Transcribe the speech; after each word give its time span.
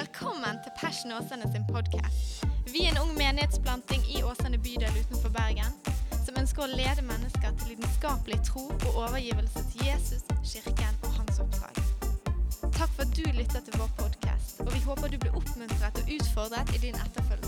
Velkommen 0.00 0.56
til 0.64 0.72
Passion 0.80 1.12
Åsane 1.12 1.52
sin 1.52 1.64
podkast. 1.72 2.44
Vi 2.72 2.80
er 2.84 2.92
en 2.92 3.00
ung 3.02 3.10
menighetsplanting 3.18 4.02
i 4.16 4.22
Åsane 4.22 4.58
bydel 4.66 4.94
utenfor 5.00 5.28
Bergen 5.34 5.74
som 6.24 6.38
ønsker 6.40 6.64
å 6.64 6.70
lede 6.70 7.04
mennesker 7.04 7.52
til 7.58 7.74
lidenskapelig 7.74 8.38
tro 8.48 8.64
og 8.70 8.88
overgivelse 8.94 9.66
til 9.74 9.90
Jesus, 9.90 10.24
kirken 10.52 10.96
og 11.04 11.12
hans 11.18 11.42
oppdrag. 11.44 11.82
Takk 12.78 12.96
for 12.96 13.04
at 13.04 13.12
du 13.18 13.26
lytter 13.28 13.60
til 13.66 13.76
vår 13.76 13.92
podkast, 14.00 14.64
og 14.64 14.72
vi 14.72 14.80
håper 14.88 15.12
du 15.12 15.20
blir 15.20 15.36
oppmuntret 15.36 16.00
og 16.00 16.16
utfordret 16.16 16.76
i 16.78 16.84
din 16.86 16.96
etterfølgelse. 17.04 17.39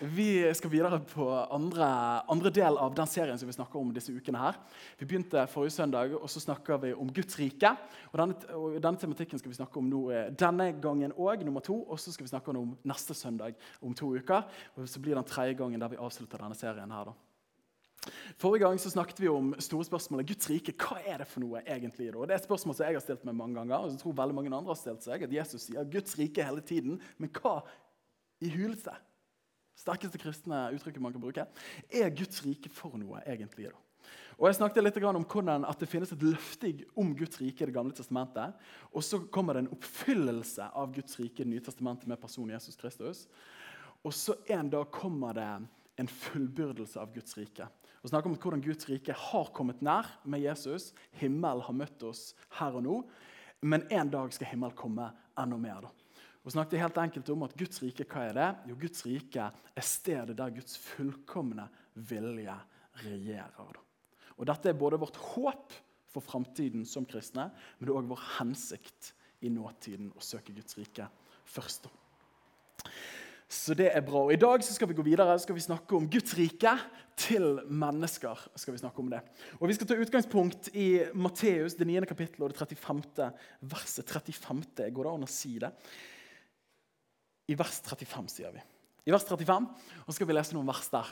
Vi 0.00 0.54
skal 0.54 0.72
videre 0.72 0.98
på 1.06 1.26
andre, 1.54 1.86
andre 2.30 2.50
del 2.50 2.78
av 2.82 2.94
den 2.98 3.06
serien 3.06 3.38
som 3.38 3.46
vi 3.46 3.54
snakker 3.54 3.78
om 3.78 3.92
disse 3.94 4.10
ukene. 4.10 4.38
her. 4.38 4.56
Vi 4.98 5.06
begynte 5.06 5.46
forrige 5.46 5.70
søndag, 5.70 6.14
og 6.18 6.26
så 6.30 6.40
snakker 6.40 6.80
vi 6.82 6.92
om 6.92 7.12
Guds 7.12 7.38
rike. 7.38 7.70
Og 8.12 8.18
Denne, 8.18 8.34
og 8.54 8.82
denne 8.82 8.98
tematikken 8.98 9.38
skal 9.38 9.50
vi 9.50 9.56
snakke 9.60 9.78
om 9.78 9.88
nå, 9.88 10.10
eh, 10.10 10.30
denne 10.30 10.72
gangen 10.80 11.12
òg, 11.12 11.44
nummer 11.44 11.60
to. 11.60 11.84
Og 11.84 11.98
så 11.98 12.12
skal 12.12 12.24
vi 12.24 12.28
snakke 12.28 12.50
om 12.50 12.76
neste 12.84 13.14
søndag 13.14 13.54
om 13.80 13.94
to 13.94 14.16
uker. 14.16 14.42
Og 14.76 14.88
så 14.88 15.00
blir 15.00 15.14
det 15.14 15.22
den 15.22 15.32
tredje 15.32 15.54
gangen 15.54 15.80
der 15.80 15.88
vi 15.88 15.96
avslutter 15.96 16.38
denne 16.38 16.54
serien. 16.54 16.90
her 16.90 17.04
da. 17.04 17.12
Forrige 18.36 18.66
gang 18.66 18.78
så 18.78 18.90
snakket 18.90 19.20
vi 19.20 19.28
om 19.28 19.54
store 19.58 19.84
spørsmålet 19.84 20.26
Guds 20.26 20.50
rike. 20.50 20.72
Hva 20.72 20.98
er 21.06 21.18
det 21.18 21.26
for 21.26 21.40
noe 21.40 21.62
egentlig? 21.62 22.12
da? 22.12 22.26
Det 22.26 22.30
er 22.30 22.42
et 22.42 22.50
spørsmål 22.50 22.74
som 22.74 22.86
jeg 22.86 22.94
har 22.94 23.00
stilt 23.00 23.24
meg 23.24 23.34
mange 23.34 23.54
ganger, 23.54 23.76
og 23.78 23.90
jeg 23.90 23.98
tror 24.00 24.12
veldig 24.12 24.34
mange 24.34 24.56
andre 24.56 24.74
har 24.74 24.74
stilt 24.74 25.02
seg. 25.02 25.22
At 25.22 25.32
Jesus 25.32 25.62
sier 25.62 25.84
Guds 25.84 26.18
rike 26.18 26.42
hele 26.42 26.60
tiden. 26.60 27.00
Men 27.16 27.30
hva 27.30 27.62
i 28.40 28.50
huleste? 28.50 28.92
Sterkeste 29.78 30.20
kristne 30.22 30.66
uttrykket 30.74 31.02
man 31.02 31.14
kan 31.14 31.22
bruke. 31.22 31.46
Er 31.90 32.14
Guds 32.14 32.42
rike 32.44 32.70
for 32.72 32.96
noe 33.00 33.22
egentlig? 33.26 33.70
da? 33.72 33.80
Og 34.38 34.48
Jeg 34.48 34.58
snakket 34.58 34.82
litt 34.82 34.96
om 35.06 35.24
hvordan 35.24 35.64
at 35.68 35.78
det 35.78 35.88
finnes 35.88 36.10
et 36.12 36.22
løfte 36.24 36.72
om 36.98 37.12
Guds 37.16 37.38
rike 37.40 37.62
i 37.62 37.68
Det 37.68 37.74
gamle 37.74 37.94
testamentet. 37.94 38.54
Og 38.92 39.04
så 39.04 39.20
kommer 39.30 39.54
det 39.54 39.64
en 39.64 39.74
oppfyllelse 39.76 40.70
av 40.74 40.92
Guds 40.94 41.18
rike 41.20 41.42
i 41.42 41.44
Det 41.44 41.52
nye 41.52 41.64
testamentet 41.64 42.08
med 42.10 42.20
personen 42.20 42.54
Jesus 42.56 42.76
Kristus. 42.76 43.26
Og 44.04 44.12
så 44.12 44.34
en 44.50 44.70
dag 44.70 44.90
kommer 44.90 45.34
det 45.34 45.48
en 45.96 46.10
fullbyrdelse 46.10 47.00
av 47.00 47.12
Guds 47.14 47.36
rike. 47.38 47.68
Og 48.02 48.10
snakker 48.10 48.28
om 48.28 48.36
hvordan 48.36 48.64
Guds 48.64 48.88
rike 48.90 49.14
har 49.16 49.52
kommet 49.54 49.80
nær 49.80 50.10
med 50.24 50.42
Jesus. 50.42 50.92
Himmelen 51.20 51.62
har 51.64 51.76
møtt 51.78 52.02
oss 52.02 52.34
her 52.58 52.74
og 52.74 52.84
nå. 52.84 52.96
Men 53.62 53.86
en 53.88 54.10
dag 54.10 54.34
skal 54.34 54.50
himmelen 54.50 54.76
komme 54.76 55.12
enda 55.40 55.56
mer. 55.56 55.86
da. 55.86 56.03
Og 56.44 56.52
snakket 56.52 56.82
helt 56.82 57.00
enkelt 57.00 57.30
om 57.32 57.46
at 57.46 57.56
Guds 57.56 57.80
rike 57.80 58.04
hva 58.04 58.26
er 58.28 58.36
det? 58.36 58.50
Jo, 58.68 58.76
Guds 58.80 59.06
rike 59.08 59.48
er 59.48 59.86
stedet 59.86 60.36
der 60.36 60.52
Guds 60.52 60.76
fullkomne 60.76 61.66
vilje 61.94 62.56
regjerer. 63.00 63.80
Og 64.34 64.48
Dette 64.50 64.70
er 64.70 64.78
både 64.78 65.00
vårt 65.00 65.16
håp 65.32 65.72
for 66.12 66.24
framtiden 66.24 66.84
som 66.86 67.06
kristne, 67.08 67.48
men 67.78 67.86
det 67.86 67.92
er 67.92 67.98
òg 67.98 68.12
vår 68.12 68.24
hensikt 68.38 69.14
i 69.44 69.50
nåtiden 69.52 70.12
å 70.14 70.24
søke 70.24 70.54
Guds 70.54 70.76
rike 70.78 71.08
først. 71.48 71.88
Så 73.54 73.74
det 73.76 73.90
er 73.92 74.02
bra. 74.04 74.24
Og 74.26 74.32
I 74.34 74.40
dag 74.40 74.62
så 74.64 74.74
skal 74.74 74.88
vi 74.90 74.96
gå 74.98 75.04
videre 75.06 75.36
skal 75.40 75.56
vi 75.56 75.62
snakke 75.62 75.96
om 75.96 76.08
Guds 76.10 76.34
rike 76.36 76.72
til 77.16 77.60
mennesker. 77.68 78.48
skal 78.56 78.74
Vi 78.74 78.82
snakke 78.82 79.00
om 79.00 79.10
det. 79.12 79.20
Og 79.60 79.68
vi 79.68 79.76
skal 79.76 79.88
ta 79.88 79.98
utgangspunkt 80.00 80.72
i 80.74 81.04
Matteus, 81.14 81.76
det 81.78 81.86
9. 81.86 82.02
kapittelet 82.08 82.42
og 82.42 82.50
det 82.52 82.58
35. 82.58 83.30
verset. 83.60 84.10
35, 84.10 84.90
Går 84.90 85.04
det 85.04 85.12
an 85.12 85.28
å 85.28 85.30
si 85.30 85.58
det? 85.62 85.70
I 87.48 87.58
vers 87.58 87.80
35, 87.84 88.32
sier 88.32 88.54
vi. 88.54 88.62
I 89.04 89.12
vers 89.12 89.26
35, 89.28 89.68
og 90.04 90.08
så 90.08 90.16
skal 90.16 90.28
vi 90.30 90.36
lese 90.36 90.56
noen 90.56 90.68
vers 90.68 90.88
der. 90.92 91.10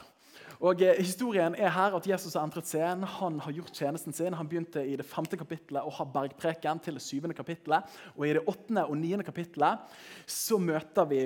Og 0.63 0.83
eh, 0.83 0.99
Historien 1.03 1.57
er 1.59 1.73
her 1.75 1.97
at 1.97 2.07
Jesus 2.07 2.37
har 2.39 2.47
entret 2.47 2.69
scenen. 2.69 3.05
Han 3.19 3.41
har 3.43 3.55
gjort 3.57 3.75
tjenesten 3.77 4.15
sin. 4.15 4.37
Han 4.39 4.49
begynte 4.49 4.85
i 4.87 4.97
det 4.99 5.07
femte 5.09 5.39
kapittelet 5.39 5.85
å 5.85 5.95
ha 5.99 6.07
bergpreken 6.09 6.81
til 6.83 6.99
det 6.99 7.05
syvende 7.05 7.37
kapittelet. 7.37 7.89
Og 8.17 8.29
i 8.29 8.35
det 8.37 8.45
åttende 8.47 8.87
og 8.87 8.99
niende 9.01 9.27
kapittelet 9.27 9.83
så 10.31 10.61
møter 10.63 11.09
vi 11.11 11.25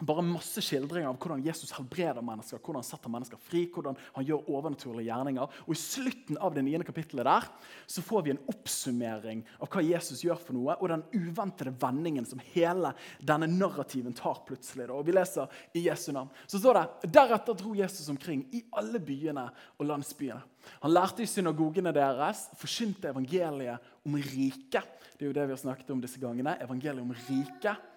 bare 0.00 0.22
masse 0.24 0.62
skildringer 0.64 1.10
av 1.10 1.18
hvordan 1.20 1.42
Jesus 1.44 1.72
helbreder 1.76 2.24
mennesker, 2.24 2.58
hvordan 2.58 2.80
han 2.80 2.86
setter 2.86 3.12
mennesker 3.12 3.40
fri, 3.44 3.66
hvordan 3.70 3.98
han 4.16 4.24
gjør 4.26 4.48
overnaturlige 4.50 5.10
gjerninger. 5.10 5.58
Og 5.66 5.74
I 5.74 5.78
slutten 5.78 6.38
av 6.40 6.54
det 6.56 6.64
niende 6.64 6.86
kapittelet 6.88 7.28
der, 7.28 7.48
så 7.86 8.04
får 8.04 8.24
vi 8.24 8.32
en 8.32 8.40
oppsummering 8.50 9.42
av 9.60 9.68
hva 9.72 9.84
Jesus 9.84 10.24
gjør 10.24 10.40
for 10.40 10.56
noe, 10.56 10.78
og 10.80 10.90
den 10.94 11.04
uventede 11.12 11.74
vendingen 11.82 12.26
som 12.28 12.40
hele 12.54 12.94
denne 13.20 13.50
narrativen 13.52 14.16
tar 14.16 14.40
plutselig. 14.48 14.88
Og 14.90 15.04
Vi 15.06 15.14
leser 15.14 15.60
i 15.76 15.84
Jesu 15.86 16.10
navn. 16.16 16.32
Så 16.46 16.62
står 16.62 16.80
det 16.80 17.12
deretter 17.12 17.60
dro 17.60 17.76
Jesus 17.76 18.08
omkring 18.08 18.46
i 18.56 18.64
alle 18.72 18.98
byene 19.02 19.46
og 19.76 19.86
landsbyene. 19.92 20.40
Han 20.82 20.94
lærte 20.94 21.24
i 21.24 21.28
synagogene 21.28 21.92
deres, 21.94 22.46
forkynte 22.56 23.10
evangeliet 23.10 23.92
om 24.06 24.16
riket. 24.16 24.98
Det 25.18 25.26
er 25.26 25.30
jo 25.30 25.36
det 25.36 25.48
vi 25.50 25.56
har 25.56 25.64
snakket 25.66 25.90
om 25.94 26.00
disse 26.00 26.20
gangene. 26.22 26.56
evangeliet 26.62 27.02
om 27.02 27.16
riket 27.28 27.91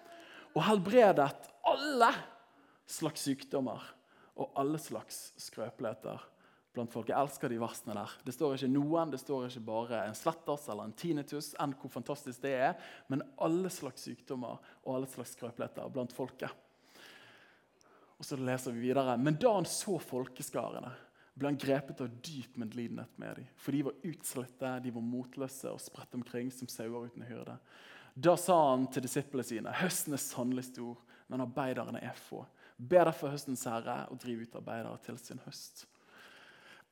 og 0.56 0.64
helbredet 0.64 1.28
alle 1.68 2.08
slags 2.88 3.26
sykdommer 3.26 3.82
og 4.36 4.56
alle 4.56 4.80
slags 4.80 5.30
skrøpeligheter 5.40 6.22
blant 6.76 6.92
folk. 6.92 7.08
Jeg 7.08 7.16
elsker 7.16 7.52
de 7.52 7.60
versene 7.60 7.96
der. 7.96 8.12
Det 8.24 8.34
står 8.36 8.56
ikke 8.56 8.72
noen, 8.72 9.12
det 9.12 9.20
står 9.22 9.48
ikke 9.48 9.64
bare 9.68 10.02
en 10.08 10.16
sletters 10.16 10.66
eller 10.68 10.88
en 10.88 10.96
tinnitus, 10.96 11.54
enn 11.60 11.72
hvor 11.80 11.92
fantastisk 11.92 12.44
det 12.44 12.52
er, 12.58 12.76
men 13.08 13.24
alle 13.42 13.72
slags 13.72 14.04
sykdommer 14.08 14.60
og 14.84 14.94
alle 14.98 15.10
slags 15.12 15.32
skrøpeligheter 15.36 15.92
blant 15.92 16.14
folket. 16.16 16.52
Og 18.16 18.24
så 18.24 18.38
leser 18.40 18.72
vi 18.72 18.86
videre. 18.88 19.16
Men 19.20 19.36
da 19.40 19.52
han 19.58 19.68
så 19.68 19.98
folkeskarene, 20.00 20.92
ble 21.36 21.50
han 21.50 21.58
grepet 21.60 22.00
av 22.00 22.12
dyp 22.24 22.54
medlidenhet 22.56 23.18
med 23.20 23.42
dem. 23.42 23.48
For 23.60 23.76
de 23.76 23.82
var 23.84 23.98
utslitte, 24.08 24.70
de 24.80 24.92
var 24.94 25.04
motløse 25.04 25.68
og 25.68 25.82
spredt 25.84 26.16
omkring 26.16 26.48
som 26.52 26.70
sauer 26.72 27.10
uten 27.10 27.26
hyrde. 27.28 27.58
Da 28.16 28.32
sa 28.40 28.54
han 28.70 28.86
til 28.88 29.04
disiplene 29.04 29.44
sine.: 29.44 29.72
Høsten 29.76 30.16
er 30.16 30.22
sannelig 30.22 30.70
stor, 30.70 30.96
men 31.28 31.44
arbeiderne 31.44 32.00
er 32.00 32.16
få. 32.16 32.46
Be 32.76 33.02
derfor 33.04 33.32
høstens 33.32 33.66
herre 33.68 34.06
å 34.08 34.16
drive 34.20 34.46
ut 34.46 34.56
arbeidere 34.56 34.96
til 35.04 35.18
sin 35.20 35.40
høst. 35.44 35.84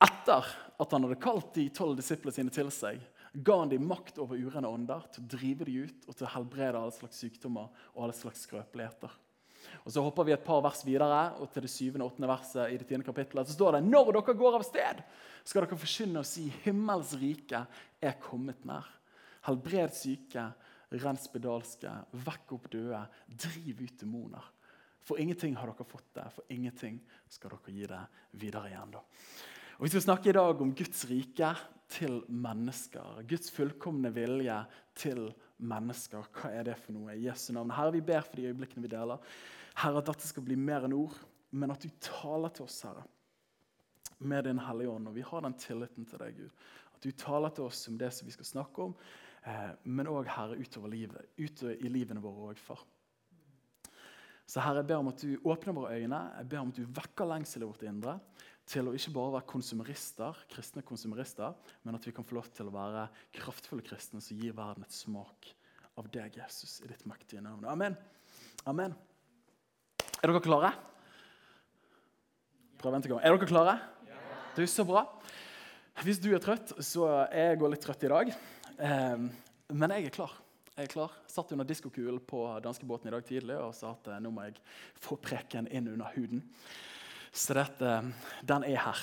Etter 0.05 0.45
at 0.81 0.93
han 0.93 1.05
hadde 1.05 1.21
kalt 1.23 1.53
de 1.55 1.69
tolv 1.73 1.95
disiplene 1.97 2.35
sine 2.35 2.53
til 2.53 2.69
seg, 2.73 2.99
ga 3.35 3.57
han 3.61 3.71
dem 3.71 3.85
makt 3.89 4.19
over 4.21 4.37
urene 4.37 4.69
ånder 4.69 5.05
til 5.11 5.23
å 5.23 5.29
drive 5.33 5.67
dem 5.67 5.87
ut 5.87 6.05
og 6.07 6.15
til 6.15 6.27
å 6.27 6.33
helbrede 6.35 6.81
alle 6.81 6.95
slags 6.95 7.21
sykdommer 7.23 7.71
og 7.93 8.03
alle 8.03 8.15
slags 8.15 8.43
skrøpeligheter. 8.45 9.13
Og 9.81 9.91
Så 9.91 10.03
hopper 10.05 10.27
vi 10.27 10.33
et 10.35 10.45
par 10.45 10.61
vers 10.61 10.83
videre 10.85 11.23
og 11.41 11.49
til 11.51 11.65
det 11.65 11.71
syvende 11.73 12.05
og 12.05 12.13
åttende 12.13 12.29
verset 12.29 12.73
i 12.73 12.77
det 12.77 12.87
tiende 12.89 13.07
kapittelet. 13.07 13.47
Så 13.47 13.57
står 13.57 13.77
det 13.77 13.87
når 13.87 14.11
dere 14.13 14.37
går 14.37 14.59
av 14.59 14.65
sted, 14.67 15.01
skal 15.43 15.65
dere 15.65 15.79
forkynne 15.81 16.21
og 16.21 16.29
si 16.29 16.45
himmels 16.63 17.15
rike 17.17 17.65
er 18.01 18.19
kommet 18.21 18.61
nær. 18.67 18.85
Helbred 19.45 19.93
syke, 19.93 20.47
rens 21.03 21.27
spedalske, 21.29 21.91
vekk 22.25 22.53
opp 22.57 22.69
døde, 22.73 23.01
driv 23.27 23.81
ut 23.85 23.99
demoner. 24.01 24.51
For 25.05 25.21
ingenting 25.21 25.55
har 25.59 25.69
dere 25.69 25.85
fått 25.85 26.07
det, 26.17 26.25
for 26.33 26.53
ingenting 26.53 26.97
skal 27.29 27.53
dere 27.53 27.73
gi 27.75 27.89
det 27.91 28.01
videre 28.41 28.71
igjen. 28.71 28.95
da. 28.95 29.03
Og 29.77 29.85
Vi 29.85 29.91
skal 29.93 30.05
snakke 30.07 30.31
i 30.31 30.37
dag 30.37 30.61
om 30.61 30.73
Guds 30.73 31.05
rike 31.09 31.51
til 31.91 32.21
mennesker. 32.27 33.21
Guds 33.27 33.51
fullkomne 33.53 34.09
vilje 34.15 34.55
til 34.97 35.27
mennesker. 35.57 36.25
Hva 36.33 36.51
er 36.55 36.69
det 36.69 36.77
for 36.81 36.95
noe? 36.95 37.13
I 37.13 37.27
Jesu 37.27 37.51
navn. 37.53 37.73
Herre, 37.75 37.93
vi 37.93 38.01
ber 38.01 38.25
for 38.25 38.39
de 38.39 38.47
øyeblikkene 38.49 38.85
vi 38.87 38.93
deler. 38.95 39.21
Herre, 39.83 39.99
at 40.01 40.09
dette 40.09 40.27
skal 40.27 40.45
bli 40.47 40.57
mer 40.57 40.87
enn 40.87 40.95
ord, 40.95 41.17
men 41.51 41.71
at 41.71 41.83
du 41.83 41.91
taler 42.01 42.53
til 42.55 42.65
oss, 42.65 42.81
Herre, 42.87 43.03
med 44.19 44.47
Din 44.47 44.63
Hellige 44.63 44.89
Ånd. 44.89 45.11
Og 45.11 45.15
vi 45.19 45.27
har 45.27 45.45
den 45.45 45.57
tilliten 45.59 46.07
til 46.07 46.23
deg, 46.23 46.39
Gud. 46.39 46.65
At 46.95 47.03
du 47.03 47.11
taler 47.11 47.53
til 47.53 47.67
oss 47.67 47.85
om 47.91 47.99
det 47.99 48.09
som 48.15 48.27
vi 48.27 48.33
skal 48.33 48.47
snakke 48.47 48.89
om, 48.89 48.95
men 49.83 50.09
òg, 50.09 50.27
Herre, 50.31 50.57
utover 50.57 50.89
livet, 50.89 51.31
utover 51.37 51.77
i 51.77 51.91
livene 51.91 52.23
våre 52.23 52.51
òg, 52.51 52.61
far. 52.61 52.81
Så 54.45 54.61
Herre, 54.61 54.81
jeg 54.81 54.89
ber 54.89 55.01
om 55.01 55.09
at 55.09 55.21
du 55.21 55.35
åpner 55.45 55.73
våre 55.73 55.97
øyne, 55.97 56.21
jeg 56.39 56.49
ber 56.49 56.61
om 56.61 56.73
at 56.73 56.79
du 56.79 56.97
vekker 56.97 57.29
lengselet 57.29 57.69
vårt 57.69 57.85
indre 57.89 58.19
til 58.69 58.89
å 58.89 58.95
ikke 58.97 59.13
bare 59.13 59.35
være 59.37 59.49
konsumerister, 59.49 60.41
kristne 60.49 60.81
konsumerister, 60.85 61.53
men 61.85 61.97
at 61.97 62.05
vi 62.05 62.13
kan 62.13 62.25
få 62.25 62.39
lov 62.39 62.49
til 62.53 62.69
å 62.69 62.73
være 62.73 63.07
kraftfulle 63.37 63.85
kristne 63.85 64.21
som 64.21 64.41
gir 64.41 64.55
verden 64.57 64.85
et 64.85 64.93
smak 64.93 65.51
av 65.95 66.09
deg, 66.13 66.37
Jesus, 66.41 66.79
i 66.81 66.89
ditt 66.89 67.05
mektige 67.07 67.43
navn. 67.45 67.65
Amen. 67.69 67.97
Amen. 68.65 68.95
Er 70.21 70.31
dere 70.31 70.41
klare? 70.41 70.73
Prøv 72.81 72.97
en 72.97 73.05
gang. 73.05 73.21
Er 73.21 73.35
dere 73.37 73.49
klare? 73.49 73.77
Ja. 74.09 74.19
Det 74.57 74.65
er 74.65 74.71
så 74.73 74.85
bra. 74.87 75.05
Hvis 76.03 76.19
du 76.21 76.31
er 76.35 76.41
trøtt, 76.43 76.73
så 76.83 77.07
er 77.29 77.53
jeg 77.53 77.61
litt 77.61 77.85
trøtt 77.85 78.03
i 78.03 78.11
dag. 78.11 78.33
Um, 78.75 79.29
men 79.73 79.95
jeg 79.95 80.09
er 80.09 80.17
klar. 80.17 80.33
Jeg 80.75 80.89
er 80.89 80.91
klar. 80.91 81.13
Satt 81.31 81.53
under 81.55 81.67
diskokulen 81.67 82.19
på 82.27 82.41
danskebåten 82.63 83.07
i 83.07 83.13
dag 83.13 83.23
tidlig 83.25 83.55
og 83.57 83.71
sa 83.77 83.93
at 83.95 84.09
eh, 84.11 84.19
nå 84.19 84.31
må 84.35 84.43
jeg 84.43 84.59
få 84.99 85.15
preken 85.23 85.69
inn 85.71 85.87
under 85.93 86.11
huden. 86.17 86.43
Så 87.35 87.55
dette, 87.55 87.93
den 88.47 88.63
er 88.63 88.79
her. 88.79 88.99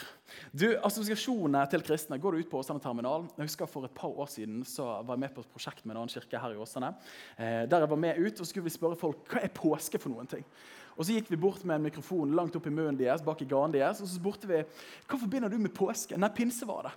Du, 0.57 0.67
Assosiasjonene 0.85 1.67
til 1.69 1.83
kristne 1.85 2.17
går 2.21 2.39
ut 2.39 2.49
på 2.49 2.63
Åsane 2.63 2.81
terminal. 2.81 3.27
Jeg 3.37 3.51
husker 3.51 3.69
For 3.69 3.85
et 3.85 3.93
par 3.97 4.09
år 4.09 4.31
siden 4.33 4.63
så 4.69 4.87
var 5.05 5.19
jeg 5.19 5.25
med 5.25 5.35
på 5.35 5.45
et 5.45 5.51
prosjekt 5.53 5.85
med 5.85 5.95
en 5.95 6.03
annen 6.03 6.13
kirke 6.13 6.41
her 6.41 6.55
i 6.55 6.61
Åsane. 6.61 6.95
Eh, 7.37 7.65
der 7.69 7.85
jeg 7.85 7.93
var 7.93 8.01
med 8.05 8.21
ut, 8.21 8.33
og 8.33 8.41
så 8.41 8.49
skulle 8.49 8.69
vi 8.69 8.73
spørre 8.73 9.01
folk 9.01 9.29
hva 9.29 9.43
er 9.45 9.53
påske 9.53 10.01
for 10.01 10.13
noen 10.15 10.31
ting. 10.31 10.45
Og 10.97 11.05
Så 11.05 11.17
gikk 11.17 11.29
vi 11.33 11.41
bort 11.41 11.65
med 11.65 11.77
en 11.77 11.89
mikrofon 11.89 12.33
langt 12.37 12.57
opp 12.57 12.69
i 12.69 12.73
munnen 12.73 13.01
deres, 13.01 13.25
bak 13.25 13.41
i 13.41 13.49
ganen 13.49 13.73
deres, 13.73 14.01
og 14.01 14.09
så 14.09 14.17
spurte 14.17 14.49
vi 14.49 14.61
hva 14.61 15.19
forbinder 15.21 15.53
du 15.53 15.57
med 15.61 15.73
påske. 15.77 16.17
Nei, 16.21 16.33
pinse 16.37 16.69
var 16.69 16.89
det. 16.89 16.95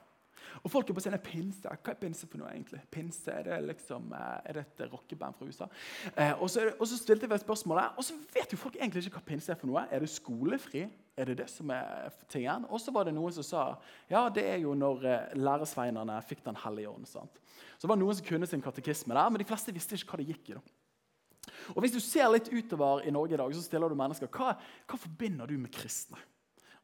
Og 0.63 0.71
folk 0.71 0.89
er 0.89 0.97
på 0.97 1.03
scenen 1.03 1.23
pinse. 1.23 1.63
Hva 1.65 1.93
er 1.93 1.99
pinse 1.99 2.27
for 2.29 2.41
noe, 2.41 2.51
egentlig? 2.53 2.81
Pinse, 2.91 3.31
Er 3.31 3.43
det 3.43 3.61
liksom, 3.67 4.11
eh, 4.13 4.41
er 4.45 4.53
det 4.53 4.65
et 4.65 4.91
rockeband 4.91 5.35
fra 5.35 5.45
USA? 5.45 5.67
Eh, 6.15 6.33
og, 6.41 6.49
så, 6.49 6.71
og, 6.79 6.87
så, 6.87 6.97
stilte 6.97 7.27
jeg 7.29 7.39
spørsmålet, 7.39 7.97
og 7.97 8.03
så 8.03 8.13
vet 8.33 8.51
jo 8.51 8.57
folk 8.57 8.75
egentlig 8.75 9.05
ikke 9.05 9.19
hva 9.19 9.25
pinse 9.25 9.51
er 9.51 9.59
for 9.59 9.67
noe. 9.67 9.87
Er 9.91 9.99
det 9.99 10.09
skolefri? 10.09 10.87
Er 11.17 11.25
det 11.25 11.37
det 11.37 11.49
som 11.49 11.69
er 11.69 12.11
tingen? 12.29 12.65
Og 12.69 12.79
så 12.79 12.91
var 12.91 13.05
det 13.05 13.15
noen 13.15 13.33
som 13.33 13.43
sa 13.43 13.65
ja, 14.09 14.29
det 14.29 14.45
er 14.45 14.57
jo 14.63 14.73
når 14.75 15.05
eh, 15.05 15.35
læresveinene 15.35 16.21
fikk 16.27 16.43
Den 16.45 16.55
hellige 16.55 16.89
ånd. 16.89 17.07
Så 17.07 17.25
det 17.81 17.89
var 17.89 17.97
noen 17.99 18.15
som 18.15 18.25
kunne 18.25 18.47
sin 18.47 18.61
katekisme 18.61 19.13
der, 19.13 19.29
men 19.29 19.39
de 19.39 19.47
fleste 19.47 19.73
visste 19.73 19.95
ikke 19.95 20.15
hva 20.15 20.23
det 20.23 20.31
gikk 20.33 20.49
i. 20.49 20.57
da. 20.59 20.61
Og 21.75 21.81
Hvis 21.83 21.95
du 21.95 21.99
ser 22.03 22.29
litt 22.33 22.49
utover 22.51 23.05
i 23.05 23.13
Norge 23.13 23.35
i 23.35 23.37
dag, 23.37 23.53
så 23.55 23.63
stiller 23.63 23.89
du 23.89 23.97
mennesker 23.97 24.29
hva, 24.31 24.55
hva 24.85 24.99
forbinder 24.99 25.49
du 25.49 25.57
med 25.57 25.73
kristne. 25.73 26.19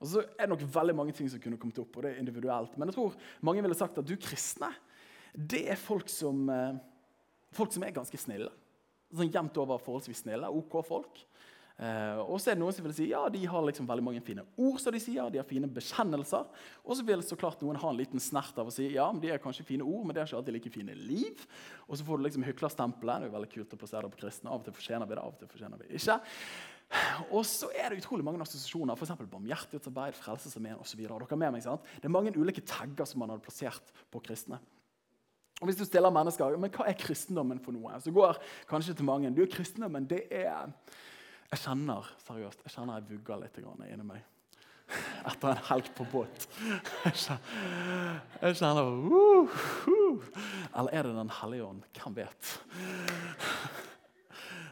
Og 0.02 0.10
så 0.10 0.24
er 0.26 0.46
det 0.46 0.52
nok 0.52 0.64
veldig 0.74 0.96
mange 0.98 1.14
ting 1.16 1.30
som 1.30 1.42
kunne 1.42 1.60
kommet 1.62 1.80
opp, 1.84 1.98
og 1.98 2.06
det 2.06 2.16
er 2.16 2.22
individuelt. 2.24 2.74
Men 2.78 2.90
jeg 2.90 2.98
tror 2.98 3.18
mange 3.46 3.62
ville 3.62 3.78
sagt 3.78 4.00
at 4.02 4.08
du 4.08 4.16
kristne, 4.18 4.72
det 5.32 5.64
er 5.72 5.80
folk 5.80 6.10
som, 6.12 6.50
eh, 6.50 6.80
folk 7.56 7.72
som 7.72 7.86
er 7.86 7.94
ganske 7.96 8.18
snille. 8.18 8.50
Sånn 9.14 9.32
Jevnt 9.32 9.58
over 9.62 9.78
forholdsvis 9.78 10.24
snille. 10.26 10.50
OK 10.50 10.82
folk. 10.88 11.26
Uh, 11.82 12.20
og 12.30 12.36
så 12.38 12.52
er 12.52 12.58
det 12.58 12.62
noen 12.62 12.76
som 12.76 12.86
vil 12.86 12.94
si 12.94 13.08
ja, 13.10 13.24
de 13.34 13.40
har 13.50 13.64
liksom 13.66 13.88
veldig 13.90 14.04
mange 14.06 14.20
fine 14.22 14.44
ord, 14.54 14.76
som 14.78 14.94
de 14.94 15.00
sier, 15.02 15.32
de 15.34 15.40
har 15.42 15.48
fine 15.50 15.66
bekjennelser. 15.72 16.46
Og 16.86 16.98
så 16.98 17.06
vil 17.08 17.24
så 17.26 17.38
klart 17.40 17.64
noen 17.66 17.80
ha 17.82 17.90
en 17.90 17.98
liten 17.98 18.22
snert 18.22 18.60
av 18.62 18.70
å 18.70 18.74
si 18.76 18.92
ja, 18.94 19.08
men 19.10 19.24
de 19.24 19.32
har 19.32 19.42
kanskje 19.42 19.66
fine 19.66 19.88
ord, 19.88 20.04
men 20.06 20.14
de 20.14 20.22
har 20.22 20.30
ikke 20.30 20.38
alltid 20.44 20.58
like 20.60 20.74
fine 20.76 20.94
liv. 20.94 21.42
Og 21.88 21.98
så 21.98 22.06
får 22.06 22.22
du 22.22 22.28
liksom 22.28 22.46
hyklerstempelet. 22.46 23.24
Det 23.24 23.26
er 23.26 23.32
jo 23.32 23.38
veldig 23.40 23.52
kult 23.56 23.74
å 23.74 23.82
plassere 23.82 24.06
det 24.06 24.14
på 24.14 24.22
kristne. 24.22 24.52
Av 24.52 24.62
og 24.62 24.68
til 24.68 24.78
fortjener 24.78 25.10
vi 25.10 25.18
det, 25.18 25.24
av 25.24 25.34
og 25.34 25.42
til 25.42 25.52
fortjener 25.56 25.82
vi 25.82 25.90
ikke. 25.98 26.20
Og 27.32 27.46
så 27.48 27.70
er 27.76 27.92
det 27.92 28.02
utrolig 28.02 28.26
mange 28.28 28.42
assosiasjoner, 28.44 28.98
f.eks. 29.00 29.14
barmhjertighetsarbeid, 29.32 30.18
frelsesarmeen 30.20 30.82
osv. 30.82 31.06
Er? 31.06 31.78
Det 31.98 32.10
er 32.10 32.14
mange 32.14 32.34
ulike 32.36 32.64
tagger 32.68 33.08
som 33.08 33.24
man 33.24 33.32
hadde 33.32 33.46
plassert 33.46 33.94
på 34.12 34.24
kristne. 34.26 34.60
Og 35.62 35.70
Hvis 35.70 35.78
du 35.78 35.86
stiller 35.86 36.12
mennesker 36.12 36.58
men 36.58 36.74
hva 36.74 36.90
er 36.90 36.98
kristendommen 36.98 37.62
for 37.62 37.76
noe, 37.76 38.00
så 38.02 38.12
går 38.12 38.42
kanskje 38.70 38.98
til 38.98 39.06
mange 39.06 39.30
du, 39.36 39.46
kristendommen 39.46 40.10
det 40.10 40.26
er 40.34 40.72
jeg 41.52 41.60
kjenner 41.66 42.08
seriøst, 42.24 42.62
jeg 42.64 42.72
kjenner 42.72 42.96
jeg 42.96 43.10
vugger 43.10 43.42
litt 43.42 43.58
inni 43.60 44.06
meg. 44.08 44.22
Etter 45.28 45.50
en 45.52 45.66
helg 45.68 45.90
på 45.98 46.06
båt. 46.14 46.46
Jeg 47.04 48.56
kjenner 48.56 48.88
uh, 48.88 49.58
uh. 49.92 50.30
Eller 50.72 50.96
er 50.96 51.04
det 51.04 51.12
Den 51.18 51.34
hellige 51.42 51.66
ånd? 51.66 51.84
Hvem 52.00 52.16
vet? 52.16 52.54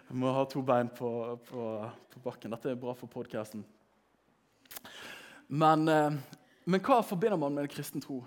Jeg 0.10 0.18
må 0.18 0.32
ha 0.34 0.42
to 0.50 0.64
bein 0.66 0.88
på, 0.90 1.10
på, 1.46 1.64
på 2.10 2.20
bakken. 2.24 2.50
Dette 2.56 2.72
er 2.72 2.78
bra 2.82 2.96
for 2.98 3.06
podkasten. 3.14 3.62
Men, 5.54 5.84
eh, 5.86 6.16
men 6.66 6.82
hva 6.82 7.04
forbinder 7.06 7.38
man 7.38 7.54
med 7.54 7.70
kristen 7.70 8.02
tro? 8.02 8.24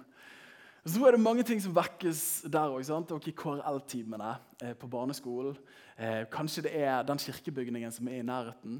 Så 0.87 1.03
er 1.03 1.17
det 1.17 1.25
mange 1.25 1.43
ting 1.47 1.59
som 1.63 1.75
vekkes 1.75 2.45
der 2.47 2.71
òg. 2.71 2.87
I 2.87 3.35
KRL-timene 3.35 4.29
eh, 4.63 4.77
på 4.79 4.91
barneskolen. 4.93 5.59
Eh, 5.97 6.21
kanskje 6.31 6.69
det 6.69 6.77
er 6.85 7.03
den 7.09 7.19
kirkebygningen 7.25 7.91
som 7.99 8.07
er 8.07 8.21
i 8.21 8.29
nærheten. 8.31 8.79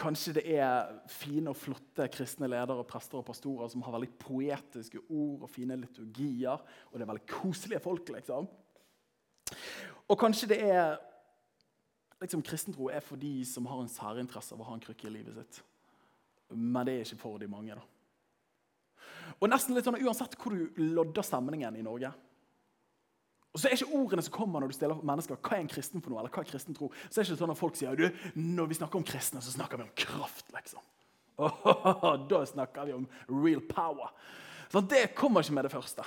Kanskje 0.00 0.38
det 0.38 0.46
er 0.56 0.96
fine 1.12 1.52
og 1.52 1.60
flotte 1.60 2.08
kristne 2.08 2.48
ledere, 2.48 2.88
prester 2.88 3.20
og 3.20 3.28
pastorer 3.28 3.68
som 3.68 3.84
har 3.84 3.98
veldig 3.98 4.14
poetiske 4.24 5.04
ord 5.10 5.44
og 5.44 5.52
fine 5.52 5.76
liturgier. 5.82 6.56
Og 6.88 6.96
det 6.96 7.04
er 7.04 7.12
veldig 7.12 7.28
koselige 7.36 7.84
folk, 7.84 8.16
liksom. 8.16 8.48
Og 10.08 10.20
kanskje 10.24 10.52
det 10.54 10.62
er 10.72 10.96
liksom, 12.20 12.42
Kristentro 12.46 12.90
er 12.92 13.04
for 13.04 13.20
de 13.20 13.44
som 13.48 13.66
har 13.70 13.82
en 13.82 13.90
særinteresse 13.90 14.54
av 14.54 14.62
å 14.62 14.68
ha 14.70 14.76
en 14.76 14.84
krykke 14.84 15.08
i 15.08 15.14
livet 15.14 15.36
sitt. 15.38 15.62
Men 16.50 16.86
det 16.86 16.96
er 16.96 17.06
ikke 17.06 17.22
for 17.22 17.40
de 17.40 17.48
mange. 17.50 17.76
da. 17.78 17.84
Og 19.38 19.48
nesten 19.48 19.76
litt 19.76 19.86
sånn 19.86 20.00
Uansett 20.00 20.34
hvor 20.40 20.56
du 20.56 20.80
lodder 20.80 21.24
stemningen 21.24 21.78
i 21.78 21.86
Norge 21.86 22.10
og 23.50 23.58
så 23.58 23.66
er 23.66 23.74
ikke 23.74 23.98
ordene 23.98 24.22
som 24.22 24.34
kommer 24.34 24.62
når 24.62 24.70
du 24.70 24.76
stiller 24.76 25.02
mennesker 25.06 25.38
hva 25.42 25.56
er 25.56 25.64
en 25.64 25.70
kristen 25.70 26.02
for 26.02 26.12
noe, 26.12 26.20
eller 26.22 26.30
hva 26.30 26.44
er 26.44 26.50
kristen 26.52 26.76
tro, 26.76 26.90
så 27.08 27.18
er 27.18 27.24
det 27.24 27.32
ikke 27.32 27.40
sånn 27.40 27.52
at 27.54 27.58
folk 27.58 27.78
sier 27.78 27.98
du, 27.98 28.04
når 28.38 28.68
vi 28.70 28.78
snakker 28.78 29.00
om 29.00 29.06
kristne, 29.06 29.42
så 29.42 29.54
snakker 29.56 29.80
vi 29.80 29.88
om 29.88 29.94
kraft. 29.98 30.46
liksom. 30.54 30.86
Oh, 31.40 32.18
da 32.28 32.42
snakker 32.44 32.84
vi 32.84 32.92
om 32.92 33.06
real 33.32 33.62
power. 33.64 34.10
Så 34.68 34.82
det 34.84 35.14
kommer 35.16 35.40
ikke 35.40 35.54
med 35.56 35.64
det 35.64 35.72
første. 35.72 36.04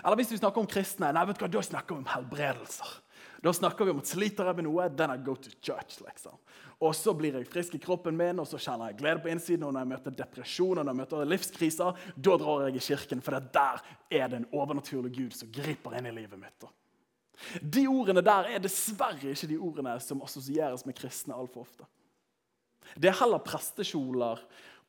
Eller 0.00 0.16
hvis 0.16 0.30
vi 0.32 0.38
snakker 0.40 0.62
om 0.62 0.68
kristne, 0.70 1.10
nei, 1.12 1.24
vet 1.28 1.36
du 1.36 1.44
hva, 1.44 1.50
da 1.52 1.62
snakker 1.66 1.94
vi 1.94 2.00
om 2.00 2.08
helbredelser. 2.08 2.94
Da 3.40 3.52
snakker 3.56 3.84
vi 3.84 3.92
om 3.94 4.00
at 4.02 4.10
sliter 4.10 4.50
jeg 4.50 4.58
med 4.58 4.66
noe, 4.66 4.88
then 4.92 5.14
I 5.14 5.20
go 5.24 5.34
to 5.34 5.50
church. 5.62 6.00
liksom. 6.04 6.36
Og 6.80 6.94
så 6.96 7.14
blir 7.16 7.36
jeg 7.36 7.48
frisk 7.48 7.74
i 7.76 7.80
kroppen 7.80 8.16
min, 8.16 8.40
og 8.40 8.48
så 8.48 8.60
kjenner 8.60 8.90
jeg 8.90 8.98
glede 9.00 9.22
på 9.24 9.30
innsiden. 9.32 9.64
Og 9.68 9.72
når 9.72 9.84
jeg 9.84 9.92
møter 9.94 10.16
depresjon 10.18 10.80
og 10.80 10.84
når 10.84 10.92
jeg 10.92 11.00
møter 11.00 11.30
livskriser, 11.32 12.02
da 12.16 12.36
drar 12.40 12.66
jeg 12.66 12.76
i 12.76 12.84
kirken. 12.90 13.24
For 13.24 13.36
der 13.36 13.80
er 14.10 14.28
det 14.28 14.42
en 14.42 14.50
overnaturlig 14.52 15.14
Gud 15.16 15.36
som 15.36 15.52
griper 15.52 15.96
inn 15.96 16.10
i 16.10 16.14
livet 16.20 16.40
mitt. 16.40 16.68
De 17.64 17.86
ordene 17.88 18.20
der 18.24 18.50
er 18.52 18.60
dessverre 18.60 19.32
ikke 19.32 19.48
de 19.48 19.56
ordene 19.56 19.96
som 20.04 20.20
assosieres 20.24 20.84
med 20.84 20.98
kristne 20.98 21.36
altfor 21.36 21.64
ofte. 21.64 21.88
Det 22.96 23.08
er 23.08 23.20
heller 23.20 23.40
prestekjoler 23.44 24.40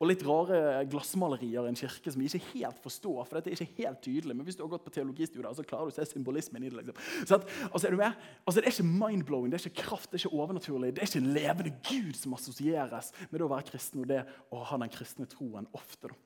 og 0.02 0.10
litt 0.10 0.24
rare 0.26 0.82
glassmalerier 0.90 1.68
i 1.68 1.70
en 1.70 1.78
kirke 1.78 2.10
som 2.10 2.22
vi 2.22 2.26
ikke 2.26 2.56
helt 2.56 2.80
forstår. 2.82 3.20
for 3.28 3.38
dette 3.38 3.52
er 3.52 3.60
ikke 3.62 3.86
helt 3.86 4.02
tydelig, 4.02 4.36
Men 4.36 4.46
hvis 4.46 4.58
du 4.58 4.64
har 4.64 4.72
gått 4.72 4.86
på 4.86 4.94
teologistudier, 4.96 5.54
så 5.54 5.64
klarer 5.64 5.86
du 5.86 5.94
å 5.94 5.96
se 5.96 6.06
symbolismen 6.10 6.64
i 6.64 6.70
det. 6.70 6.82
liksom. 6.82 7.28
Så 7.28 7.36
at, 7.36 7.46
altså, 7.70 7.88
er 7.88 7.92
du 7.92 7.98
med? 7.98 8.14
Altså, 8.48 8.62
Det 8.62 8.68
er 8.68 8.74
ikke 8.74 8.98
mind-blowing, 8.98 9.52
det 9.52 9.62
er 9.62 9.70
ikke 9.70 9.84
kraft, 9.86 10.10
det 10.12 10.18
er 10.18 10.26
ikke 10.26 10.40
overnaturlig. 10.42 10.96
Det 10.96 11.04
er 11.04 11.08
ikke 11.08 11.22
en 11.22 11.34
levende 11.34 11.76
Gud 11.86 12.16
som 12.18 12.34
assosieres 12.34 13.14
med 13.30 13.40
det 13.40 13.46
å 13.46 13.54
være 13.54 13.70
kristen 13.70 14.02
og 14.02 14.08
det 14.08 14.26
å 14.52 14.64
ha 14.66 14.78
den 14.78 14.90
kristne 14.90 15.30
troen 15.30 15.70
ofte. 15.78 16.10
da. 16.10 16.18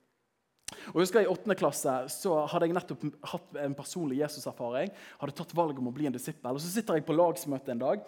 Og 0.93 1.01
jeg 1.03 1.25
I 1.25 1.29
8. 1.29 1.55
klasse 1.59 1.93
så 2.13 2.45
hadde 2.49 2.67
jeg 2.67 2.75
nettopp 2.77 3.03
hatt 3.31 3.59
en 3.61 3.75
personlig 3.75 4.21
Jesus-erfaring. 4.23 4.89
Hadde 5.19 5.35
tatt 5.37 5.53
valg 5.53 5.77
om 5.79 5.91
å 5.91 5.93
bli 5.93 6.07
en 6.07 6.15
disippel. 6.15 6.55
Og 6.55 6.61
Så 6.61 6.71
sitter 6.71 6.95
jeg 6.95 7.05
på 7.05 7.13
lagsmøte 7.13 7.71
en 7.71 7.83
dag. 7.83 8.07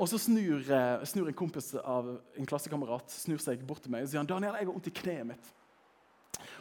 Og 0.00 0.08
så 0.08 0.18
snur, 0.20 0.62
eh, 0.64 1.04
snur, 1.04 1.28
en 1.28 1.36
kompis 1.36 1.74
av 1.76 2.08
en 2.36 2.48
klassekamerat 2.48 3.10
snur 3.12 3.40
seg 3.42 3.64
bort 3.68 3.82
til 3.84 3.92
meg 3.92 4.06
og 4.06 4.08
sier 4.08 4.22
han, 4.22 4.28
Daniel, 4.28 4.56
jeg 4.56 4.66
har 4.66 4.72
vondt 4.72 4.88
i 4.88 4.94
kneet 5.02 5.28
mitt. 5.28 5.50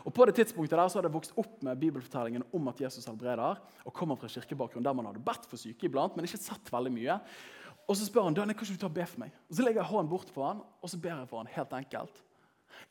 Og 0.03 0.13
På 0.13 0.25
det 0.25 0.35
tidspunktet 0.35 0.77
der 0.77 0.87
så 0.87 0.99
hadde 0.99 1.09
jeg 1.09 1.15
vokst 1.15 1.37
opp 1.39 1.61
med 1.63 1.79
bibelfortellingen 1.79 2.43
om 2.55 2.67
at 2.67 2.81
Jesus 2.81 3.05
helbreder. 3.05 3.59
og 3.85 3.93
kommer 3.93 4.15
fra 4.15 4.27
kirkebakgrunn 4.27 4.83
der 4.83 4.93
man 4.93 5.05
hadde 5.05 5.23
bedt 5.23 5.45
for 5.45 5.57
syke 5.57 5.87
iblant, 5.87 6.15
men 6.15 6.25
ikke 6.25 6.37
sett 6.37 6.71
veldig 6.71 6.91
mye. 6.91 7.19
Og 7.87 7.95
Så 7.95 8.05
spør 8.05 8.23
han 8.23 8.33
Daniel, 8.33 8.55
kan 8.55 8.65
ikke 8.65 8.73
du 8.73 8.79
ta 8.79 8.87
og 8.87 8.93
be 8.93 9.05
for 9.05 9.19
meg? 9.19 9.31
Og 9.49 9.55
Så 9.55 9.63
legger 9.63 9.81
jeg 9.81 9.91
hånden 9.91 10.09
bort 10.09 10.33
på 10.33 10.43
han, 10.43 10.61
og 10.81 10.89
så 10.89 10.99
ber 10.99 11.19
jeg 11.19 11.27
for 11.29 11.37
han, 11.37 11.47
helt 11.47 11.73
enkelt. 11.73 12.23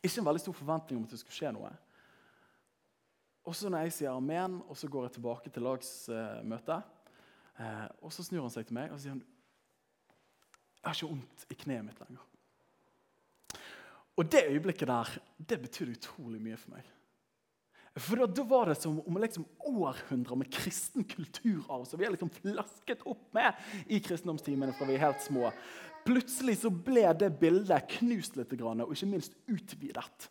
Ikke 0.02 0.18
en 0.20 0.26
veldig 0.26 0.40
stor 0.40 0.52
forventning 0.52 0.98
om 0.98 1.04
at 1.04 1.10
det 1.10 1.18
skulle 1.18 1.36
skje 1.36 1.52
noe. 1.52 1.70
Og 3.44 3.54
så 3.54 3.68
når 3.68 3.78
jeg 3.86 3.92
sier 3.92 4.10
amen, 4.10 4.62
og 4.68 4.76
så 4.76 4.88
går 4.88 5.04
jeg 5.04 5.12
tilbake 5.12 5.50
til 5.50 5.62
lagsmøtet, 5.62 6.82
eh, 7.60 7.88
og 8.02 8.12
så 8.12 8.24
snur 8.24 8.40
han 8.40 8.50
seg 8.50 8.66
til 8.66 8.74
meg 8.74 8.92
og 8.92 9.00
sier 9.00 9.14
han, 9.14 9.22
jeg 10.86 10.92
har 10.92 10.98
ikke 11.00 11.12
vondt 11.12 11.46
i 11.50 11.58
kneet 11.58 11.86
mitt 11.86 12.02
lenger. 12.04 12.26
Og 14.16 14.28
det 14.32 14.46
øyeblikket 14.48 14.88
der 14.88 15.16
det 15.36 15.58
betydde 15.60 15.96
utrolig 15.98 16.38
mye 16.40 16.58
for 16.60 16.76
meg. 16.76 16.92
For 17.96 18.20
da, 18.20 18.44
var 18.44 18.68
det 18.68 18.76
som 18.78 18.98
om 19.08 19.18
liksom 19.20 19.46
århundrer 19.64 20.36
med 20.36 20.50
kristen 20.52 21.04
kulturarv 21.08 21.86
som 21.88 21.98
vi 21.98 22.04
har 22.04 22.12
liksom 22.12 22.32
flasket 22.42 23.04
opp 23.08 23.24
med 23.36 23.56
i 23.88 24.00
kristendomstimene 24.04 24.74
fra 24.76 24.88
vi 24.88 24.98
er 24.98 25.04
helt 25.06 25.24
små. 25.24 25.48
Plutselig 26.06 26.58
så 26.60 26.70
ble 26.70 27.06
det 27.18 27.32
bildet 27.40 27.88
knust 27.96 28.36
litt 28.36 28.52
og 28.60 28.92
ikke 28.92 29.08
minst 29.10 29.36
utvidet. 29.48 30.28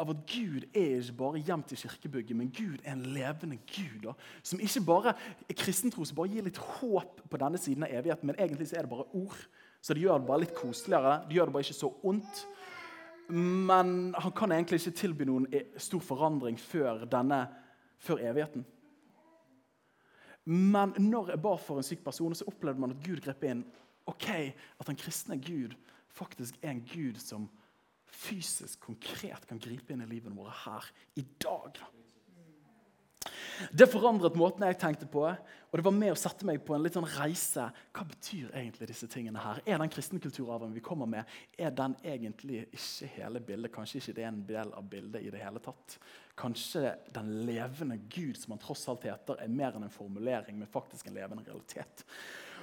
Av 0.00 0.08
at 0.10 0.24
Gud 0.26 0.64
er 0.74 0.96
ikke 0.96 1.18
bare 1.20 1.42
gjemt 1.44 1.70
i 1.70 1.78
kirkebygget, 1.78 2.34
men 2.36 2.48
Gud 2.50 2.80
er 2.82 2.96
en 2.96 3.04
levende 3.14 3.60
Gud. 3.68 4.08
Som 4.42 4.58
ikke 4.64 4.82
bare 4.88 5.12
er 5.46 5.54
kristentro 5.60 6.02
som 6.08 6.18
bare 6.18 6.32
gir 6.32 6.48
litt 6.48 6.58
håp 6.58 7.20
på 7.30 7.38
denne 7.38 7.60
siden 7.60 7.86
av 7.86 7.94
evigheten, 7.94 8.26
men 8.26 8.40
egentlig 8.40 8.72
så 8.72 8.80
er 8.80 8.88
det 8.88 8.90
bare 8.90 9.06
ord 9.12 9.44
så 9.84 9.92
det 9.92 10.00
gjør 10.00 10.22
det 10.22 10.28
bare 10.30 10.40
litt 10.40 10.54
koseligere. 10.56 11.16
Det 11.28 11.36
gjør 11.36 11.50
det 11.50 11.54
bare 11.54 11.66
ikke 11.66 11.76
så 11.76 11.90
ondt. 12.08 12.38
Men 13.28 13.90
han 14.16 14.32
kan 14.36 14.52
egentlig 14.52 14.78
ikke 14.80 14.96
tilby 14.96 15.26
noen 15.28 15.44
e- 15.52 15.66
stor 15.80 16.00
forandring 16.04 16.56
før, 16.60 17.04
denne, 17.08 17.42
før 18.00 18.22
evigheten. 18.24 18.64
Men 20.48 20.94
når 21.00 21.34
jeg 21.34 21.42
ba 21.44 21.54
for 21.60 21.80
en 21.80 21.86
syk 21.86 22.04
person, 22.04 22.36
så 22.36 22.48
opplevde 22.48 22.80
man 22.80 22.96
at 22.96 23.04
Gud 23.04 23.20
grep 23.24 23.44
inn. 23.44 23.64
Ok, 24.08 24.28
At 24.80 24.88
den 24.88 24.96
kristne 25.00 25.36
Gud 25.40 25.76
faktisk 26.12 26.56
er 26.62 26.70
en 26.70 26.84
Gud 26.88 27.20
som 27.20 27.48
fysisk, 28.06 28.80
konkret 28.80 29.46
kan 29.48 29.58
gripe 29.58 29.92
inn 29.92 30.04
i 30.04 30.08
livet 30.08 30.36
vårt 30.36 30.64
her 30.64 30.88
i 31.16 31.24
dag. 31.40 31.80
Det 33.72 33.86
forandret 33.90 34.36
måten 34.38 34.64
jeg 34.66 34.78
tenkte 34.80 35.06
på, 35.10 35.24
og 35.28 35.78
det 35.78 35.84
var 35.86 35.94
med 35.94 36.12
å 36.12 36.18
sette 36.18 36.46
meg 36.46 36.60
på 36.66 36.74
en 36.76 36.84
litt 36.84 36.94
sånn 36.94 37.08
reise. 37.16 37.66
Hva 37.94 38.04
betyr 38.06 38.52
egentlig 38.54 38.88
disse 38.90 39.08
tingene 39.10 39.42
her? 39.42 39.60
Er 39.66 39.80
den 39.82 39.90
kristenkulturarven 39.92 40.74
vi 40.74 40.82
kommer 40.84 41.08
med, 41.10 41.30
er 41.58 41.74
den 41.74 41.96
egentlig 42.06 42.64
ikke 42.68 43.10
hele 43.16 43.42
bildet? 43.42 43.72
Kanskje 43.74 44.00
ikke 44.00 44.16
det 44.18 44.24
er 44.24 44.30
en 44.30 44.44
del 44.48 44.70
av 44.78 44.86
bildet 44.90 45.26
i 45.26 45.32
det 45.34 45.42
hele 45.42 45.62
tatt? 45.64 45.96
Kanskje 46.38 46.94
den 47.14 47.30
levende 47.46 47.98
Gud 48.10 48.38
som 48.38 48.54
han 48.54 48.62
tross 48.62 48.86
alt 48.90 49.06
heter, 49.06 49.38
er 49.42 49.50
mer 49.50 49.74
enn 49.74 49.86
en 49.86 49.94
formulering, 49.94 50.58
men 50.58 50.70
faktisk 50.70 51.10
en 51.10 51.18
levende 51.18 51.46
realitet. 51.46 52.04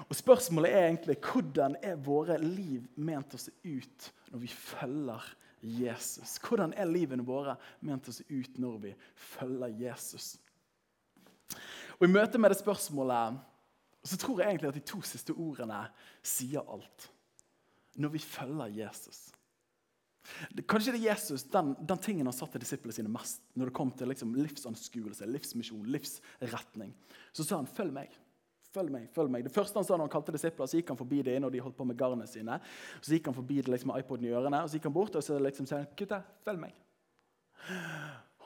Og 0.07 0.15
Spørsmålet 0.17 0.75
er 0.75 0.87
egentlig 0.89 1.19
hvordan 1.23 1.77
er 1.83 1.99
våre 1.99 2.37
liv 2.41 2.87
ment 2.95 3.35
å 3.35 3.41
se 3.41 3.53
ut 3.63 4.11
når 4.31 4.43
vi 4.45 4.51
følger 4.55 5.27
Jesus? 5.61 6.37
Hvordan 6.41 6.73
er 6.79 6.89
livene 6.89 7.25
våre 7.25 7.57
ment 7.85 8.07
å 8.09 8.15
se 8.15 8.25
ut 8.31 8.57
når 8.61 8.79
vi 8.87 8.95
følger 9.35 9.75
Jesus? 9.83 10.37
Og 11.99 12.07
I 12.07 12.11
møte 12.11 12.41
med 12.41 12.53
det 12.53 12.61
spørsmålet 12.61 13.39
så 14.01 14.17
tror 14.17 14.41
jeg 14.41 14.49
egentlig 14.49 14.71
at 14.71 14.79
de 14.79 14.87
to 14.91 15.01
siste 15.05 15.33
ordene 15.37 15.83
sier 16.25 16.65
alt. 16.65 17.05
Når 18.01 18.15
vi 18.15 18.21
følger 18.23 18.73
Jesus. 18.79 19.27
Kanskje 20.69 20.93
det 20.95 21.01
er 21.01 21.11
Jesus, 21.11 21.43
den, 21.49 21.73
den 21.87 22.01
tingen 22.01 22.29
han 22.29 22.35
satte 22.35 22.61
disiplene 22.61 22.95
sine 22.95 23.11
mest 23.11 23.41
når 23.57 23.69
det 23.69 23.75
kom 23.77 23.91
til 23.97 24.09
liksom 24.09 24.33
livsanskuelse, 24.37 25.27
livsmisjon, 25.29 25.87
livsretning. 25.91 26.93
Så 27.33 27.45
sa 27.45 27.57
han 27.57 27.69
'følg 27.69 27.93
meg'. 27.93 28.19
Følg 28.71 28.91
meg, 28.91 29.09
følg 29.11 29.31
meg. 29.31 29.43
Det 29.43 29.51
første 29.51 29.75
han 29.75 29.83
sa 29.83 29.97
når 29.97 30.07
han 30.07 30.13
kalte 30.13 30.31
disipler, 30.31 30.65
så 30.69 30.79
gikk 30.79 30.93
han 30.93 30.99
forbi 30.99 31.21
det 31.27 31.33
når 31.41 31.51
de 31.51 31.59
holdt 31.59 31.75
på 31.75 31.83
med 31.83 31.97
garnene 31.99 32.27
sine. 32.27 32.55
Så 33.01 33.11
gikk 33.11 33.25
han 33.27 33.35
forbi 33.35 33.57
det 33.59 33.67
liksom 33.67 33.91
med 33.91 33.99
iPoden 33.99 34.29
i 34.29 34.31
ørene, 34.31 34.61
og 34.63 34.69
så 34.69 34.77
gikk 34.77 34.87
han 34.87 34.93
bort 34.95 35.17
og 35.19 35.23
så 35.23 35.39
liksom 35.43 35.67
sa 35.67 35.81
han, 35.81 35.89
gutta, 35.99 36.21
følg 36.45 36.61
meg. 36.61 36.77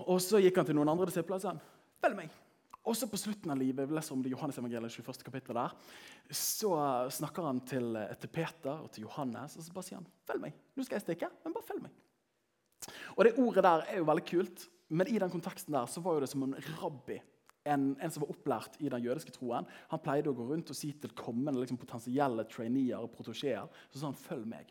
Og 0.10 0.18
så 0.22 0.42
gikk 0.42 0.58
han 0.58 0.66
til 0.66 0.76
noen 0.76 0.90
andre 0.90 1.06
disipler 1.12 1.38
og 1.38 1.44
sa 1.44 1.54
han, 1.54 1.62
følg 2.02 2.18
meg. 2.18 2.34
Og 2.86 2.94
så 2.98 3.10
på 3.10 3.18
slutten 3.18 3.50
av 3.50 3.58
livet, 3.58 3.88
vi 3.90 3.98
leser 3.98 4.14
om 4.14 4.22
det 4.22 4.30
Johannes 4.30 4.60
evangeliet, 4.62 4.94
21. 4.94 5.24
kapittel 5.26 5.58
der, 5.58 5.74
så 6.30 6.72
snakker 7.18 7.48
han 7.48 7.62
til, 7.66 7.98
til, 8.22 8.32
Peter 8.34 8.76
og 8.76 8.92
til 8.94 9.08
Johannes 9.08 9.58
og 9.58 9.66
så 9.66 9.74
bare 9.74 9.88
sier 9.88 10.00
han, 10.00 10.10
følg 10.30 10.44
meg. 10.44 10.60
Nå 10.76 10.86
skal 10.86 11.00
jeg 11.00 11.06
stikke, 11.08 11.32
men 11.44 11.56
bare 11.56 11.70
følg 11.70 11.86
meg. 11.88 11.96
Og 13.16 13.26
Det 13.26 13.38
ordet 13.42 13.66
der 13.66 13.88
er 13.90 14.02
jo 14.02 14.10
veldig 14.10 14.26
kult, 14.30 14.68
men 14.94 15.10
i 15.10 15.18
den 15.22 15.34
konteksten 15.34 15.74
der 15.74 15.90
så 15.90 16.04
var 16.06 16.18
jo 16.18 16.26
det 16.26 16.30
som 16.30 16.46
en 16.46 16.58
rabbi 16.78 17.18
en, 17.66 17.96
en, 17.98 18.12
som 18.14 18.22
var 18.22 18.34
opplært 18.36 18.78
i 18.78 18.90
den 18.94 19.04
jødiske 19.04 19.34
troen, 19.36 19.68
han 19.90 20.02
pleide 20.04 20.30
å 20.30 20.38
gå 20.38 20.46
rundt 20.52 20.70
og 20.70 20.78
si 20.78 20.92
til 21.02 21.14
kommende 21.18 21.64
liksom, 21.64 21.80
potensielle 21.82 22.46
traineer 22.52 23.02
og 23.02 23.14
protosjeer 23.16 23.66
så 23.90 23.98
sa 23.98 24.12
han, 24.12 24.20
følg 24.20 24.46
meg. 24.52 24.70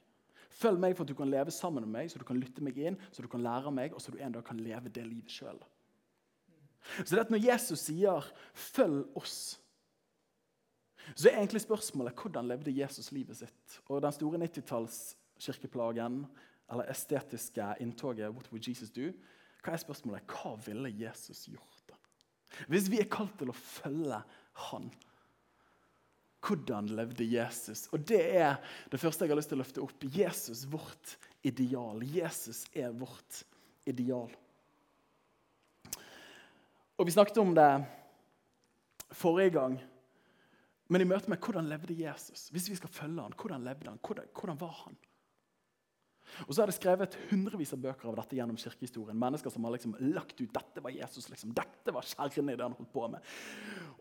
Følg 0.54 0.78
meg 0.78 0.94
for 0.94 1.02
at 1.02 1.10
du 1.10 1.18
kan 1.18 1.30
leve 1.30 1.50
sammen 1.50 1.82
med 1.82 1.90
meg, 1.96 2.10
så 2.12 2.20
du 2.22 2.26
kan 2.28 2.38
lytte 2.38 2.62
meg 2.62 2.78
inn, 2.78 2.98
så 3.10 3.24
du 3.24 3.30
kan 3.30 3.42
lære 3.42 3.72
meg, 3.74 3.94
og 3.94 4.02
så 4.02 4.14
du 4.14 4.20
en 4.22 4.36
dag 4.36 4.46
kan 4.46 4.60
leve 4.62 4.92
det 4.94 5.02
livet 5.08 5.34
sjøl. 5.34 5.58
Så 7.04 7.14
det 7.14 7.24
at 7.24 7.30
når 7.30 7.44
Jesus 7.44 7.86
sier 7.88 8.32
'følg 8.54 9.04
oss', 9.16 9.60
så 11.14 11.28
er 11.28 11.36
egentlig 11.36 11.60
spørsmålet 11.60 12.16
hvordan 12.16 12.48
levde 12.48 12.72
Jesus 12.72 13.12
livet 13.12 13.36
sitt? 13.36 13.80
Og 13.88 14.02
Den 14.02 14.12
store 14.12 14.38
90-tallskirkeplagen, 14.38 16.24
eller 16.70 16.90
estetiske 16.90 17.74
inntoget 17.80 18.30
'What 18.30 18.52
would 18.52 18.68
Jesus 18.68 18.90
do?' 18.90 19.12
Hva 19.64 19.72
er 19.72 19.76
spørsmålet? 19.76 20.22
Hva 20.28 20.56
ville 20.66 20.92
Jesus 21.00 21.46
gjort? 21.46 21.82
da? 21.88 21.94
Hvis 22.68 22.90
vi 22.90 23.00
er 23.00 23.08
kalt 23.10 23.38
til 23.38 23.48
å 23.48 23.56
følge 23.56 24.22
Han, 24.54 24.92
hvordan 26.44 26.86
levde 26.94 27.24
Jesus? 27.24 27.88
Og 27.92 28.08
Det 28.08 28.36
er 28.36 28.56
det 28.92 29.00
første 29.00 29.24
jeg 29.24 29.32
har 29.32 29.36
lyst 29.36 29.48
til 29.48 29.58
å 29.58 29.62
løfte 29.64 29.82
opp. 29.82 30.04
Jesus, 30.04 30.64
vårt 30.70 31.16
ideal. 31.42 32.02
Jesus 32.04 32.64
er 32.74 32.92
vårt 32.92 33.42
ideal. 33.86 34.30
Og 36.98 37.06
Vi 37.06 37.10
snakket 37.14 37.38
om 37.38 37.54
det 37.54 37.84
forrige 39.10 39.50
gang. 39.50 39.80
Men 40.88 41.00
i 41.00 41.08
møte 41.08 41.30
med 41.32 41.40
hvordan 41.42 41.66
levde 41.66 41.96
Jesus? 41.96 42.48
Hvis 42.52 42.68
vi 42.70 42.76
skal 42.78 42.92
følge 42.92 43.22
han, 43.22 43.34
hvordan 43.40 43.64
levde 43.64 43.88
han? 43.88 43.98
Hvordan, 44.04 44.28
hvordan 44.34 44.60
var 44.60 44.74
han? 44.84 44.96
Og 46.48 46.54
så 46.54 46.62
er 46.62 46.70
det 46.70 46.76
skrevet 46.76 47.16
hundrevis 47.30 47.72
av 47.76 47.82
bøker 47.82 48.08
av 48.08 48.16
dette 48.18 48.36
gjennom 48.38 48.58
kirkehistorien. 48.58 49.18
Mennesker 49.18 49.52
som 49.52 49.66
har 49.66 49.74
liksom 49.74 49.94
lagt 50.14 50.38
ut 50.40 50.54
dette 50.54 50.82
var 50.82 50.94
Jesus, 50.94 51.28
liksom. 51.30 51.52
dette 51.56 51.94
var 51.94 52.06
kjernen 52.06 52.52
i 52.52 52.56
det 52.56 52.64
han 52.64 52.76
holdt 52.78 52.92
på 52.94 53.08
med. 53.12 53.34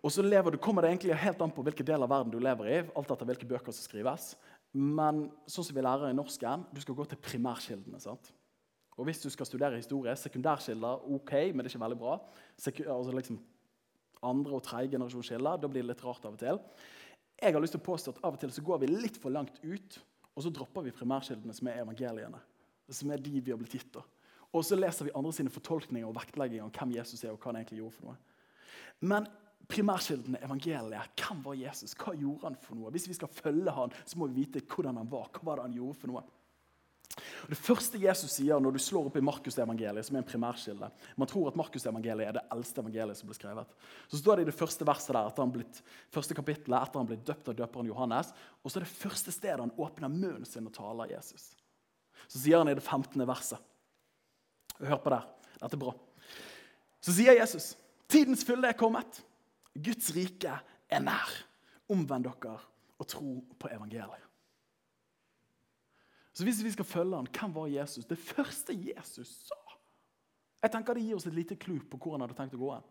Og 0.02 0.14
så 0.14 0.26
lever 0.26 0.54
du, 0.56 0.60
kommer 0.62 0.86
det 0.86 0.94
egentlig 0.94 1.20
helt 1.24 1.44
an 1.44 1.54
på 1.54 1.66
hvilken 1.66 1.90
del 1.90 2.06
av 2.06 2.12
verden 2.14 2.34
du 2.34 2.40
lever 2.42 2.72
i. 2.72 2.78
alt 2.96 3.12
etter 3.12 3.30
hvilke 3.30 3.50
bøker 3.50 3.76
som 3.76 3.86
skrives. 3.86 4.34
Men 4.74 5.28
sånn 5.46 5.68
som 5.68 5.78
vi 5.78 5.84
lærer 5.86 6.10
i 6.10 6.18
norsken, 6.18 6.66
du 6.74 6.82
skal 6.82 6.98
gå 6.98 7.06
til 7.12 7.22
primærkildene. 7.22 8.02
sant? 8.02 8.32
Og 8.98 9.06
Hvis 9.06 9.22
du 9.22 9.30
skal 9.30 9.46
studere 9.46 9.76
historie, 9.76 10.16
sekundærkilder 10.16 11.08
ok, 11.16 11.32
men 11.32 11.64
det 11.64 11.72
er 11.72 11.74
ikke 11.74 11.86
veldig 11.86 12.00
bra. 12.00 12.20
Seku, 12.58 12.84
altså 12.84 13.16
liksom 13.16 13.42
Andre 14.24 14.56
og 14.56 14.64
tredje 14.64 14.94
generasjons 14.94 15.34
da 15.36 15.68
blir 15.68 15.82
det 15.82 15.90
litt 15.90 16.04
rart 16.06 16.24
av 16.26 16.38
og 16.38 16.40
til. 16.40 16.60
Jeg 17.42 17.52
har 17.52 17.60
lyst 17.60 17.74
til 17.76 17.82
å 17.82 17.84
påstå 17.84 18.12
at 18.14 18.22
Av 18.24 18.38
og 18.38 18.40
til 18.40 18.52
så 18.56 18.62
går 18.64 18.78
vi 18.80 18.88
litt 18.88 19.18
for 19.20 19.34
langt 19.34 19.58
ut 19.66 20.00
og 20.34 20.46
så 20.46 20.52
dropper 20.54 20.88
vi 20.88 20.94
primærkildene, 20.96 21.54
som 21.54 21.70
er 21.70 21.82
evangeliene. 21.84 22.42
Som 22.90 23.12
er 23.14 23.22
de 23.22 23.40
vi 23.40 23.54
har 23.54 23.60
blitt 23.60 23.76
gitt. 23.78 23.98
Og 24.54 24.66
så 24.66 24.78
leser 24.78 25.08
vi 25.08 25.16
andre 25.18 25.34
sine 25.34 25.54
fortolkninger 25.54 26.08
og 26.08 26.16
vektlegginger 26.18 26.66
om 26.66 26.74
hvem 26.74 26.96
Jesus 26.98 27.24
er. 27.24 27.32
og 27.32 27.40
hva 27.40 27.52
han 27.52 27.62
egentlig 27.62 27.82
gjorde 27.82 27.98
for 27.98 28.10
noe. 28.10 28.18
Men 29.02 29.28
primærkildene, 29.70 30.42
evangeliet, 30.44 31.14
hvem 31.18 31.44
var 31.46 31.58
Jesus? 31.58 31.94
Hva 31.98 32.14
gjorde 32.18 32.50
han 32.50 32.58
for 32.62 32.78
noe? 32.78 32.92
Hvis 32.92 33.08
vi 33.08 33.18
skal 33.18 33.32
følge 33.32 33.72
han, 33.72 33.94
så 34.06 34.20
må 34.20 34.28
vi 34.28 34.44
vite 34.44 34.66
hvordan 34.66 34.98
han 34.98 35.12
var. 35.12 35.30
Hva 35.34 35.46
var 35.50 35.62
det 35.62 35.68
han 35.70 35.78
gjorde 35.78 36.00
for 36.02 36.14
noe? 36.14 36.24
Det 37.50 37.58
første 37.60 38.00
Jesus 38.00 38.32
sier 38.38 38.62
når 38.64 38.74
du 38.74 38.80
slår 38.82 39.10
opp 39.10 39.18
i 39.20 39.24
Markusevangeliet, 39.24 40.08
som 40.08 40.16
er 40.16 40.24
en 40.24 40.28
primærkilde 40.28 40.88
Man 41.20 41.30
tror 41.30 41.52
at 41.52 41.58
Markusevangeliet 41.60 42.30
er 42.30 42.38
det 42.38 42.46
eldste 42.56 42.82
evangeliet 42.82 43.20
som 43.20 43.30
ble 43.30 43.38
skrevet. 43.38 43.76
Så 44.10 44.22
står 44.22 44.40
det 44.40 44.46
i 44.46 44.50
det 44.50 44.56
første 44.58 44.88
verset 44.88 45.12
der, 45.14 45.28
etter 45.28 45.46
han 45.46 45.54
blitt, 45.54 45.82
første 46.14 46.38
kapittelet, 46.38 46.80
etter 46.80 47.04
han 47.04 47.10
ble 47.10 47.20
døpt 47.28 47.52
av 47.52 47.60
døperen 47.60 47.92
Johannes. 47.92 48.32
Og 48.64 48.72
så 48.72 48.80
er 48.80 48.88
det 48.88 48.96
første 48.96 49.36
stedet 49.36 49.60
han 49.62 49.76
åpner 49.78 50.14
munnen 50.14 50.48
sin 50.50 50.70
og 50.70 50.74
taler 50.76 51.14
Jesus. 51.14 51.52
Så 52.26 52.40
sier 52.40 52.64
han 52.64 52.72
i 52.72 52.78
det 52.78 52.86
15. 52.86 53.20
verset 53.28 53.70
Hør 54.84 55.00
på 55.04 55.12
der. 55.14 55.28
Dette 55.60 55.78
er 55.78 55.84
bra. 55.84 55.94
Så 57.04 57.14
sier 57.14 57.38
Jesus, 57.38 57.74
tidens 58.10 58.42
fylde 58.48 58.72
er 58.72 58.80
kommet. 58.80 59.22
Guds 59.76 60.10
rike 60.16 60.58
er 60.90 61.04
nær. 61.04 61.40
Omvend 61.94 62.26
dere 62.26 62.58
og 62.98 63.10
tro 63.12 63.38
på 63.60 63.70
evangeliet. 63.70 64.23
Så 66.34 66.46
hvis 66.48 66.64
vi 66.66 66.72
skal 66.74 66.86
følge 66.86 67.20
han, 67.20 67.30
hvem 67.30 67.54
var 67.56 67.70
Jesus? 67.70 68.08
Det 68.10 68.18
første 68.18 68.74
Jesus 68.74 69.36
sa 69.48 69.60
Jeg 70.64 70.72
tenker 70.72 70.96
Det 70.96 71.04
gir 71.04 71.16
oss 71.16 71.28
et 71.28 71.36
lite 71.36 71.56
klu 71.60 71.78
på 71.80 71.98
hvor 72.00 72.16
han 72.16 72.24
hadde 72.24 72.38
tenkt 72.38 72.56
å 72.56 72.62
gå. 72.62 72.72
hen. 72.74 72.86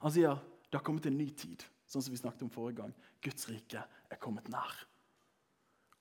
Han 0.00 0.12
sier 0.12 0.38
det 0.70 0.78
har 0.78 0.84
kommet 0.86 1.06
en 1.08 1.16
ny 1.18 1.26
tid, 1.34 1.64
sånn 1.90 2.02
som 2.04 2.12
vi 2.14 2.20
snakket 2.20 2.44
om 2.46 2.52
forrige 2.52 2.78
gang. 2.82 2.92
Guds 3.24 3.48
rike 3.50 3.80
er 3.82 4.20
kommet 4.22 4.46
nær. 4.52 4.76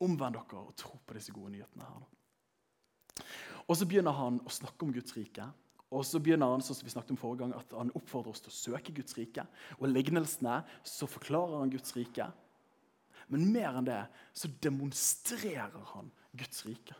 Omvend 0.05 0.38
dere 0.38 0.59
og 0.59 0.75
tro 0.77 0.99
på 1.05 1.15
disse 1.17 1.33
gode 1.33 1.55
nyhetene. 1.55 1.88
her. 1.88 3.25
Og 3.67 3.77
Så 3.77 3.85
begynner 3.85 4.11
han 4.11 4.39
å 4.45 4.49
snakke 4.53 4.85
om 4.85 4.93
Guds 4.93 5.15
rike. 5.17 5.47
Og 5.89 6.05
så 6.05 6.19
begynner 6.21 6.51
han 6.51 6.61
sånn 6.61 6.77
som 6.77 6.85
vi 6.85 6.93
snakket 6.93 7.15
om 7.15 7.17
forrige 7.17 7.39
gang, 7.39 7.53
at 7.57 7.71
han 7.73 7.91
oppfordrer 7.97 8.29
oss 8.29 8.43
til 8.45 8.51
å 8.51 8.57
søke 8.59 8.93
Guds 8.93 9.17
rike. 9.17 9.45
Og 9.79 9.89
lignelsene 9.89 10.59
så 10.85 11.09
forklarer 11.09 11.63
han 11.63 11.71
Guds 11.73 11.95
rike. 11.97 12.27
Men 13.29 13.51
mer 13.53 13.77
enn 13.77 13.88
det 13.88 14.01
så 14.33 14.50
demonstrerer 14.62 15.83
han 15.93 16.09
Guds 16.38 16.65
rike. 16.65 16.98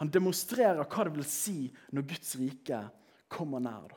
Han 0.00 0.10
demonstrerer 0.10 0.82
hva 0.82 1.06
det 1.06 1.14
vil 1.14 1.26
si 1.28 1.58
når 1.94 2.08
Guds 2.10 2.34
rike 2.40 2.80
kommer 3.32 3.62
nær. 3.62 3.94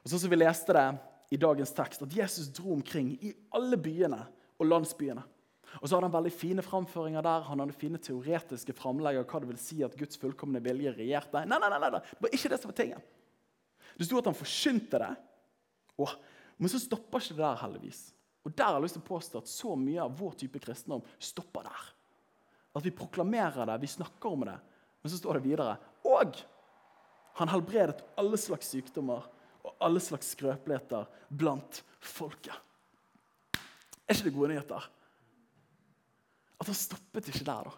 Og 0.00 0.10
sånn 0.10 0.22
som 0.22 0.32
Vi 0.32 0.38
leste 0.40 0.74
det 0.76 0.88
i 1.30 1.38
dagens 1.38 1.72
tekst, 1.76 2.02
at 2.02 2.16
Jesus 2.16 2.50
dro 2.52 2.72
omkring 2.74 3.12
i 3.22 3.32
alle 3.54 3.78
byene 3.78 4.18
og 4.58 4.66
landsbyene. 4.66 5.22
Og 5.78 5.86
så 5.86 5.94
hadde 5.94 6.08
Han 6.08 6.16
veldig 6.16 6.32
fine 6.34 6.62
framføringer 6.66 7.22
der, 7.22 7.44
han 7.46 7.60
hadde 7.62 7.76
fine 7.78 8.00
teoretiske 8.02 8.74
framlegg 8.74 9.20
av 9.20 9.26
hva 9.30 9.40
det 9.40 9.50
vil 9.52 9.60
si 9.62 9.84
at 9.86 9.94
Guds 9.96 10.18
fullkomne 10.18 10.58
vilje 10.64 10.96
regjerte. 10.96 11.44
Nei, 11.46 11.58
nei, 11.62 11.70
nei, 11.70 11.78
nei, 11.78 11.90
det 11.94 12.24
var 12.26 12.34
ikke 12.34 12.50
det 12.50 12.58
som 12.58 12.72
var 12.72 12.78
tingen. 12.80 13.04
Det 13.94 14.08
sto 14.08 14.18
at 14.18 14.26
han 14.26 14.38
forkynte 14.38 14.98
det, 14.98 15.12
Åh, 16.00 16.12
men 16.56 16.70
så 16.72 16.78
stopper 16.80 17.20
ikke 17.20 17.36
det 17.36 17.44
der, 17.44 17.58
heldigvis. 17.60 18.00
Og 18.44 18.54
Der 18.56 18.64
har 18.64 18.78
jeg 18.78 18.86
lyst 18.86 18.96
til 18.96 19.04
å 19.04 19.10
påstå 19.10 19.42
at 19.42 19.50
så 19.50 19.74
mye 19.76 20.00
av 20.04 20.14
vår 20.16 20.38
type 20.40 20.60
kristendom 20.62 21.02
stopper 21.20 21.66
der. 21.68 21.90
At 22.76 22.86
vi 22.86 22.94
proklamerer 22.94 23.68
det, 23.68 23.80
vi 23.82 23.90
snakker 23.90 24.32
om 24.32 24.46
det, 24.48 24.56
men 25.02 25.12
så 25.12 25.18
står 25.18 25.38
det 25.38 25.44
videre. 25.48 25.74
Og 26.08 26.38
han 27.40 27.52
helbredet 27.52 28.04
alle 28.20 28.38
slags 28.40 28.70
sykdommer 28.72 29.26
og 29.60 29.76
alle 29.84 30.00
slags 30.02 30.32
skrøpeligheter 30.34 31.08
blant 31.28 31.82
folket. 32.00 32.56
Er 34.08 34.16
ikke 34.16 34.30
det 34.30 34.34
gode 34.34 34.50
nyheter? 34.54 34.88
At 36.60 36.68
han 36.68 36.76
stoppet 36.76 37.28
ikke 37.30 37.46
der, 37.46 37.68
da. 37.70 37.76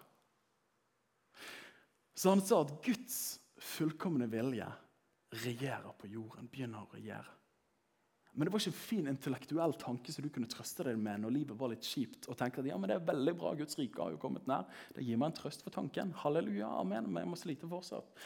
Så 2.15 2.31
han 2.31 2.41
sa 2.45 2.61
at 2.63 2.73
Guds 2.85 3.19
fullkomne 3.59 4.27
vilje 4.31 4.67
regjerer 5.43 5.93
på 5.97 6.09
jorden, 6.11 6.47
begynner 6.51 6.83
å 6.83 6.93
regjere. 6.93 7.31
Men 8.33 8.47
det 8.47 8.53
var 8.53 8.63
ikke 8.63 8.71
en 8.71 8.79
fin 8.79 9.07
intellektuell 9.11 9.75
tanke 9.77 10.13
som 10.13 10.25
du 10.25 10.29
kunne 10.33 10.49
trøste 10.49 10.85
deg 10.87 10.97
med 10.97 11.21
når 11.21 11.35
livet 11.35 11.57
var 11.59 11.69
litt 11.69 11.85
kjipt. 11.85 12.25
og 12.31 12.37
tenke 12.39 12.63
at 12.63 12.69
ja, 12.69 12.79
men 12.81 12.89
det 12.89 12.95
er 12.97 13.05
veldig 13.05 13.33
bra, 13.37 13.53
Guds 13.59 13.77
rike 13.77 14.01
har 14.01 14.15
jo 14.15 14.21
kommet 14.21 14.47
nær. 14.49 14.65
Det 14.95 15.05
gir 15.05 15.19
meg 15.21 15.29
en 15.29 15.37
trøst 15.37 15.61
for 15.61 15.75
tanken. 15.75 16.15
Halleluja, 16.23 16.71
amen. 16.79 17.11
Men 17.11 17.21
jeg 17.21 17.29
må 17.29 17.37
slite 17.37 17.69
fortsatt. 17.69 18.25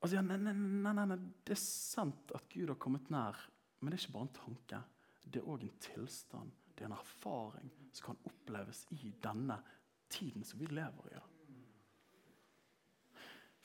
Og 0.00 0.08
så, 0.08 0.16
ja, 0.16 0.24
nei, 0.24 0.40
nei, 0.40 0.56
nei, 0.56 0.96
nei, 0.96 1.20
Det 1.44 1.56
er 1.58 1.60
sant 1.60 2.32
at 2.36 2.48
Gud 2.52 2.72
har 2.72 2.80
kommet 2.80 3.12
nær, 3.12 3.36
men 3.80 3.92
det 3.92 3.98
er 3.98 4.06
ikke 4.06 4.16
bare 4.16 4.28
en 4.30 4.36
tanke. 4.40 4.82
Det 5.26 5.42
er 5.42 5.52
òg 5.52 5.66
en 5.66 5.78
tilstand. 5.82 6.52
Det 6.72 6.84
er 6.84 6.90
en 6.90 6.96
erfaring 6.96 7.72
som 7.92 8.12
kan 8.12 8.28
oppleves 8.28 8.86
i 8.96 9.12
denne 9.24 9.60
tiden 10.08 10.44
som 10.44 10.60
vi 10.60 10.72
lever 10.72 11.12
i. 11.12 11.24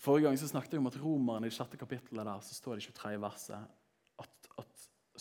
Forrige 0.01 0.27
gang 0.27 0.39
så 0.39 0.47
snakket 0.49 0.73
jeg 0.73 0.81
om 0.81 0.89
at 0.89 0.97
romerne 0.97 1.47
i 1.47 1.53
sjette 1.53 1.77
kapittelet 1.77 2.25
der, 2.25 2.41
så 2.41 2.57
står 2.57 2.79
det 2.79 2.87
i 2.87 2.91
23. 2.91 3.19
verset 3.21 3.77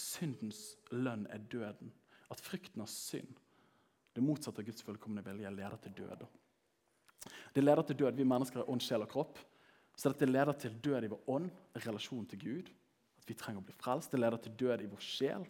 syndens 0.00 0.62
lønn 0.90 1.26
er 1.30 1.42
døden. 1.52 1.92
At 2.30 2.42
frykten 2.42 2.83
av 2.85 2.90
synd, 2.90 3.38
det 4.14 4.23
motsatte 4.25 4.62
av 4.62 4.66
Guds 4.66 4.85
fullkomne 4.87 5.23
vilje, 5.26 5.50
leder 5.54 5.78
til 5.85 5.95
død. 6.02 6.26
Det 7.54 7.62
leder 7.62 7.87
til 7.87 7.99
død. 8.02 8.19
Vi 8.19 8.26
mennesker 8.26 8.62
er 8.62 8.71
ånd, 8.71 8.83
sjel 8.83 9.04
og 9.04 9.11
kropp. 9.12 9.40
Så 9.97 10.12
dette 10.12 10.28
leder 10.28 10.57
til 10.57 10.76
død 10.83 11.07
i 11.07 11.11
vår 11.12 11.33
ånd, 11.35 11.50
relasjon 11.85 12.26
til 12.30 12.40
Gud. 12.42 12.71
At 13.21 13.28
vi 13.28 13.37
trenger 13.38 13.62
å 13.62 13.66
bli 13.69 13.76
frelst. 13.76 14.12
Det 14.12 14.21
leder 14.21 14.40
til 14.42 14.57
død 14.64 14.85
i 14.85 14.90
vår 14.90 15.04
sjel. 15.04 15.45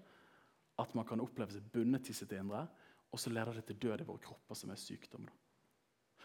At 0.81 0.97
man 0.99 1.07
kan 1.09 1.23
oppleve 1.23 1.55
seg 1.55 1.69
bundet 1.73 2.09
til 2.09 2.17
sitt 2.17 2.35
indre. 2.37 2.65
Og 3.11 3.21
så 3.21 3.33
leder 3.33 3.57
det 3.59 3.69
til 3.69 3.79
død 3.87 4.03
i 4.03 4.09
våre 4.09 4.25
kropper, 4.25 4.59
som 4.59 4.73
er 4.73 4.81
sykdom. 4.81 5.29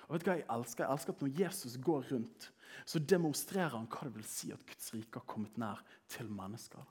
Og 0.05 0.15
vet 0.15 0.25
du 0.25 0.29
hva 0.29 0.37
Jeg 0.37 0.49
elsker 0.53 0.83
Jeg 0.83 0.93
elsker 0.93 1.15
at 1.15 1.21
når 1.23 1.39
Jesus 1.39 1.77
går 1.81 2.09
rundt, 2.11 2.49
så 2.85 2.99
demonstrerer 2.99 3.73
han 3.73 3.87
hva 3.89 4.07
det 4.07 4.15
vil 4.17 4.27
si 4.29 4.51
at 4.53 4.65
Guds 4.67 4.91
rike 4.93 5.21
har 5.21 5.29
kommet 5.29 5.57
nær 5.57 5.81
til 6.11 6.29
mennesker. 6.29 6.83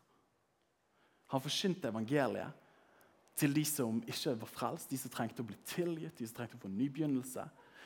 Han 1.34 1.42
forkynte 1.42 1.90
evangeliet 1.90 2.62
til 3.34 3.54
de 3.56 3.64
som 3.66 3.98
ikke 4.06 4.36
var 4.38 4.50
frelst, 4.50 4.92
de 4.92 4.98
som 5.00 5.10
trengte 5.10 5.42
å 5.42 5.48
bli 5.48 5.56
tilgitt, 5.66 6.14
de 6.20 6.28
som 6.30 6.36
trengte 6.36 6.60
å 6.60 6.62
få 6.62 6.70
en 6.70 6.76
ny 6.78 6.86
begynnelse. 6.94 7.42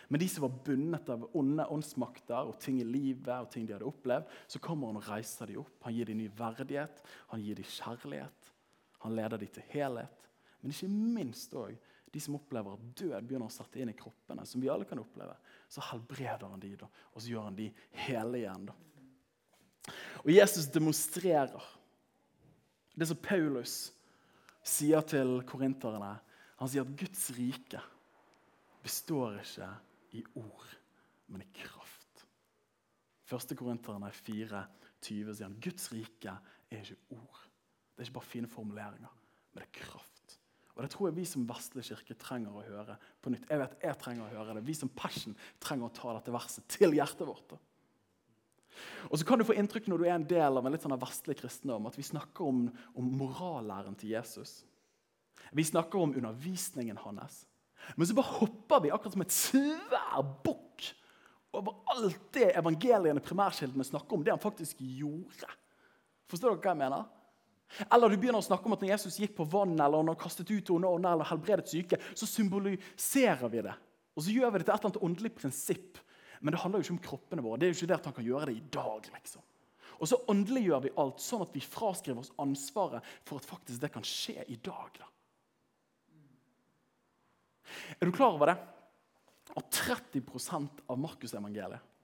Men 0.09 0.21
de 0.21 0.29
som 0.29 0.45
var 0.45 0.59
bundet 0.65 1.09
av 1.13 1.25
onde 1.37 1.65
åndsmakter 1.73 2.51
og 2.51 2.59
ting 2.61 2.83
i 2.83 2.87
livet, 2.87 3.33
og 3.33 3.49
ting 3.53 3.65
de 3.65 3.75
hadde 3.77 3.89
opplevd, 3.89 4.29
så 4.49 4.61
kommer 4.65 4.91
han 4.91 5.01
og 5.01 5.09
reiser 5.09 5.49
dem 5.49 5.63
opp. 5.63 5.73
Han 5.87 5.97
gir 5.97 6.09
dem 6.09 6.21
ny 6.21 6.29
verdighet, 6.37 7.01
han 7.33 7.45
gir 7.45 7.57
dem 7.57 7.71
kjærlighet. 7.73 8.53
Han 9.05 9.17
leder 9.17 9.41
dem 9.41 9.53
til 9.57 9.67
helhet. 9.73 10.29
Men 10.61 10.75
ikke 10.75 10.91
minst 10.93 11.57
òg 11.57 11.77
de 12.13 12.23
som 12.25 12.37
opplever 12.37 12.77
at 12.77 12.87
død 13.01 13.17
begynner 13.29 13.49
å 13.49 13.53
sette 13.53 13.81
inn 13.81 13.93
i 13.93 13.97
kroppene, 13.97 14.45
som 14.49 14.61
vi 14.61 14.71
alle 14.73 14.89
kan 14.89 15.01
oppleve, 15.01 15.37
så 15.69 15.85
helbreder 15.91 16.49
han 16.49 16.61
de 16.61 16.75
da, 16.81 16.89
og 17.13 17.21
så 17.21 17.33
gjør 17.33 17.51
han 17.51 17.59
de 17.59 17.69
hele 18.05 18.41
igjen. 18.41 18.71
Og 20.25 20.31
Jesus 20.33 20.69
demonstrerer 20.73 21.65
det 22.99 23.09
som 23.09 23.21
Paulus 23.23 23.77
sier 24.67 25.05
til 25.07 25.39
korinterne. 25.49 26.17
Han 26.59 26.71
sier 26.71 26.87
at 26.87 26.97
Guds 26.99 27.29
rike 27.37 27.81
består 28.83 29.39
ikke 29.43 29.69
i 30.19 30.25
ord, 30.41 30.67
men 31.31 31.45
i 31.45 31.51
kraft. 31.55 32.25
Første 33.29 33.55
korinterne 33.59 34.11
4, 34.15 34.65
20 35.05 35.35
sier 35.37 35.47
han 35.47 35.59
Guds 35.63 35.91
rike 35.93 36.35
er 36.71 36.83
ikke 36.83 37.17
ord. 37.17 37.43
Det 37.95 38.03
er 38.03 38.09
ikke 38.09 38.19
bare 38.19 38.33
fine 38.33 38.51
formuleringer, 38.51 39.19
men 39.53 39.63
det 39.63 39.69
er 39.69 39.77
kraft. 39.81 40.39
Og 40.79 40.85
Det 40.85 40.93
tror 40.93 41.09
jeg 41.09 41.17
vi 41.17 41.25
som 41.27 41.47
vestlig 41.49 41.83
kirke 41.89 42.15
trenger 42.15 42.55
å 42.55 42.63
høre 42.63 42.95
på 43.23 43.33
nytt. 43.35 43.49
Jeg 43.51 43.59
vet 43.59 43.81
jeg 43.83 43.99
trenger 43.99 44.29
å 44.29 44.35
høre 44.37 44.55
det. 44.55 44.67
Vi 44.67 44.77
som 44.79 44.91
Passion 44.95 45.35
trenger 45.59 45.89
å 45.89 45.95
ta 45.95 46.13
dette 46.15 46.35
verset 46.35 46.69
til 46.71 46.95
hjertet 46.95 47.27
vårt. 47.27 47.57
Og 49.09 49.19
så 49.19 49.27
kan 49.27 49.41
du 49.41 49.47
få 49.47 49.57
inntrykk 49.59 49.89
når 49.91 50.01
du 50.01 50.07
er 50.07 50.15
en 50.17 50.27
del 50.29 50.59
av 50.61 50.67
en 50.67 50.75
litt 50.75 50.85
sånn 50.85 50.97
vestlig 51.01 51.39
kristendom, 51.41 51.89
at 51.89 51.99
vi 51.99 52.07
snakker 52.07 52.47
om, 52.47 52.67
om 52.99 53.13
morallæren 53.19 53.97
til 53.99 54.15
Jesus. 54.15 54.63
Vi 55.57 55.65
snakker 55.65 56.01
om 56.03 56.15
undervisningen 56.19 56.99
hans. 57.03 57.45
Men 57.97 58.07
så 58.07 58.17
bare 58.17 58.39
hopper 58.41 58.83
vi 58.85 58.93
akkurat 58.93 59.15
som 59.15 59.25
et 59.25 59.35
svær 59.35 60.25
bukk 60.45 60.91
over 61.57 61.79
alt 61.95 62.27
det 62.37 62.51
evangeliene 62.59 63.23
primærkildene 63.25 63.87
snakker 63.87 64.19
om, 64.19 64.25
det 64.25 64.35
han 64.35 64.43
faktisk 64.43 64.83
gjorde. 64.85 65.49
Forstår 66.29 66.53
dere 66.53 66.61
hva 66.61 66.75
jeg 66.75 66.83
mener? 66.83 67.07
Eller 67.89 68.13
du 68.13 68.17
begynner 68.21 68.41
å 68.41 68.47
snakke 68.47 68.69
om 68.69 68.75
at 68.77 68.83
når 68.85 68.93
Jesus 68.95 69.19
gikk 69.21 69.35
på 69.37 69.47
vann 69.49 69.75
eller 69.77 70.01
når 70.01 70.15
han 70.15 70.21
kastet 70.21 70.51
ut 70.51 70.71
onde 70.73 70.89
ånder 70.89 71.17
eller 71.17 71.29
helbredet 71.29 71.73
syke, 71.73 71.99
så 72.17 72.29
symboliserer 72.29 73.53
vi 73.53 73.65
det. 73.65 73.75
Og 74.17 74.25
så 74.25 74.35
gjør 74.35 74.53
vi 74.53 74.61
det 74.61 74.69
til 74.69 74.75
et 74.75 74.79
eller 74.79 74.91
annet 74.91 75.09
åndelig 75.09 75.33
prinsipp. 75.37 76.01
Men 76.41 76.55
det 76.55 76.63
handler 76.63 76.81
jo 76.81 76.87
ikke 76.87 76.97
om 76.97 77.05
kroppene 77.09 77.45
våre. 77.45 77.61
Det 77.61 77.69
er 77.69 77.73
jo 77.73 77.79
ikke 77.81 77.91
det 77.91 77.99
at 77.99 78.09
han 78.11 78.17
kan 78.17 78.29
gjøre 78.29 78.51
det 78.51 78.57
i 78.59 78.67
dag. 78.79 79.11
liksom. 79.15 79.45
Og 79.99 80.09
så 80.09 80.19
åndeliggjør 80.31 80.83
vi 80.85 80.95
alt, 81.03 81.23
sånn 81.23 81.43
at 81.43 81.55
vi 81.55 81.63
fraskriver 81.65 82.23
oss 82.23 82.35
ansvaret 82.39 83.07
for 83.27 83.41
at 83.41 83.49
faktisk 83.49 83.83
det 83.83 83.93
kan 83.95 84.07
skje 84.07 84.45
i 84.47 84.59
dag. 84.63 85.01
da. 85.01 85.09
Er 87.99 88.07
du 88.07 88.15
klar 88.15 88.37
over 88.37 88.53
det? 88.53 88.59
At 89.59 89.71
30% 89.75 90.85
av 90.87 91.01
Markusevangeliet 91.01 91.95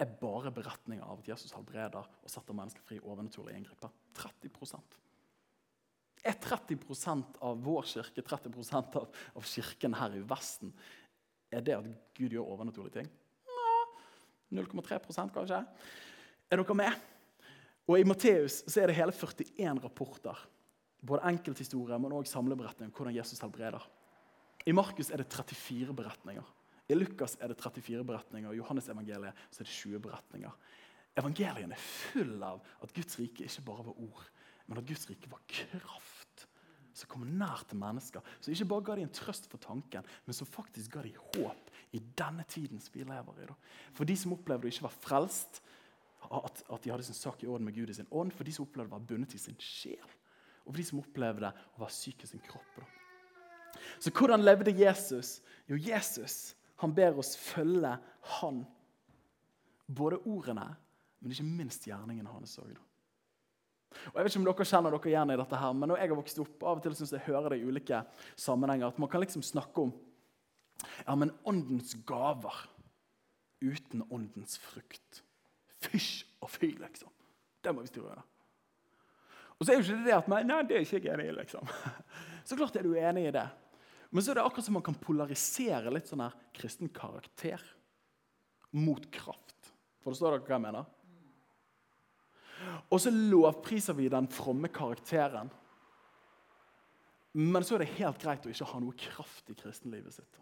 er 0.00 0.16
bare 0.20 0.52
beretninger 0.54 1.04
av 1.04 1.20
at 1.20 1.28
Jesus 1.28 1.52
helbreder 1.52 2.00
og 2.00 2.32
setter 2.32 2.56
mennesker 2.56 2.84
fri 2.86 2.98
overnaturlige 3.02 3.60
inngriper. 3.60 3.92
30% 4.16 4.98
Er 6.24 6.36
30% 6.36 7.38
av 7.46 7.60
vår 7.64 7.86
kirke, 7.88 8.22
30% 8.24 8.96
av, 8.96 9.06
av 9.36 9.44
kirken 9.46 9.94
her 9.96 10.16
i 10.16 10.24
Vesten, 10.28 10.72
er 11.52 11.62
det 11.64 11.76
at 11.78 11.86
Gud 12.16 12.34
gjør 12.34 12.50
overnaturlige 12.56 13.00
ting? 13.00 13.08
Ja, 14.50 14.62
0,3% 14.62 15.30
kanskje. 15.34 15.64
Er 16.50 16.58
dere 16.58 16.74
med? 16.74 17.06
Og 17.86 17.98
I 17.98 18.06
Matteus 18.06 18.62
er 18.76 18.90
det 18.90 18.96
hele 18.98 19.14
41 19.14 19.84
rapporter. 19.84 20.38
Både 21.00 21.24
enkelthistorier, 21.30 21.98
men 21.98 22.12
også 22.12 22.36
samleberetninger 22.36 22.90
om 22.90 22.96
hvordan 22.96 23.16
Jesus 23.16 23.40
helbreder. 23.40 23.86
I 24.66 24.72
Markus 24.72 25.10
er 25.10 25.22
det 25.22 25.30
34 25.32 25.94
beretninger. 25.96 26.56
I 26.90 26.94
Lukas 26.94 27.36
er 27.40 27.48
det 27.48 27.56
34 27.62 28.04
beretninger, 28.04 28.50
og 28.50 28.54
i 28.54 28.58
Johannes 28.58 28.88
evangeliet 28.88 29.46
så 29.50 29.62
er 29.62 29.68
det 29.68 29.72
20 29.72 30.00
beretninger. 30.00 30.56
Evangeliene 31.18 31.74
er 31.74 31.82
full 31.82 32.42
av 32.42 32.60
at 32.82 32.92
Guds 32.94 33.18
rike 33.18 33.46
ikke 33.46 33.64
bare 33.66 33.86
var 33.86 34.02
ord, 34.02 34.26
men 34.66 34.78
at 34.78 34.86
Guds 34.86 35.06
rike 35.10 35.30
var 35.30 35.42
kraft 35.48 36.19
som 37.00 37.10
kom 37.10 37.26
nær 37.40 37.64
til 37.68 37.80
mennesker. 37.80 38.24
Som 38.40 38.52
ikke 38.54 38.68
bare 38.70 38.86
ga 38.86 38.96
dem 38.98 39.08
en 39.08 39.16
trøst 39.16 39.48
for 39.50 39.62
tanken, 39.62 40.06
men 40.26 40.36
som 40.36 40.48
faktisk 40.48 40.94
ga 40.94 41.04
dem 41.06 41.18
håp 41.34 41.72
i 41.96 42.02
denne 42.18 42.44
tiden 42.48 42.82
som 42.82 42.94
vi 42.94 43.06
lever 43.08 43.44
i. 43.44 43.50
For 43.96 44.08
de 44.08 44.16
som 44.18 44.36
opplevde 44.36 44.68
å 44.68 44.72
ikke 44.72 44.86
være 44.86 45.02
frelst, 45.06 45.62
at, 46.30 46.62
at, 46.68 46.84
de 46.84 46.92
hadde 46.92 47.06
sin 47.06 47.16
sak 47.16 47.42
i 47.42 47.48
orden 47.48 47.66
med 47.66 47.74
Gud 47.74 47.90
i 47.90 47.96
sin 47.96 48.10
ånd. 48.12 48.34
For 48.36 48.46
de 48.46 48.54
som 48.54 48.66
opplevde 48.66 48.92
å 48.92 48.98
være 48.98 49.08
bundet 49.08 49.34
i 49.34 49.40
sin 49.40 49.58
sjel. 49.64 50.16
Og 50.66 50.72
for 50.74 50.80
de 50.80 50.86
som 50.86 51.00
opplevde 51.00 51.50
å 51.50 51.82
være 51.82 51.96
syk 51.96 52.26
i 52.26 52.30
sin 52.30 52.44
kropp. 52.44 52.82
Så 54.02 54.12
hvordan 54.12 54.44
levde 54.44 54.74
Jesus? 54.76 55.38
Jo, 55.70 55.78
Jesus 55.80 56.54
han 56.80 56.94
ber 56.96 57.18
oss 57.20 57.34
følge 57.36 57.92
han. 58.38 58.62
Både 59.86 60.20
ordene, 60.24 60.70
men 61.20 61.34
ikke 61.34 61.44
minst 61.44 61.84
gjerningene 61.88 62.32
hans 62.32 62.56
òg. 62.62 62.72
Og 63.90 64.18
jeg 64.18 64.24
vet 64.24 64.32
ikke 64.32 64.40
om 64.40 64.48
dere 64.48 64.66
kjenner 64.70 64.94
dere 64.94 65.10
igjen 65.10 65.32
i 65.34 65.38
dette, 65.40 65.60
her, 65.60 65.72
men 65.76 65.90
når 65.90 66.00
jeg 66.00 66.10
har 66.12 66.20
vokst 66.20 66.42
opp, 66.42 66.56
av 66.62 66.78
og 66.78 66.84
til 66.84 66.96
synes 66.98 67.14
jeg 67.16 67.26
hører 67.26 67.52
det 67.52 67.60
i 67.60 67.66
ulike 67.66 68.02
sammenhenger, 68.38 68.92
at 68.92 69.00
man 69.02 69.10
kan 69.10 69.24
liksom 69.24 69.44
snakke 69.46 69.86
om 69.86 69.94
ja, 70.80 71.16
men 71.18 71.32
åndens 71.48 71.92
gaver 72.08 72.62
uten 73.60 74.04
åndens 74.08 74.56
frukt. 74.62 75.22
Fysj 75.84 76.24
og 76.40 76.52
fy, 76.52 76.72
liksom. 76.80 77.10
Det 77.60 77.72
må 77.74 77.84
vi 77.84 77.90
styre 77.90 78.14
unna. 78.14 78.24
Og 79.60 79.66
så 79.66 79.72
er 79.72 79.76
jo 79.76 79.84
ikke 79.84 80.06
det 80.06 80.14
at 80.16 80.28
man, 80.32 80.46
Nei, 80.48 80.62
det 80.64 80.78
er 80.78 80.86
ikke 80.86 81.02
jeg 81.02 81.12
enig 81.12 81.28
i, 81.28 81.34
liksom. 81.42 81.68
Så 82.48 82.56
klart 82.56 82.78
er 82.80 82.86
du 82.86 82.94
enig 82.96 83.26
i 83.28 83.34
det. 83.34 83.44
Men 84.10 84.24
så 84.24 84.32
er 84.32 84.40
det 84.40 84.44
akkurat 84.48 84.66
som 84.66 84.74
man 84.74 84.82
kan 84.86 84.96
polarisere 84.98 85.92
litt 85.92 86.08
sånn 86.10 86.24
her 86.24 86.32
kristen 86.56 86.88
karakter 86.90 87.62
mot 88.74 89.04
kraft. 89.12 89.70
Forstår 90.02 90.34
dere 90.34 90.46
hva 90.48 90.56
jeg 90.56 90.64
mener? 90.64 90.88
Og 92.90 93.00
så 93.00 93.12
lovpriser 93.12 93.96
vi 93.96 94.08
den 94.12 94.28
fromme 94.32 94.68
karakteren. 94.72 95.50
Men 97.32 97.64
så 97.64 97.76
er 97.76 97.84
det 97.84 97.94
helt 98.00 98.22
greit 98.22 98.46
å 98.46 98.52
ikke 98.52 98.68
ha 98.72 98.80
noe 98.82 98.96
kraft 98.98 99.52
i 99.52 99.56
kristenlivet 99.58 100.16
sitt. 100.16 100.40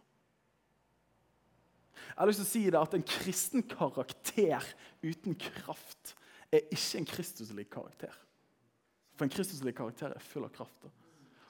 Jeg 2.09 2.17
har 2.17 2.31
lyst 2.31 2.41
til 2.41 2.47
å 2.47 2.53
si 2.53 2.63
det 2.73 2.81
at 2.81 2.95
En 2.97 3.05
kristen 3.05 3.65
karakter 3.69 4.65
uten 5.05 5.37
kraft 5.39 6.15
er 6.51 6.65
ikke 6.73 7.03
en 7.03 7.11
kristuslik 7.11 7.69
karakter. 7.71 8.15
For 9.19 9.27
en 9.27 9.35
kristuslik 9.35 9.77
karakter 9.77 10.15
er 10.15 10.25
full 10.25 10.47
av 10.47 10.55
kraft. 10.55 10.89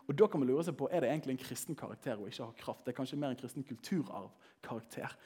Og 0.09 0.17
da 0.17 0.27
kan 0.27 0.41
man 0.41 0.49
lure 0.49 0.65
seg 0.65 0.77
på, 0.77 0.89
Er 0.91 1.05
det 1.05 1.11
egentlig 1.11 1.37
en 1.37 1.45
kristen 1.45 1.77
karakter 1.77 2.19
å 2.19 2.27
ikke 2.27 2.45
ha 2.45 2.53
kraft? 2.57 2.85
Det 2.85 2.93
er 2.93 2.97
kanskje 2.97 3.19
mer 3.21 3.31
en 3.31 3.41
kristen 3.41 3.65
kulturarvkarakter. 3.65 5.17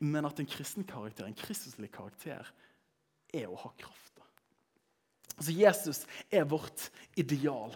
Men 0.00 0.26
at 0.26 0.40
en 0.40 0.46
kristen 0.46 0.84
karakter, 0.84 1.26
en 1.26 1.38
kristuslig 1.38 1.92
karakter, 1.94 2.50
er 3.32 3.46
å 3.48 3.56
ha 3.56 3.70
kraft. 3.78 4.03
Altså 5.34 5.54
Jesus 5.56 6.04
er 6.30 6.46
vårt 6.48 6.88
ideal. 7.18 7.74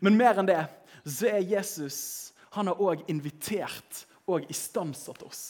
Men 0.00 0.18
mer 0.18 0.38
enn 0.38 0.50
det 0.50 0.60
så 1.08 1.30
er 1.32 1.46
Jesus 1.46 1.98
han 2.52 2.68
har 2.68 2.80
òg 2.84 3.06
invitert 3.10 4.04
og 4.28 4.44
istandsatt 4.52 5.22
oss 5.24 5.44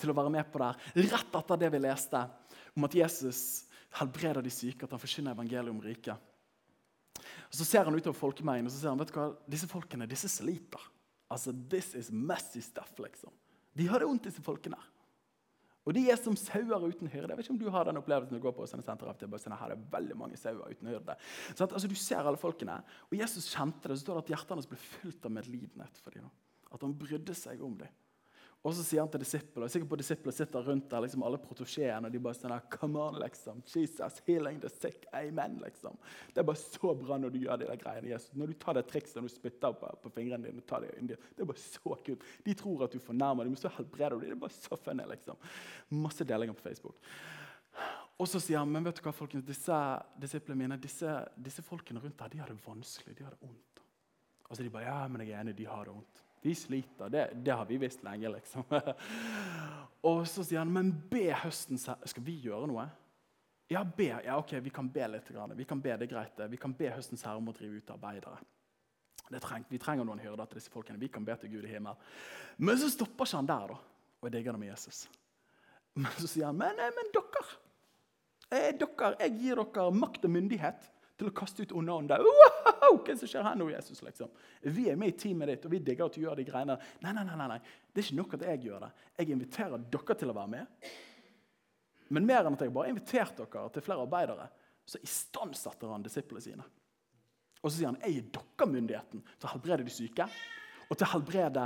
til 0.00 0.10
å 0.10 0.16
være 0.16 0.32
med 0.34 0.48
på 0.50 0.60
det. 0.60 0.72
Rett 1.06 1.36
etter 1.38 1.60
det 1.60 1.70
vi 1.72 1.80
leste 1.84 2.24
om 2.74 2.86
at 2.88 2.96
Jesus 2.98 3.40
helbreder 3.94 4.42
de 4.42 4.50
syke, 4.50 4.84
at 4.84 4.90
han 4.90 5.00
forkynner 5.00 5.36
evangeliet 5.36 5.70
om 5.70 5.82
riket. 5.82 6.18
Så 7.54 7.62
ser 7.66 7.86
han 7.86 7.94
utover 7.94 8.18
folkemengden 8.18 8.66
og 8.66 8.74
så 8.74 8.80
ser 8.80 8.90
han, 8.90 8.98
vet 8.98 9.12
du 9.12 9.18
hva, 9.20 9.28
disse 9.46 9.70
folkene 9.70 10.10
disse 10.10 10.30
sliter. 10.32 10.82
Altså, 11.30 11.54
This 11.70 11.94
is 11.94 12.10
messy 12.10 12.60
stuff, 12.62 12.90
liksom. 12.98 13.30
De 13.74 13.86
har 13.90 14.02
det 14.02 14.08
vondt, 14.10 14.26
disse 14.26 14.42
folkene. 14.44 14.78
Og 15.84 15.92
de 15.92 16.04
er 16.08 16.16
som 16.16 16.36
sauer 16.38 16.86
uten 16.86 17.10
hyrde. 17.12 17.28
Jeg 17.28 17.38
vet 17.38 17.44
ikke 17.44 17.54
om 17.54 17.60
du 17.60 17.72
har 17.72 17.88
den 17.88 18.00
opplevelsen 18.00 18.38
du 18.38 18.42
går 18.42 18.54
på 18.56 18.66
sånne 18.68 18.84
senter 18.86 19.10
av 19.10 19.18
til, 19.20 19.32
sånn, 19.40 19.56
her 19.60 19.74
er 19.74 19.82
veldig 19.92 20.16
mange 20.16 20.38
sauer 20.40 20.72
uten 20.72 20.88
hyrde. 20.88 21.16
Så 21.52 21.66
at, 21.66 21.74
altså, 21.76 21.90
Du 21.90 21.98
ser 21.98 22.24
alle 22.24 22.40
folkene, 22.40 22.78
og 23.10 23.18
Jesus 23.18 23.50
kjente 23.52 23.90
det. 23.90 23.98
Så 23.98 24.06
står 24.06 24.20
det 24.20 24.24
at 24.24 24.32
hjertet 24.34 24.56
hans 24.56 24.70
ble 24.70 24.80
fylt 24.80 25.28
av 25.28 25.34
medlidenhet 25.36 26.00
for 26.00 26.16
dem. 26.16 26.30
At 26.72 26.82
han 26.86 26.96
brydde 26.96 27.36
seg 27.36 27.60
om 27.64 27.76
dem. 27.82 28.00
Og 28.64 28.72
så 28.72 28.80
sier 28.80 29.02
han 29.02 29.10
til 29.12 29.20
disiplene, 29.20 29.66
sikkert 29.68 29.90
på 29.90 29.96
disiplene 30.00 30.32
sitter 30.32 30.64
rundt 30.64 30.86
der, 30.88 31.02
liksom 31.04 31.22
alle 31.26 31.36
protosjeene, 31.36 32.08
og 32.08 32.14
de 32.14 32.20
bare 32.24 32.38
sånn 32.38 32.54
Come 32.72 33.02
on, 33.02 33.18
liksom. 33.20 33.60
Jesus, 33.68 34.22
healing 34.24 34.56
the 34.62 34.70
sick. 34.72 35.04
Amen, 35.12 35.58
liksom. 35.60 35.98
Det 36.32 36.40
er 36.40 36.48
bare 36.48 36.62
så 36.62 36.94
bra 36.96 37.18
når 37.20 37.34
du 37.34 37.42
gjør 37.42 37.60
de 37.60 37.68
der 37.68 37.80
greiene. 37.82 38.08
Jesus. 38.14 38.32
Når 38.40 38.54
du 38.54 38.56
tar 38.64 38.78
det 38.78 38.86
trikset 38.88 39.20
når 39.20 39.28
du 39.28 39.34
spytter 39.34 39.76
på, 39.76 39.92
på 40.06 40.14
fingrene 40.16 40.48
dine, 40.48 40.64
tar 40.64 40.86
det, 40.86 40.94
det, 41.10 41.20
det 41.36 41.44
er 41.44 41.52
bare 41.52 41.60
så 41.60 41.98
kult. 42.08 42.24
De 42.48 42.56
tror 42.56 42.86
at 42.88 42.96
du 42.96 43.04
fornærmer 43.04 43.44
dem, 43.44 43.52
men 43.52 43.60
så 43.60 43.72
helbreder 43.76 44.16
du 44.16 44.24
dem. 44.24 44.32
Det 44.32 44.38
er 44.38 44.44
bare 44.46 44.56
så 44.56 44.80
funny, 44.80 45.08
liksom. 45.12 45.46
Masse 46.00 46.28
delinger 46.32 46.56
på 46.56 46.68
Facebook. 46.70 47.14
Og 48.16 48.30
så 48.30 48.40
sier 48.40 48.62
han 48.62 48.72
men 48.72 48.86
vet 48.86 48.96
du 48.96 49.04
hva, 49.04 49.12
folkens, 49.12 49.44
disse 49.44 49.84
disiplene 50.24 50.64
mine, 50.64 50.80
disse, 50.80 51.18
disse 51.36 51.64
folkene 51.66 52.00
rundt 52.00 52.16
der, 52.16 52.32
de 52.32 52.40
har 52.40 52.48
det 52.48 52.62
vanskelig. 52.64 53.18
De 53.18 53.28
har 53.28 53.36
det 53.36 53.44
vondt. 53.44 53.84
Og 54.48 54.56
så 54.56 54.64
de 54.64 54.72
bare, 54.72 54.88
ja, 54.88 55.00
men 55.10 55.26
jeg 55.26 55.36
er 55.36 55.44
enig, 55.44 55.58
de 55.60 55.68
har 55.68 55.84
det 55.84 55.98
vondt. 55.98 56.23
De 56.44 56.52
sliter. 56.54 57.08
Det, 57.08 57.22
det 57.44 57.54
har 57.56 57.64
vi 57.64 57.78
visst 57.80 58.02
lenge, 58.04 58.28
liksom. 58.34 58.66
og 60.10 60.26
så 60.28 60.44
sier 60.44 60.60
han, 60.60 60.72
men 60.72 60.90
be 61.08 61.30
høsten 61.40 61.80
Skal 61.80 62.26
vi 62.26 62.36
gjøre 62.44 62.68
noe? 62.68 62.84
Ja, 63.72 63.80
be. 63.84 64.10
Ja, 64.26 64.36
ok, 64.36 64.58
vi 64.60 64.70
kan 64.70 64.90
be 64.92 65.06
litt. 65.08 65.30
Vi 65.56 65.64
kan 65.64 65.80
be, 65.80 65.96
det 65.96 66.10
greit. 66.10 66.42
Vi 66.52 66.60
kan 66.60 66.74
be 66.76 66.90
høstens 66.92 67.24
herre 67.24 67.40
om 67.40 67.48
å 67.48 67.56
drive 67.56 67.80
ut 67.80 67.94
arbeidere. 67.96 68.36
Treng, 69.40 69.64
vi 69.70 69.80
trenger 69.80 70.04
noen 70.04 70.20
hyrder 70.20 70.50
til 70.50 70.60
disse 70.60 70.72
folkene. 70.72 71.00
Vi 71.00 71.08
kan 71.08 71.24
be 71.24 71.36
til 71.40 71.54
Gud 71.54 71.64
i 71.64 71.72
himmelen. 71.72 71.96
Men 72.60 72.76
så 72.78 72.90
stopper 72.92 73.24
ikke 73.24 73.40
han 73.40 73.48
der, 73.48 73.72
da. 73.72 73.78
Og 74.20 74.28
jeg 74.28 74.36
digger 74.36 74.56
det 74.56 74.60
med 74.60 74.72
Jesus. 74.74 75.06
Men 75.96 76.12
så 76.18 76.28
sier 76.28 76.50
han, 76.50 76.60
men, 76.60 76.76
men 76.76 77.10
dere, 77.14 77.44
eh, 78.50 78.70
dere, 78.76 79.14
jeg 79.22 79.38
gir 79.40 79.62
dere 79.62 79.88
makt 79.96 80.28
og 80.28 80.34
myndighet 80.36 80.90
til 81.18 81.30
å 81.30 81.34
kaste 81.36 81.64
ut 81.64 81.72
onde 81.78 81.94
ånder. 81.94 82.24
Wow, 82.24 82.98
hva 82.98 83.16
som 83.16 83.30
skjer 83.30 83.46
her 83.46 83.56
nå, 83.58 83.68
Jesus? 83.72 84.02
liksom? 84.04 84.30
Vi 84.62 84.88
er 84.90 84.98
med 85.00 85.14
i 85.14 85.16
teamet 85.18 85.52
ditt, 85.52 85.66
og 85.66 85.74
vi 85.74 85.80
digger 85.84 86.08
at 86.08 86.16
du 86.16 86.22
gjør 86.24 86.40
de 86.40 86.46
greiene. 86.48 86.76
Nei, 87.04 87.14
nei, 87.16 87.24
nei, 87.28 87.48
nei, 87.54 87.58
det 87.92 88.02
er 88.02 88.08
ikke 88.08 88.20
nok 88.20 88.36
at 88.38 88.46
jeg 88.48 88.62
gjør 88.66 88.86
det. 88.86 88.90
Jeg 89.20 89.34
inviterer 89.36 89.86
dere 89.94 90.18
til 90.20 90.32
å 90.32 90.36
være 90.36 90.52
med. 90.56 90.88
Men 92.14 92.28
mer 92.28 92.44
enn 92.44 92.58
at 92.58 92.64
jeg 92.66 92.74
bare 92.74 92.90
inviterte 92.92 93.46
dere 93.46 93.70
til 93.74 93.86
flere 93.86 94.04
arbeidere, 94.04 94.48
så 94.84 95.00
istandsetter 95.00 95.94
han 95.94 96.04
disiplene 96.04 96.44
sine. 96.44 96.66
Og 97.62 97.70
så 97.70 97.78
sier 97.78 97.88
han 97.88 98.00
jeg 98.02 98.18
gir 98.18 98.28
dere 98.36 98.68
myndigheten 98.68 99.24
til 99.24 99.48
å 99.48 99.54
helbrede 99.54 99.86
de 99.86 99.94
syke 99.94 100.28
og 100.84 100.98
til 100.98 101.06
å 101.06 101.12
helbrede, 101.14 101.64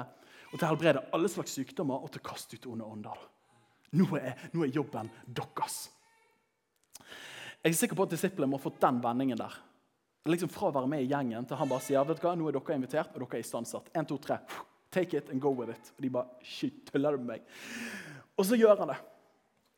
helbrede 0.62 1.02
alle 1.16 1.30
slags 1.32 1.56
sykdommer 1.58 2.04
og 2.04 2.12
til 2.14 2.22
å 2.22 2.28
kaste 2.28 2.58
ut 2.58 2.68
onde 2.70 2.86
ånder. 2.86 3.24
Nå 3.98 4.06
er, 4.20 4.36
nå 4.52 4.62
er 4.64 4.74
jobben 4.76 5.08
deres. 5.26 5.88
Jeg 7.64 7.74
er 7.74 7.78
sikker 7.80 7.98
på 7.98 8.06
at 8.06 8.14
disiplene 8.14 8.50
må 8.50 8.60
ha 8.60 8.62
fått 8.62 8.80
den 8.82 9.00
vendingen 9.02 9.40
der. 9.40 9.54
Liksom 10.28 10.50
Fra 10.52 10.68
å 10.68 10.74
være 10.74 10.90
med 10.90 11.04
i 11.04 11.08
gjengen 11.10 11.46
til 11.48 11.58
han 11.58 11.70
bare 11.70 11.84
sier 11.84 12.04
vet 12.06 12.20
du 12.20 12.26
hva, 12.26 12.34
nå 12.36 12.48
er 12.48 12.56
dere 12.58 12.76
invitert 12.76 13.14
og 13.14 13.22
dere 13.24 13.38
er 13.38 13.44
istandsatt. 13.44 13.88
1, 13.96 14.08
2, 14.10 14.18
3. 14.28 14.38
Take 14.94 15.18
it 15.18 15.30
and 15.32 15.42
go 15.42 15.52
with 15.52 15.72
it. 15.72 15.92
Og 15.96 16.04
de 16.04 16.10
bare 16.12 16.44
Shit, 16.44 16.84
tuller 16.88 17.16
du 17.16 17.24
med 17.24 17.34
meg? 17.34 17.48
Og 18.38 18.46
så 18.46 18.58
gjør 18.58 18.84
han 18.84 18.92
det. 18.92 18.98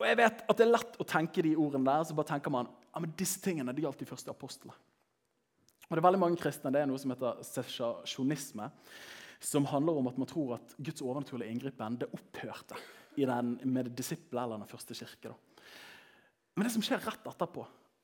Og 0.01 0.07
jeg 0.09 0.17
vet 0.17 0.39
at 0.49 0.57
det 0.57 0.65
er 0.65 0.71
lett 0.71 0.95
å 0.97 1.07
tenke 1.07 1.43
de 1.45 1.55
ordene 1.59 1.87
der. 1.87 2.05
Så 2.07 2.17
bare 2.17 2.31
tenker 2.33 2.53
man 2.53 2.69
ja, 2.91 3.01
men 3.01 3.13
disse 3.17 3.41
tingene 3.43 3.73
de 3.75 3.85
gjaldt 3.85 4.01
de 4.03 4.09
første 4.09 4.33
apostlene. 4.33 4.75
Og 5.87 5.97
det 5.97 5.99
er 5.99 6.07
veldig 6.07 6.21
mange 6.21 6.39
kristne, 6.39 6.71
det 6.71 6.79
er 6.79 6.87
noe 6.87 6.99
som 7.01 7.11
heter 7.11 7.41
sesjonisme, 7.43 8.69
som 9.43 9.65
handler 9.67 9.97
om 9.99 10.07
at 10.07 10.19
man 10.21 10.29
tror 10.29 10.53
at 10.55 10.75
Guds 10.79 11.03
overnaturlige 11.03 11.51
inngripen 11.51 11.97
det 11.99 12.07
opphørte 12.15 12.77
i 13.19 13.27
den, 13.27 13.57
med 13.67 13.89
disiplene 13.97 14.45
eller 14.45 14.61
den 14.61 14.71
første 14.71 14.95
kirke. 14.95 15.33
Da. 15.33 15.50
Men 16.61 16.67
det 16.67 16.75
som 16.75 16.83
skjer 16.85 16.99
rett 17.01 17.23
etterpå, 17.25 17.63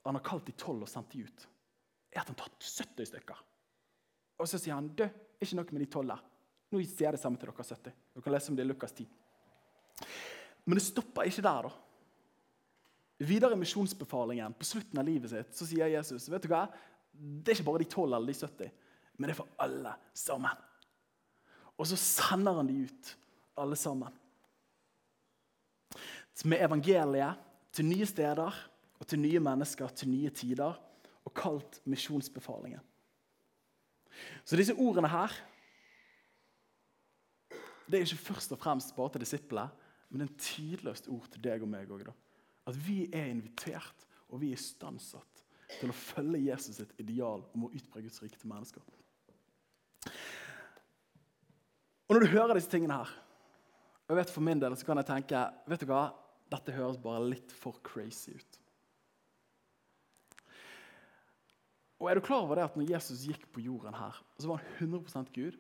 han 0.10 0.16
har 0.18 0.24
kalt 0.26 0.48
de 0.48 0.54
tolv 0.58 0.82
og 0.82 0.90
sendt 0.90 1.12
de 1.14 1.20
ut, 1.28 1.44
er 2.10 2.24
at 2.24 2.32
han 2.32 2.38
tar 2.40 2.50
70 2.58 3.06
stykker. 3.06 3.44
Og 4.42 4.50
så 4.50 4.58
sier 4.58 4.74
han 4.74 4.88
er 4.98 5.12
ikke 5.46 5.60
noe 5.60 5.76
med 5.76 5.84
de 5.84 5.90
tolv 5.94 6.10
der. 6.10 6.24
Nå 6.74 6.82
sier 6.82 7.06
jeg 7.06 7.14
det 7.14 7.22
samme 7.22 7.38
til 7.38 7.52
dere 7.52 7.68
70. 7.68 7.94
Dere 8.16 8.26
kan 8.26 8.34
lese 8.34 8.50
om 8.50 8.58
det 8.58 8.66
i 8.66 8.72
Lukas 8.72 8.98
10. 8.98 9.06
Men 10.66 10.82
det 10.82 10.86
stopper 10.88 11.30
ikke 11.30 11.46
der. 11.46 11.70
da. 11.70 13.30
Videre 13.30 13.54
i 13.54 13.62
misjonsbefalingen 13.62 14.58
på 14.58 14.72
slutten 14.74 15.04
av 15.04 15.06
livet 15.06 15.36
sitt 15.36 15.54
så 15.54 15.70
sier 15.70 15.94
Jesus 15.94 16.26
vet 16.34 16.50
du 16.50 16.50
hva? 16.50 16.66
Det 17.14 17.54
er 17.54 17.60
ikke 17.60 17.70
bare 17.70 17.86
de 17.86 17.92
tolv 17.94 18.18
eller 18.18 18.34
de 18.34 18.42
70, 18.42 18.74
men 19.22 19.30
det 19.30 19.38
er 19.38 19.44
for 19.44 19.54
alle 19.62 19.94
sammen. 20.18 20.66
Og 21.78 21.94
så 21.94 22.02
sender 22.10 22.58
han 22.58 22.74
de 22.74 22.88
ut, 22.90 23.18
alle 23.62 23.78
sammen. 23.78 24.18
Med 26.42 26.66
evangeliet 26.66 27.46
til 27.78 27.86
nye 27.86 28.06
steder 28.10 28.58
og 28.98 29.06
til 29.06 29.22
nye 29.22 29.42
mennesker 29.44 29.92
til 29.94 30.10
nye 30.10 30.30
tider, 30.34 30.78
og 31.28 31.34
kalt 31.36 31.82
misjonsbefalingen. 31.86 32.82
Så 34.48 34.58
disse 34.58 34.74
ordene 34.74 35.10
her 35.12 35.34
det 37.88 38.00
er 38.00 38.04
ikke 38.04 38.26
først 38.34 38.52
og 38.52 38.60
fremst 38.60 38.96
bare 38.96 39.14
til 39.14 39.24
disiplene, 39.24 39.70
men 40.10 40.24
en 40.24 40.34
tidløst 40.40 41.08
ord 41.12 41.28
til 41.32 41.44
deg 41.44 41.64
og 41.64 41.70
meg 41.72 41.92
òg. 41.92 42.10
At 42.68 42.76
vi 42.88 43.06
er 43.16 43.30
invitert, 43.32 44.04
og 44.28 44.42
vi 44.42 44.50
er 44.52 44.60
istandsatt 44.60 45.44
til 45.80 45.92
å 45.92 45.96
følge 45.96 46.50
Jesus 46.50 46.80
sitt 46.80 46.92
ideal 47.00 47.46
om 47.56 47.68
å 47.68 47.72
utbre 47.76 48.04
Guds 48.04 48.20
rike 48.24 48.40
til 48.40 48.52
mennesker. 48.52 48.84
Og 52.08 52.16
Når 52.16 52.24
du 52.24 52.34
hører 52.34 52.56
disse 52.56 52.72
tingene 52.72 53.00
her, 53.00 53.12
og 54.08 54.14
jeg 54.16 54.20
vet 54.22 54.36
for 54.36 54.44
min 54.44 54.60
del, 54.60 54.76
så 54.80 54.88
kan 54.88 55.00
jeg 55.00 55.10
tenke 55.12 55.44
vet 55.68 55.84
du 55.84 55.90
hva, 55.92 56.06
dette 56.52 56.76
høres 56.76 57.00
bare 57.02 57.26
litt 57.28 57.52
for 57.56 57.80
crazy 57.86 58.36
ut. 58.38 58.60
Og 61.98 62.10
er 62.10 62.20
du 62.20 62.26
klar 62.26 62.46
over 62.46 62.60
det 62.60 62.68
at 62.68 62.76
når 62.78 62.92
Jesus 62.92 63.26
gikk 63.26 63.48
på 63.54 63.64
jorden 63.66 63.96
her, 63.98 64.18
så 64.38 64.52
var 64.52 64.62
han 64.62 64.92
100% 64.94 65.32
Gud, 65.34 65.58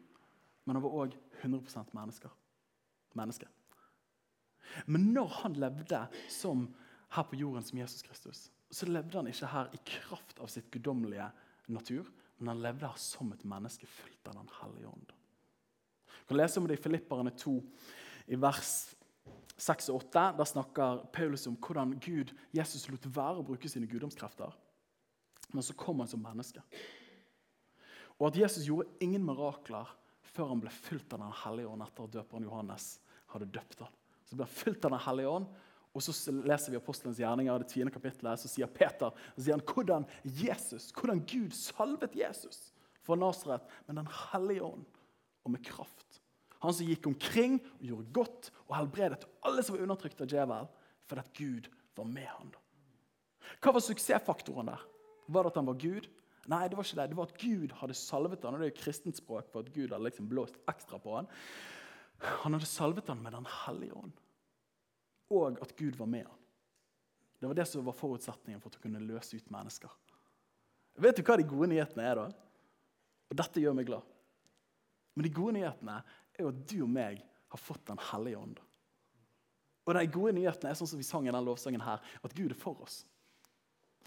men 0.65 0.77
han 0.77 0.83
var 0.85 0.97
òg 1.05 1.15
100% 1.41 1.95
mennesker. 1.97 2.33
menneske. 3.17 3.47
Men 4.85 5.09
når 5.15 5.27
han 5.41 5.57
levde 5.57 6.03
som 6.29 6.67
her 7.15 7.23
på 7.23 7.39
jorden 7.39 7.63
som 7.63 7.79
Jesus 7.79 8.03
Kristus, 8.05 8.51
så 8.69 8.85
levde 8.85 9.17
han 9.17 9.29
ikke 9.31 9.49
her 9.49 9.71
i 9.73 9.79
kraft 9.87 10.39
av 10.43 10.51
sitt 10.51 10.69
guddommelige 10.71 11.29
natur, 11.71 12.09
men 12.37 12.51
han 12.51 12.61
levde 12.61 12.89
her 12.89 12.99
som 13.01 13.31
et 13.33 13.45
menneske 13.47 13.87
fylt 13.89 14.27
av 14.29 14.35
Den 14.37 14.51
hellige 14.59 14.91
ånd. 14.91 15.13
Du 16.05 16.33
kan 16.33 16.37
lese 16.37 16.59
om 16.59 16.67
det 16.67 16.77
i 16.77 16.83
Filipperne 16.83 17.31
2, 17.31 17.55
i 18.27 18.35
vers 18.35 18.73
6 19.57 19.89
og 19.89 20.03
8. 20.03 20.23
Der 20.37 20.49
snakker 20.49 21.03
Paulus 21.13 21.47
om 21.49 21.57
hvordan 21.57 21.95
Gud, 22.03 22.33
Jesus 22.53 22.87
lot 22.91 23.05
være 23.09 23.41
å 23.41 23.45
bruke 23.45 23.69
sine 23.71 23.89
guddomskrefter. 23.89 24.53
Men 25.53 25.63
så 25.63 25.75
kom 25.77 26.03
han 26.03 26.09
som 26.11 26.21
menneske. 26.23 26.61
Og 28.17 28.29
at 28.29 28.39
Jesus 28.39 28.65
gjorde 28.67 28.89
ingen 29.03 29.23
mirakler 29.25 29.89
før 30.33 30.51
han 30.51 30.61
ble 30.61 30.73
fylt 30.73 31.13
av 31.15 31.23
Den 31.23 31.37
hellige 31.43 31.71
ånd 31.71 31.85
etter 31.85 32.07
at 32.07 32.17
døperen 32.17 32.45
Johannes 32.45 32.89
hadde 33.31 33.49
døpt 33.53 33.81
han. 33.85 33.95
Så 34.27 34.35
ble 34.35 34.45
han 34.45 34.59
fylt 34.59 34.85
av 34.85 34.93
Den 34.93 35.05
hellige 35.05 35.33
ånd, 35.39 35.47
og 35.97 36.03
så 36.03 36.13
leser 36.45 36.73
vi 36.73 36.77
apostelens 36.77 37.17
gjerninger, 37.17 37.63
det 37.63 37.71
tiende 37.71 37.93
kapittelet, 37.93 38.37
så 38.37 38.49
sier 38.51 38.69
Peter 38.69 39.15
så 39.33 39.41
sier 39.41 39.55
han, 39.55 39.63
hvordan 39.65 40.05
Jesus, 40.43 40.91
hvordan 40.93 41.23
Gud 41.25 41.55
salvet 41.57 42.13
Jesus 42.17 42.67
fra 43.05 43.17
Nasaret 43.17 43.65
med 43.87 43.97
Den 43.97 44.11
hellige 44.27 44.67
ånd 44.67 44.85
og 45.47 45.53
med 45.55 45.63
kraft. 45.65 46.06
Han 46.67 46.75
som 46.75 46.89
gikk 46.89 47.07
omkring 47.09 47.57
og 47.77 47.87
gjorde 47.89 48.13
godt 48.17 48.51
og 48.67 48.75
helbredet 48.75 49.23
alle 49.47 49.63
som 49.63 49.77
var 49.77 49.85
undertrykt 49.87 50.21
av 50.23 50.29
djevel, 50.31 50.69
fordi 51.07 51.23
at 51.23 51.33
Gud 51.39 51.71
var 51.97 52.11
med 52.11 52.27
ham. 52.27 52.53
Hva 53.63 53.73
var 53.73 53.85
suksessfaktoren 53.85 54.73
der? 54.73 54.83
Var 55.31 55.47
det 55.47 55.53
at 55.53 55.59
han 55.61 55.69
var 55.71 55.79
Gud? 55.79 56.11
Nei, 56.51 56.61
det 56.67 56.77
var 56.79 56.85
ikke 56.87 56.99
det. 56.99 57.09
Det 57.11 57.17
var 57.17 57.31
at 57.31 57.41
Gud 57.41 57.73
hadde 57.79 57.95
salvet 57.97 58.43
ham, 58.43 58.55
og 58.55 58.61
Det 58.61 58.67
er 58.67 58.75
jo 58.75 58.83
kristent 58.83 59.19
språk 59.19 59.49
for 59.51 59.63
at 59.63 59.71
Gud 59.73 59.89
hadde 59.89 60.03
liksom 60.05 60.29
blåst 60.31 60.59
ekstra 60.67 60.99
på 60.99 61.15
ham. 61.15 61.27
Han 62.43 62.55
hadde 62.55 62.69
salvet 62.69 63.07
ham 63.07 63.23
med 63.23 63.35
Den 63.35 63.47
hellige 63.65 63.95
ånd 63.95 64.15
og 65.33 65.59
at 65.61 65.75
Gud 65.75 65.97
var 65.99 66.09
med 66.09 66.25
han. 66.25 66.43
Det 67.39 67.49
var 67.49 67.57
det 67.57 67.67
som 67.69 67.85
var 67.85 67.95
forutsetningen 67.97 68.61
for 68.61 68.71
at 68.71 68.77
hun 68.79 68.87
kunne 68.87 69.05
løse 69.05 69.37
ut 69.37 69.49
mennesker. 69.53 69.91
Vet 70.97 71.19
du 71.19 71.23
hva 71.25 71.37
de 71.37 71.45
gode 71.45 71.69
nyhetene 71.69 72.05
er, 72.07 72.17
da? 72.17 72.29
Og 73.29 73.37
dette 73.37 73.61
gjør 73.61 73.75
meg 73.77 73.89
glad. 73.89 74.05
Men 75.13 75.27
de 75.27 75.33
gode 75.33 75.57
nyhetene 75.57 75.99
er 76.37 76.45
jo 76.45 76.53
at 76.53 76.63
du 76.69 76.77
og 76.85 76.89
meg 76.93 77.21
har 77.47 77.61
fått 77.61 77.85
Den 77.87 78.01
hellige 78.11 78.39
ånd. 78.39 78.57
Og 79.87 79.95
de 79.95 80.07
gode 80.11 80.33
nyhetene 80.35 80.71
er 80.71 80.77
sånn 80.77 80.89
som 80.89 80.99
vi 80.99 81.05
sang 81.07 81.27
i 81.27 81.31
den 81.31 81.45
lovsangen 81.47 81.83
her, 81.83 82.01
at 82.03 82.35
Gud 82.35 82.51
er 82.51 82.59
for 82.59 82.81
oss. 82.83 83.05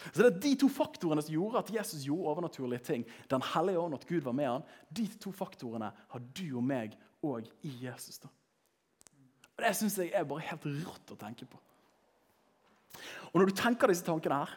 Så 0.00 0.22
det 0.22 0.26
er 0.28 0.40
De 0.40 0.54
to 0.60 0.68
faktorene 0.72 1.22
som 1.24 1.34
gjorde 1.34 1.60
at 1.60 1.72
Jesus 1.72 2.04
gjorde 2.06 2.28
overnaturlige 2.32 2.84
ting, 2.84 3.06
Den 3.28 3.42
hellige 3.42 3.80
ånd 3.80 3.96
at 3.96 4.06
Gud 4.08 4.22
var 4.24 4.36
med 4.36 4.48
han, 4.48 4.68
de 4.92 5.06
to 5.20 5.32
faktorene 5.32 5.92
har 5.92 6.20
du 6.20 6.46
og 6.56 6.64
meg 6.64 6.96
òg 7.24 7.48
i 7.62 7.72
Jesus. 7.84 8.18
da. 8.18 8.28
Og 9.56 9.64
Det 9.64 9.76
syns 9.76 9.98
jeg 9.98 10.12
er 10.14 10.24
bare 10.24 10.46
helt 10.48 10.64
rått 10.64 11.12
å 11.12 11.20
tenke 11.20 11.46
på. 11.46 11.58
Og 13.32 13.40
Når 13.40 13.46
du 13.46 13.56
tenker 13.56 13.88
disse 13.88 14.04
tankene 14.04 14.40
her, 14.42 14.50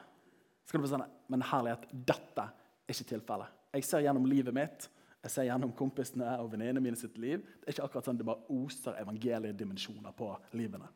så 0.66 0.72
kan 0.72 0.82
du 0.82 0.88
sånn 0.88 1.10
Men 1.30 1.42
herlighet, 1.42 1.88
dette 1.92 2.42
er 2.42 2.94
ikke 2.94 3.10
tilfellet. 3.16 3.48
Jeg 3.74 3.84
ser 3.84 4.04
gjennom 4.06 4.26
livet 4.26 4.54
mitt, 4.54 4.90
jeg 5.24 5.32
ser 5.32 5.48
gjennom 5.48 5.72
kompisene 5.78 6.34
og 6.42 6.50
venninnene 6.52 6.84
mine 6.84 7.00
sitt 7.00 7.16
liv. 7.22 7.44
Det 7.62 7.70
er 7.70 7.78
ikke 7.78 7.86
akkurat 7.88 8.10
sånn 8.10 8.20
det 8.20 8.28
bare 8.28 8.44
oser 8.52 8.98
evangeliedimensjoner 9.00 10.16
på 10.18 10.28
livene. 10.60 10.90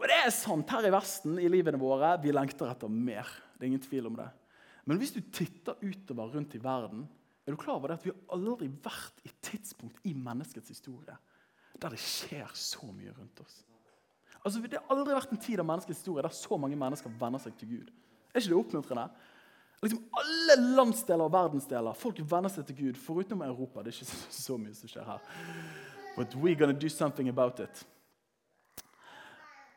Og 0.00 0.04
det 0.08 0.18
er 0.18 0.32
sant 0.32 0.68
her 0.72 0.84
i 0.88 0.92
Vesten, 0.92 1.38
i 1.40 1.48
livene 1.48 1.80
våre. 1.80 2.14
Vi 2.20 2.32
lengter 2.32 2.68
etter 2.72 2.92
mer. 2.92 3.28
Det 3.56 3.64
er 3.64 3.70
ingen 3.72 3.84
tvil 3.84 4.08
om 4.08 4.20
det. 4.20 4.28
Men 4.88 5.00
hvis 5.00 5.12
du 5.16 5.20
titter 5.32 5.80
utover 5.80 6.36
rundt 6.36 6.56
i 6.56 6.60
verden, 6.62 7.06
er 7.44 7.56
du 7.56 7.60
klar 7.60 7.78
over 7.78 7.92
det 7.92 7.98
at 8.00 8.06
vi 8.06 8.12
har 8.12 8.36
aldri 8.36 8.68
vært 8.84 9.24
i 9.24 9.32
tidspunkt 9.44 10.00
i 10.08 10.14
menneskets 10.16 10.72
historie 10.72 11.16
der 11.80 11.94
det 11.94 12.00
skjer 12.02 12.50
så 12.58 12.90
mye 12.92 13.12
rundt 13.16 13.40
oss. 13.40 13.62
Altså, 14.44 14.60
Det 14.60 14.76
har 14.76 14.92
aldri 14.92 15.14
vært 15.16 15.32
en 15.32 15.40
tid 15.40 15.60
av 15.60 15.68
menneskets 15.68 16.02
historie 16.02 16.24
der 16.24 16.36
så 16.36 16.58
mange 16.60 16.76
mennesker 16.76 17.12
venner 17.20 17.40
seg 17.40 17.56
til 17.56 17.70
Gud. 17.70 17.90
Er 18.30 18.40
ikke 18.40 18.52
det 18.52 18.58
oppmuntrende? 18.58 19.06
Liksom 19.82 20.02
Alle 20.20 20.56
landsdeler 20.76 21.24
og 21.24 21.32
verdensdeler 21.32 21.96
folk 21.96 22.20
venner 22.30 22.52
seg 22.52 22.66
til 22.68 22.78
Gud, 22.82 23.00
foruten 23.00 23.40
Europa. 23.46 23.82
Det 23.82 23.94
er 23.94 24.00
ikke 24.00 24.10
så, 24.10 24.20
så 24.42 24.58
mye 24.60 24.76
som 24.76 24.92
skjer 24.92 25.08
her. 25.08 25.22
But 26.16 26.34
we're 26.36 26.58
gonna 26.58 26.76
do 26.76 26.88
something 26.88 27.30
about 27.32 27.60
it. 27.64 27.84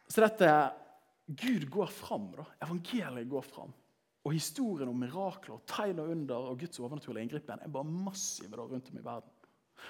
Så 0.10 0.22
dette 0.22 0.50
Gud 1.26 1.70
går 1.70 1.88
fram. 1.88 2.32
da. 2.36 2.46
Evangeliet 2.66 3.30
går 3.30 3.42
fram. 3.42 3.72
Og 4.24 4.36
historien 4.36 4.90
om 4.90 5.00
mirakler, 5.00 5.60
tegn 5.68 6.00
og 6.00 6.12
under 6.14 6.50
og 6.52 6.60
Guds 6.60 6.80
overnaturlige 6.80 7.26
inngripen 7.28 7.60
er 7.60 7.72
bare 7.72 7.88
massive 7.88 8.56
da, 8.56 8.64
rundt 8.64 8.92
om 8.92 9.00
i 9.00 9.04
verden. 9.04 9.32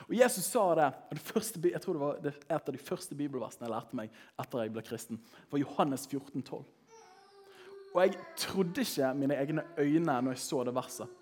Og 0.08 0.15
Jesus 0.17 0.47
sa 0.49 0.63
det, 0.78 0.88
og 1.10 1.17
det 1.17 1.26
første, 1.26 1.62
jeg 1.69 1.82
tror 1.82 1.97
det 1.97 2.02
var 2.02 2.30
et 2.30 2.54
av 2.69 2.73
de 2.73 2.82
første 2.82 3.17
bibelversene 3.17 3.67
jeg 3.67 3.73
lærte 3.73 3.97
meg 3.99 4.15
etter 4.41 4.63
jeg 4.63 4.73
ble 4.73 4.86
kristen, 4.88 5.19
var 5.52 5.62
Johannes 5.62 6.08
14, 6.10 6.41
12. 6.41 6.63
Og 7.93 7.99
jeg 8.01 8.15
trodde 8.41 8.82
ikke 8.82 9.12
mine 9.17 9.38
egne 9.38 9.65
øyne 9.77 10.15
når 10.25 10.34
jeg 10.34 10.41
så 10.41 10.63
det 10.65 10.73
verset. 10.75 11.19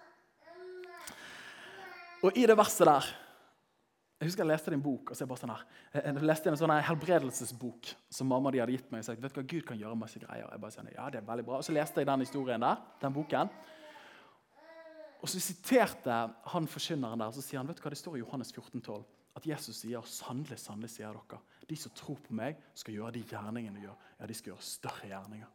Og 2.21 2.37
i 2.37 2.45
det 2.45 2.57
verset 2.57 2.87
der 2.87 3.09
Jeg 4.21 4.29
husker 4.29 4.43
jeg 4.43 4.51
leste 4.51 4.73
en 4.73 4.81
bok. 4.83 5.09
og 5.09 5.17
så 5.17 5.23
jeg 5.23 5.29
bare 5.29 5.41
sånn 5.41 5.49
her, 5.49 5.61
jeg 5.95 6.25
leste 6.29 6.49
en 6.51 6.57
sånn 6.59 6.71
helbredelsesbok 6.85 7.87
som 8.13 8.27
mamma 8.29 8.51
de 8.53 8.59
hadde 8.61 8.75
gitt 8.75 8.91
meg. 8.93 8.99
og 9.01 9.05
sa 9.05 9.15
vet 9.17 9.33
du 9.33 9.39
hva, 9.39 9.47
Gud 9.49 9.63
kan 9.65 9.79
gjøre 9.79 9.97
masse 9.97 10.19
greier. 10.21 10.45
Jeg 10.45 10.61
bare 10.61 10.75
sånn, 10.75 10.91
ja, 10.93 11.07
det 11.09 11.17
er 11.17 11.25
veldig 11.25 11.45
bra. 11.47 11.57
Og 11.57 11.65
så 11.65 11.73
leste 11.73 12.03
jeg 12.03 12.05
den 12.05 12.21
historien 12.21 12.61
der, 12.61 12.83
den 13.01 13.15
boken. 13.15 13.49
Og 15.21 15.29
så 15.29 15.41
siterte 15.41 16.19
han 16.53 16.69
forkynneren 16.69 17.17
der, 17.17 17.33
så 17.33 17.41
sier 17.41 17.63
han, 17.63 17.67
vet 17.67 17.81
du 17.81 17.81
hva 17.81 17.93
det 17.95 17.97
står 17.97 18.19
i 18.19 18.21
Johannes 18.21 18.53
14, 18.53 18.77
12, 18.81 19.01
at 19.37 19.47
Jesus 19.47 19.81
sier 19.81 20.05
sannelig, 20.05 20.59
sannelig 20.59 20.91
sier 20.93 21.17
dere, 21.17 21.41
de 21.65 21.79
som 21.79 21.93
tror 21.97 22.21
på 22.21 22.37
meg, 22.37 22.61
skal 22.77 22.93
gjøre 22.93 23.15
de 23.17 23.25
gjerningene 23.25 23.79
de 23.79 23.87
gjør. 23.87 24.07
Ja, 24.19 24.29
de 24.29 24.37
skal 24.37 24.53
gjøre 24.53 24.69
større 24.69 25.09
gjerninger. 25.09 25.49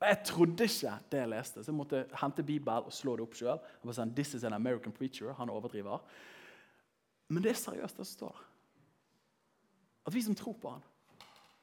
Og 0.00 0.08
Jeg 0.08 0.18
trodde 0.28 0.64
ikke 0.64 0.98
det 1.10 1.20
jeg 1.22 1.28
leste, 1.32 1.62
så 1.64 1.72
jeg 1.72 1.76
måtte 1.76 2.02
hente 2.20 2.44
Bibelen 2.44 2.88
og 2.88 2.92
slå 2.92 3.16
det 3.16 3.24
opp 3.24 3.36
sjøl. 3.38 3.60
Sånn, 3.96 4.12
This 4.14 4.34
is 4.34 4.44
an 4.44 4.52
American 4.52 4.92
preacher. 4.92 5.32
Han 5.38 5.50
overdriver. 5.50 6.02
Men 7.28 7.42
det 7.42 7.54
er 7.54 7.62
seriøst, 7.62 7.96
det 7.96 8.06
som 8.06 8.18
står. 8.18 8.42
At 10.06 10.14
vi 10.14 10.22
som 10.22 10.36
tror 10.38 10.58
på 10.60 10.74
han, 10.74 10.84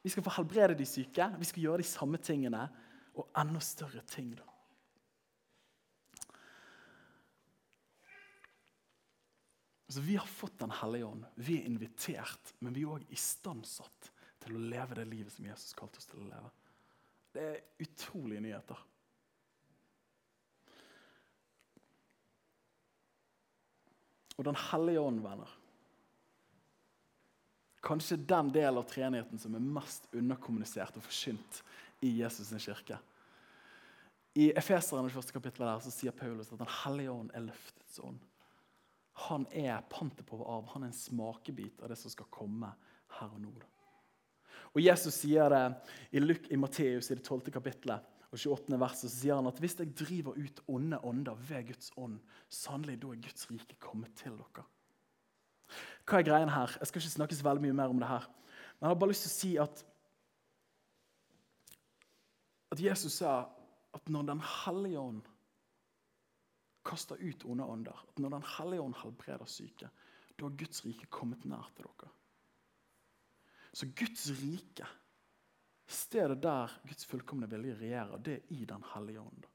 vi 0.04 0.10
skal 0.12 0.24
få 0.26 0.34
helbrede 0.36 0.74
de 0.76 0.86
syke. 0.86 1.30
Vi 1.38 1.46
skal 1.48 1.62
gjøre 1.62 1.80
de 1.80 1.88
samme 1.88 2.18
tingene 2.20 2.66
og 3.14 3.30
enda 3.40 3.62
større 3.64 4.02
ting. 4.10 4.34
da. 4.36 4.50
Så 9.88 10.00
vi 10.00 10.16
har 10.16 10.26
fått 10.26 10.58
Den 10.58 10.70
hellige 10.70 11.06
ånd. 11.06 11.24
Vi 11.34 11.60
er 11.60 11.66
invitert, 11.70 12.54
men 12.58 12.74
vi 12.74 12.82
er 12.82 12.96
òg 12.96 13.06
istandsatt 13.14 14.10
til 14.42 14.56
å 14.56 14.62
leve 14.72 14.98
det 14.98 15.06
livet 15.06 15.32
som 15.32 15.46
Jesus 15.46 15.76
kalte 15.78 16.02
oss 16.02 16.10
til 16.10 16.24
å 16.24 16.28
leve. 16.28 16.50
Det 17.34 17.42
er 17.42 17.62
utrolige 17.82 18.42
nyheter. 18.44 18.82
Og 24.34 24.44
Den 24.44 24.58
hellige 24.70 25.00
ånd, 25.00 25.20
venner 25.22 25.60
Kanskje 27.84 28.16
den 28.16 28.48
delen 28.48 28.80
av 28.80 28.86
treenigheten 28.88 29.38
som 29.38 29.54
er 29.54 29.64
mest 29.76 30.06
underkommunisert 30.16 30.96
og 30.96 31.04
forsynt 31.04 31.58
i 32.00 32.08
Jesus' 32.22 32.48
sin 32.48 32.62
kirke. 32.62 32.96
I 34.34 34.48
Efeseren, 34.56 35.10
første 35.12 35.36
kapittel 35.36 35.66
der, 35.66 35.82
så 35.84 35.92
sier 35.92 36.14
Paulus 36.16 36.48
at 36.52 36.62
Den 36.62 36.72
hellige 36.80 37.12
ånd 37.12 37.28
er 37.34 37.44
løftets 37.44 38.00
ånd. 38.00 38.22
Han 39.28 39.44
er 39.52 39.84
pantet 39.92 40.24
på 40.26 40.40
arv. 40.40 40.66
Han 40.72 40.82
er 40.82 40.90
en 40.90 40.96
smakebit 40.96 41.84
av 41.84 41.92
det 41.92 41.98
som 42.00 42.10
skal 42.10 42.30
komme 42.32 42.72
her 43.20 43.28
og 43.28 43.42
nå. 43.44 43.52
Og 44.74 44.82
Jesus 44.82 45.20
sier 45.22 45.52
det 45.52 45.62
i, 46.10 46.20
Luke, 46.22 46.50
i 46.50 46.58
Matteus 46.58 47.10
i 47.10 47.16
det 47.18 47.24
12. 47.24 47.52
kapittelet 47.54 48.02
og 48.34 48.38
28. 48.40 48.78
verset, 48.80 49.06
så 49.06 49.14
sier 49.14 49.38
han 49.38 49.46
at 49.46 49.60
hvis 49.62 49.76
jeg 49.78 49.94
driver 49.94 50.34
ut 50.34 50.62
onde 50.66 50.98
ånder 51.06 51.38
ved 51.48 51.68
Guds 51.70 51.92
ånd, 52.00 52.16
sannelig 52.50 52.98
da 53.02 53.12
er 53.14 53.20
Guds 53.22 53.46
rike 53.50 53.78
kommet 53.82 54.16
til 54.18 54.34
dere. 54.40 54.64
Hva 56.04 56.18
er 56.18 56.26
greien 56.26 56.50
her? 56.50 56.74
Jeg 56.80 56.90
skal 56.90 57.02
ikke 57.02 57.14
snakke 57.14 57.38
så 57.38 57.46
veldig 57.46 57.62
mye 57.64 57.76
mer 57.78 57.94
om 57.94 58.00
det 58.02 58.10
her. 58.10 58.26
Men 58.74 58.88
jeg 58.88 58.90
har 58.90 58.98
bare 59.00 59.12
lyst 59.12 59.28
til 59.28 59.32
å 59.32 59.36
si 59.38 59.52
at, 59.62 59.84
at 62.74 62.82
Jesus 62.82 63.20
sa 63.22 63.36
at 63.94 64.10
når 64.10 64.26
Den 64.32 64.42
hellige 64.42 64.98
ånd 64.98 65.22
kaster 66.84 67.20
ut 67.22 67.46
onde 67.46 67.64
ånder, 67.70 68.02
at 68.10 68.18
når 68.18 68.34
Den 68.34 68.48
hellige 68.56 68.82
ånd 68.82 68.98
helbreder 69.04 69.48
syke, 69.48 69.88
da 70.34 70.48
har 70.48 70.58
Guds 70.58 70.82
rike 70.84 71.06
kommet 71.14 71.46
nær 71.46 71.70
til 71.78 71.86
dere. 71.86 72.10
Så 73.74 73.86
Guds 73.86 74.28
rike, 74.30 74.86
stedet 75.90 76.38
der 76.42 76.70
Guds 76.86 77.06
fullkomne 77.10 77.48
vilje 77.50 77.74
regjerer, 77.80 78.22
det 78.22 78.36
er 78.36 78.52
i 78.54 78.64
Den 78.70 78.84
hellige 78.94 79.20
ånd. 79.20 79.48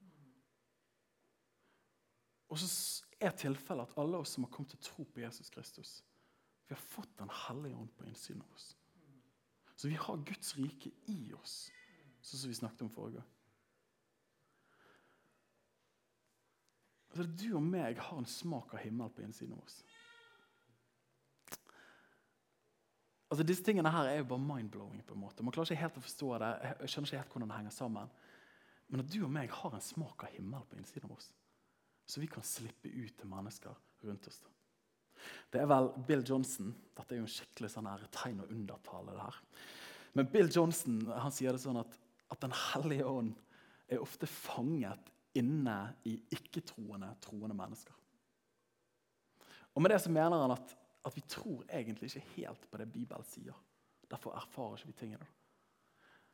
Og 2.49 2.60
så 2.60 2.67
er 3.21 3.32
tilfellet 3.38 3.88
at 3.88 3.97
alle 4.01 4.19
oss 4.19 4.36
som 4.36 4.43
har 4.43 4.51
kommet 4.51 4.73
til 4.73 4.84
tro 4.84 5.05
på 5.05 5.23
Jesus 5.23 5.49
Kristus, 5.53 5.99
vi 6.67 6.75
har 6.75 6.82
fått 6.82 7.17
Den 7.17 7.32
hellige 7.47 7.75
ånd 7.75 7.89
på 7.97 8.05
innsiden 8.05 8.41
av 8.41 8.53
oss. 8.53 8.75
Så 9.75 9.88
vi 9.88 9.95
har 9.95 10.25
Guds 10.27 10.58
rike 10.58 10.91
i 11.08 11.34
oss, 11.34 11.69
sånn 12.21 12.41
som 12.41 12.51
vi 12.51 12.60
snakket 12.60 12.82
om 12.84 12.91
forrige 12.91 13.21
gang. 13.21 13.36
Altså, 17.10 17.23
du 17.23 17.55
og 17.55 17.63
meg 17.63 17.97
har 17.97 18.19
en 18.19 18.27
smak 18.29 18.75
av 18.75 18.84
himmel 18.84 19.10
på 19.15 19.23
innsiden 19.23 19.55
av 19.55 19.63
oss. 19.63 19.79
Altså, 23.30 23.46
disse 23.46 23.63
tingene 23.65 23.92
her 23.94 24.10
er 24.10 24.22
jo 24.22 24.30
bare 24.32 24.42
mind-blowing. 24.42 25.04
på 25.06 25.13
en 25.13 25.22
måte. 25.22 25.44
Man 25.44 25.54
klarer 25.54 25.72
ikke 25.72 25.84
helt 25.84 25.98
å 25.98 26.06
forstå 26.06 26.30
det. 26.42 26.52
Jeg 26.82 26.89
skjønner 26.89 27.10
ikke 27.10 27.22
helt 27.22 27.34
hvordan 27.34 27.52
det 27.52 27.58
henger 27.60 27.76
sammen. 27.76 28.13
Men 28.89 29.04
at 29.04 29.12
du 29.13 29.20
og 29.24 29.34
meg 29.34 29.52
har 29.54 29.76
en 29.76 29.86
smak 29.86 30.24
av 30.26 30.34
himmel 30.34 30.63
på 30.65 30.80
innsiden 30.80 31.12
av 31.12 31.18
oss, 31.18 31.28
så 32.10 32.22
vi 32.24 32.30
kan 32.32 32.46
slippe 32.46 32.89
ut 32.89 33.13
til 33.20 33.30
mennesker 33.30 33.76
rundt 34.08 34.28
oss. 34.32 34.39
Det 35.52 35.62
er 35.62 35.68
vel 35.70 35.92
Bill 36.08 36.24
Johnson 36.26 36.72
Dette 36.96 37.12
er 37.12 37.20
jo 37.20 37.26
en 37.26 37.34
skikkelig 37.34 37.70
sånn 37.74 37.89
her 37.89 38.06
tegn 38.15 38.39
og 38.42 38.52
undertale. 38.56 39.13
det 39.13 39.28
her. 39.28 39.39
Men 40.13 40.32
Bill 40.32 40.50
Johnson 40.50 41.02
han 41.12 41.36
sier 41.36 41.54
det 41.54 41.62
sånn 41.62 41.78
at, 41.82 41.98
at 42.32 42.42
Den 42.42 42.56
hellige 42.56 43.06
ånd 43.06 43.36
er 43.89 44.02
ofte 44.02 44.30
fanget 44.30 45.12
inne 45.38 45.78
i 46.10 46.15
ikke-troende 46.34 47.12
troende 47.22 47.58
mennesker. 47.58 47.94
Og 49.76 49.82
Med 49.82 49.92
det 49.94 50.02
så 50.02 50.10
mener 50.10 50.42
han 50.42 50.56
at, 50.56 50.74
at 51.07 51.15
vi 51.15 51.21
tror 51.21 51.65
egentlig 51.69 52.09
ikke 52.09 52.33
helt 52.35 52.65
på 52.71 52.79
det 52.81 52.89
Bibelen 52.91 53.27
sier. 53.27 53.55
Derfor 54.09 54.35
erfarer 54.35 54.79
ikke 54.79 54.91
vi 54.91 54.97
tingene. 55.03 55.27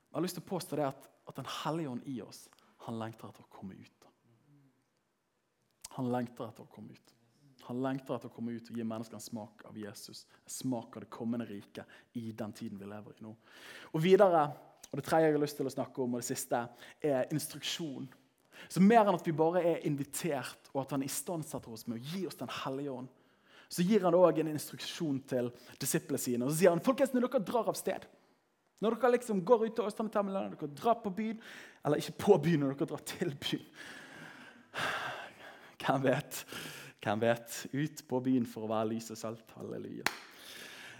Jeg 0.10 0.17
har 0.17 0.23
lyst 0.23 0.38
til 0.39 0.45
å 0.45 0.51
påstå 0.54 0.80
det 0.80 0.88
at, 0.88 1.10
at 1.28 1.36
Den 1.36 1.49
hellige 1.63 1.91
ånd 1.91 2.08
i 2.08 2.21
oss 2.23 2.45
han 2.86 2.99
lengter 3.01 3.32
etter 3.32 3.43
å 3.43 3.49
komme 3.51 3.75
ut. 3.75 4.08
Han 5.95 6.12
lengter 6.12 6.47
etter 6.47 6.65
å 6.65 6.71
komme 6.71 6.93
ut. 6.93 7.13
Han 7.65 7.80
lengter 7.82 8.13
etter 8.15 8.30
å 8.30 8.36
komme 8.36 8.54
ut 8.54 8.67
og 8.69 8.78
gi 8.78 8.86
mennesker 8.86 9.17
en 9.17 9.23
smak 9.23 9.63
av 9.65 9.78
Jesus. 9.80 10.25
En 10.45 10.54
smak 10.54 10.97
av 10.97 11.06
det 11.06 11.13
kommende 11.13 11.47
riket 11.49 12.19
i 12.19 12.28
den 12.38 12.54
tiden 12.54 12.78
vi 12.78 12.89
lever 12.89 13.15
i 13.17 13.25
nå. 13.25 13.32
Og 13.93 14.04
videre, 14.04 14.43
og 14.91 14.99
Det 14.99 15.06
tredje 15.08 15.32
jeg 15.32 15.36
har 15.36 15.41
lyst 15.41 15.58
til 15.58 15.67
å 15.67 15.73
snakke 15.73 16.04
om, 16.04 16.13
og 16.13 16.21
det 16.21 16.30
siste, 16.30 16.62
er 17.01 17.32
instruksjon. 17.34 18.06
Så 18.69 18.84
Mer 18.84 19.01
enn 19.01 19.17
at 19.17 19.25
vi 19.25 19.34
bare 19.36 19.63
er 19.65 19.88
invitert, 19.89 20.69
og 20.73 20.84
at 20.84 20.93
han 20.95 21.04
istandsetter 21.04 21.73
oss 21.73 21.88
med 21.89 21.97
å 21.97 22.13
gi 22.13 22.25
oss 22.30 22.38
Den 22.39 22.54
hellige 22.62 22.93
ånd, 23.01 23.10
så 23.69 23.86
gir 23.86 24.06
han 24.06 24.17
òg 24.17 24.41
en 24.41 24.51
instruksjon 24.54 25.19
til 25.30 25.49
disiplene 25.82 26.21
sine. 26.21 26.45
Og 26.45 26.54
så 26.54 26.62
sier 26.62 26.75
han 26.75 26.84
folkens, 26.86 27.13
når 27.15 27.28
dere 27.28 27.47
drar 27.47 27.71
av 27.71 27.80
sted 27.80 28.08
Når 28.84 28.97
dere 28.99 29.13
liksom 29.15 29.41
går 29.47 29.65
ut 29.65 29.75
til 29.75 29.88
Østlandet, 29.88 30.25
når 30.25 30.56
dere 30.60 30.71
drar 30.75 30.99
på 31.04 31.13
byen 31.15 31.39
Eller 31.86 32.01
ikke 32.01 32.17
på 32.25 32.38
byen, 32.43 32.65
når 32.65 32.75
dere 32.75 32.91
drar 32.91 33.06
til 33.08 33.34
byen. 33.36 33.65
Hvem 35.86 36.04
vet? 36.04 36.45
Hvem 37.04 37.21
vet? 37.21 37.65
Ut 37.73 38.08
på 38.10 38.21
byen 38.25 38.47
for 38.49 38.65
å 38.65 38.71
være 38.71 38.95
lys 38.95 39.12
og 39.13 39.19
salt. 39.19 39.51
Halleluja. 39.58 40.06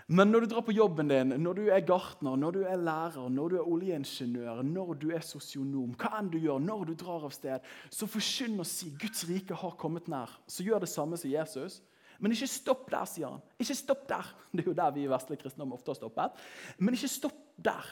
Men 0.06 0.30
når 0.30 0.43
du 0.43 0.51
drar 0.51 0.62
på 0.62 0.75
jobben 0.75 1.10
din, 1.10 1.34
når 1.41 1.58
du 1.58 1.63
er 1.73 1.82
gartner, 1.82 2.36
når 2.38 2.51
du 2.54 2.60
er 2.69 2.78
lærer, 2.78 3.30
når 3.30 3.49
du 3.49 3.56
er 3.58 3.69
oljeingeniør, 3.73 4.62
når 4.62 4.93
du 5.01 5.08
er 5.17 5.23
sosionom, 5.25 5.95
hva 5.97 6.12
enn 6.19 6.30
du 6.30 6.38
gjør, 6.38 6.62
når 6.62 6.84
du 6.91 6.93
drar 7.01 7.25
av 7.25 7.34
sted, 7.34 7.65
så 7.89 8.06
forsyn 8.06 8.62
å 8.62 8.67
si 8.69 8.91
Guds 9.01 9.25
rike 9.25 9.58
har 9.58 9.73
kommet 9.82 10.06
nær. 10.12 10.30
Så 10.45 10.62
gjør 10.67 10.86
det 10.86 10.91
samme 10.93 11.17
som 11.17 11.32
Jesus. 11.32 11.80
Men 12.19 12.36
ikke 12.36 12.49
stopp 12.49 12.88
der, 12.91 13.06
sier 13.10 13.34
han. 13.34 13.43
Ikke 13.62 13.78
stopp 13.78 14.06
der. 14.10 14.32
Det 14.56 14.63
er 14.63 14.71
jo 14.71 14.78
der 14.78 14.93
vi 14.95 15.04
i 15.06 15.12
vestlige 15.12 15.43
kristendom 15.43 15.75
ofte 15.75 15.91
har 15.91 15.99
stoppet. 15.99 16.45
Men 16.80 16.97
ikke 16.97 17.12
stopp 17.12 17.41
der. 17.58 17.91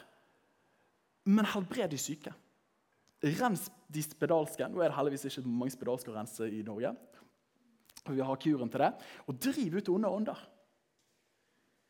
Men 1.28 1.48
helbred 1.52 1.92
de 1.92 2.00
syke. 2.00 2.32
Rens 3.24 3.68
de 3.92 4.02
spedalske. 4.04 4.68
Nå 4.68 4.82
er 4.82 4.90
det 4.90 4.98
heldigvis 4.98 5.28
ikke 5.30 5.46
mange 5.48 5.72
spedalske 5.74 6.12
å 6.12 6.16
rense 6.16 6.48
i 6.48 6.64
Norge. 6.66 6.92
Vi 8.04 8.20
har 8.20 8.40
kuren 8.40 8.72
til 8.72 8.84
det. 8.84 8.90
Og 9.28 9.38
driv 9.40 9.78
ut 9.78 9.92
onde 9.94 10.10
ånder. 10.18 10.42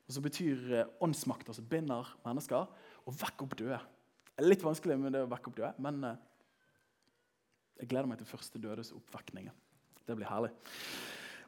Og 0.05 0.13
så 0.13 0.21
betyr 0.21 0.73
eh, 0.77 0.93
åndsmakter 1.03 1.57
som 1.57 1.67
binder 1.69 2.11
mennesker, 2.27 2.69
og 3.09 3.19
vekk 3.21 3.47
opp 3.47 3.57
døde. 3.57 3.81
Litt 4.45 4.65
vanskelig 4.65 4.99
med 5.01 5.15
det 5.17 5.23
å 5.25 5.31
vekke 5.31 5.51
opp 5.51 5.59
døde, 5.59 5.73
men 5.85 6.03
eh, 6.11 6.19
jeg 7.81 7.91
gleder 7.91 8.11
meg 8.11 8.21
til 8.21 8.29
første 8.29 8.61
dødes 8.61 8.93
oppvekning. 8.95 9.49
Det 10.05 10.17
blir 10.19 10.29
herlig. 10.29 10.53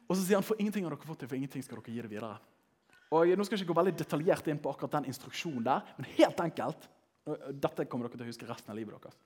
Og 0.07 0.15
så 0.15 0.23
sier 0.23 0.39
han 0.39 0.45
for 0.45 0.59
ingenting 0.59 0.85
har 0.87 0.95
dere 0.95 1.07
fått 1.07 1.23
det, 1.23 1.29
for 1.29 1.37
ingenting 1.39 1.63
skal 1.65 1.81
dere 1.81 1.95
gi 1.95 2.03
det 2.05 2.11
videre. 2.11 2.37
Og 3.15 3.31
Nå 3.39 3.45
skal 3.47 3.55
jeg 3.55 3.63
ikke 3.63 3.73
gå 3.73 3.79
veldig 3.79 3.95
detaljert 3.99 4.47
inn 4.51 4.59
på 4.59 4.71
akkurat 4.71 4.97
den 4.97 5.09
instruksjonen 5.11 5.65
der, 5.67 5.93
men 5.99 6.13
helt 6.17 6.43
enkelt 6.43 6.93
Dette 7.27 7.83
kommer 7.91 8.07
dere 8.07 8.21
til 8.21 8.23
å 8.23 8.29
huske 8.29 8.47
resten 8.47 8.71
av 8.71 8.77
livet 8.77 8.95
deres. 8.95 9.17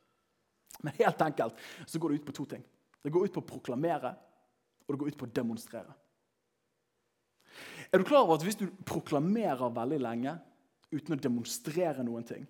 Men 0.82 0.96
helt 0.98 1.20
enkelt 1.22 1.60
så 1.86 2.00
går 2.02 2.10
det 2.10 2.16
ut 2.18 2.30
på 2.32 2.34
to 2.34 2.46
ting. 2.50 2.64
Det 2.98 3.12
går 3.14 3.28
ut 3.28 3.36
på 3.36 3.44
å 3.44 3.50
proklamere 3.52 4.16
og 4.88 4.96
det 4.96 5.00
går 5.04 5.12
ut 5.14 5.20
på 5.20 5.28
å 5.28 5.34
demonstrere. 5.38 5.94
Er 7.92 8.02
du 8.02 8.08
klar 8.08 8.26
over 8.26 8.40
at 8.40 8.46
Hvis 8.46 8.58
du 8.60 8.68
proklamerer 8.88 9.76
veldig 9.76 10.00
lenge 10.02 10.34
uten 10.92 11.16
å 11.16 11.22
demonstrere 11.22 12.04
noen 12.04 12.26
ting, 12.28 12.48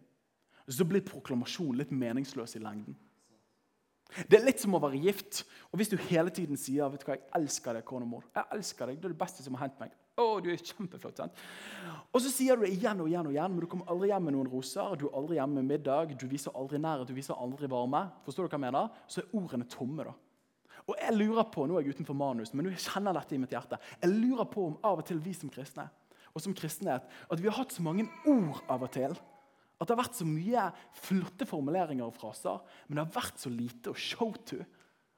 så 0.71 0.85
blir 0.87 1.03
proklamasjonen 1.03 1.81
litt 1.81 1.91
meningsløs 1.91 2.55
i 2.55 2.61
lengden. 2.63 2.95
Det 4.27 4.39
er 4.39 4.45
litt 4.45 4.61
som 4.61 4.75
å 4.75 4.81
være 4.83 4.99
gift. 5.01 5.43
Og 5.71 5.79
hvis 5.79 5.91
du 5.91 5.97
hele 6.09 6.31
tiden 6.33 6.59
sier 6.59 6.89
vet 6.91 7.03
du 7.03 7.07
hva, 7.07 7.17
'Jeg 7.17 7.29
elsker 7.37 7.73
deg, 7.73 7.85
kone 7.85 8.03
og 8.03 8.11
mor', 8.11 8.29
jeg 8.35 8.45
elsker 8.51 8.87
deg, 8.87 8.97
det 8.99 9.05
er 9.05 9.13
det 9.13 9.23
beste 9.23 9.43
som 9.43 9.55
har 9.55 9.67
hendt 9.67 9.79
meg. 9.79 9.91
Å, 10.19 10.41
du 10.43 10.49
er 10.51 10.57
kjempeflott, 10.57 11.17
sant? 11.17 11.31
Og 12.11 12.21
så 12.21 12.29
sier 12.29 12.55
du 12.55 12.65
det 12.65 12.73
igjen 12.73 12.99
og 12.99 13.07
igjen, 13.07 13.25
og 13.25 13.31
igjen, 13.31 13.51
men 13.51 13.59
du 13.59 13.67
kommer 13.71 13.87
aldri 13.87 14.09
hjem 14.11 14.23
med 14.27 14.35
noen 14.35 14.51
roser. 14.51 14.97
Du 14.99 15.07
er 15.07 15.15
aldri 15.15 15.35
hjemme 15.39 15.61
med 15.61 15.69
middag, 15.77 16.17
du 16.19 16.27
viser 16.27 16.51
aldri 16.55 16.77
nærhet, 16.77 17.07
du 17.07 17.13
viser 17.13 17.39
aldri 17.39 17.69
varme. 17.71 18.09
Forstår 18.25 18.43
du 18.43 18.51
hva 18.51 18.59
jeg 18.59 18.65
mener? 18.67 18.89
Så 19.07 19.21
er 19.21 19.31
ordene 19.33 19.69
tomme. 19.71 20.03
da. 20.03 20.13
Og 20.87 20.95
jeg 20.99 21.15
lurer 21.15 21.47
på, 21.47 21.65
Nå 21.65 21.77
er 21.77 21.85
jeg 21.85 21.95
utenfor 21.95 22.13
manus, 22.13 22.53
men 22.53 22.65
nå 22.65 22.75
kjenner 22.75 23.13
dette 23.13 23.35
i 23.35 23.37
mitt 23.39 23.51
hjerte. 23.51 23.79
Jeg 24.01 24.11
lurer 24.11 24.45
på 24.45 24.67
om 24.67 24.77
av 24.83 24.99
og 24.99 25.05
til 25.05 25.19
vi 25.19 25.33
som 25.33 25.49
kristne 25.49 25.87
og 26.33 26.43
som 26.43 26.55
kristenhet 26.55 27.07
at 27.31 27.41
vi 27.41 27.49
har 27.49 27.57
hatt 27.59 27.73
så 27.75 27.83
mange 27.83 28.07
ord 28.29 28.61
av 28.71 28.85
og 28.85 28.91
til 28.93 29.15
at 29.81 29.89
det 29.89 29.95
har 29.95 30.03
vært 30.03 30.19
så 30.19 30.27
mye 30.29 30.67
flotte 30.93 31.47
formuleringer 31.49 32.05
og 32.05 32.13
fraser, 32.13 32.59
men 32.85 32.99
det 32.99 33.05
har 33.07 33.15
vært 33.15 33.41
så 33.41 33.49
lite 33.49 33.89
å 33.89 33.97
show 33.97 34.35
to. 34.45 34.59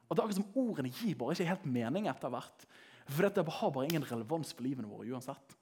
At 0.08 0.16
det 0.16 0.24
er 0.24 0.38
som 0.38 0.56
ordene 0.60 0.92
gir 0.94 1.18
bare 1.20 1.36
ikke 1.36 1.50
helt 1.50 1.66
mening 1.68 2.08
etter 2.08 2.32
hvert. 2.32 2.64
For 3.10 3.28
dette 3.28 3.44
har 3.44 3.74
bare 3.76 3.90
ingen 3.90 4.08
relevans 4.08 4.56
for 4.56 4.64
livene 4.64 4.88
våre 4.88 5.10
uansett. 5.12 5.58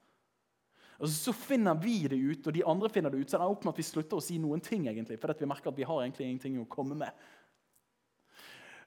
Og 1.01 1.09
Så 1.09 1.33
finner 1.33 1.73
vi 1.81 2.03
det 2.05 2.19
ut, 2.19 2.45
og 2.45 2.53
de 2.53 2.61
andre 2.61 2.89
finner 2.93 3.09
det 3.09 3.23
ut, 3.23 3.29
så 3.29 3.39
det 3.39 3.47
er 3.47 3.55
opp 3.55 3.65
med 3.65 3.73
at 3.73 3.81
vi 3.81 3.87
slutter 3.89 4.19
å 4.19 4.21
si 4.21 4.37
noen 4.37 4.61
ting. 4.61 4.85
egentlig, 4.85 5.17
For 5.19 5.33
vi 5.33 5.49
merker 5.49 5.73
at 5.73 5.79
vi 5.79 5.87
har 5.89 6.03
egentlig 6.03 6.27
ingenting 6.27 6.61
å 6.61 6.69
komme 6.69 6.93
med. 6.95 7.09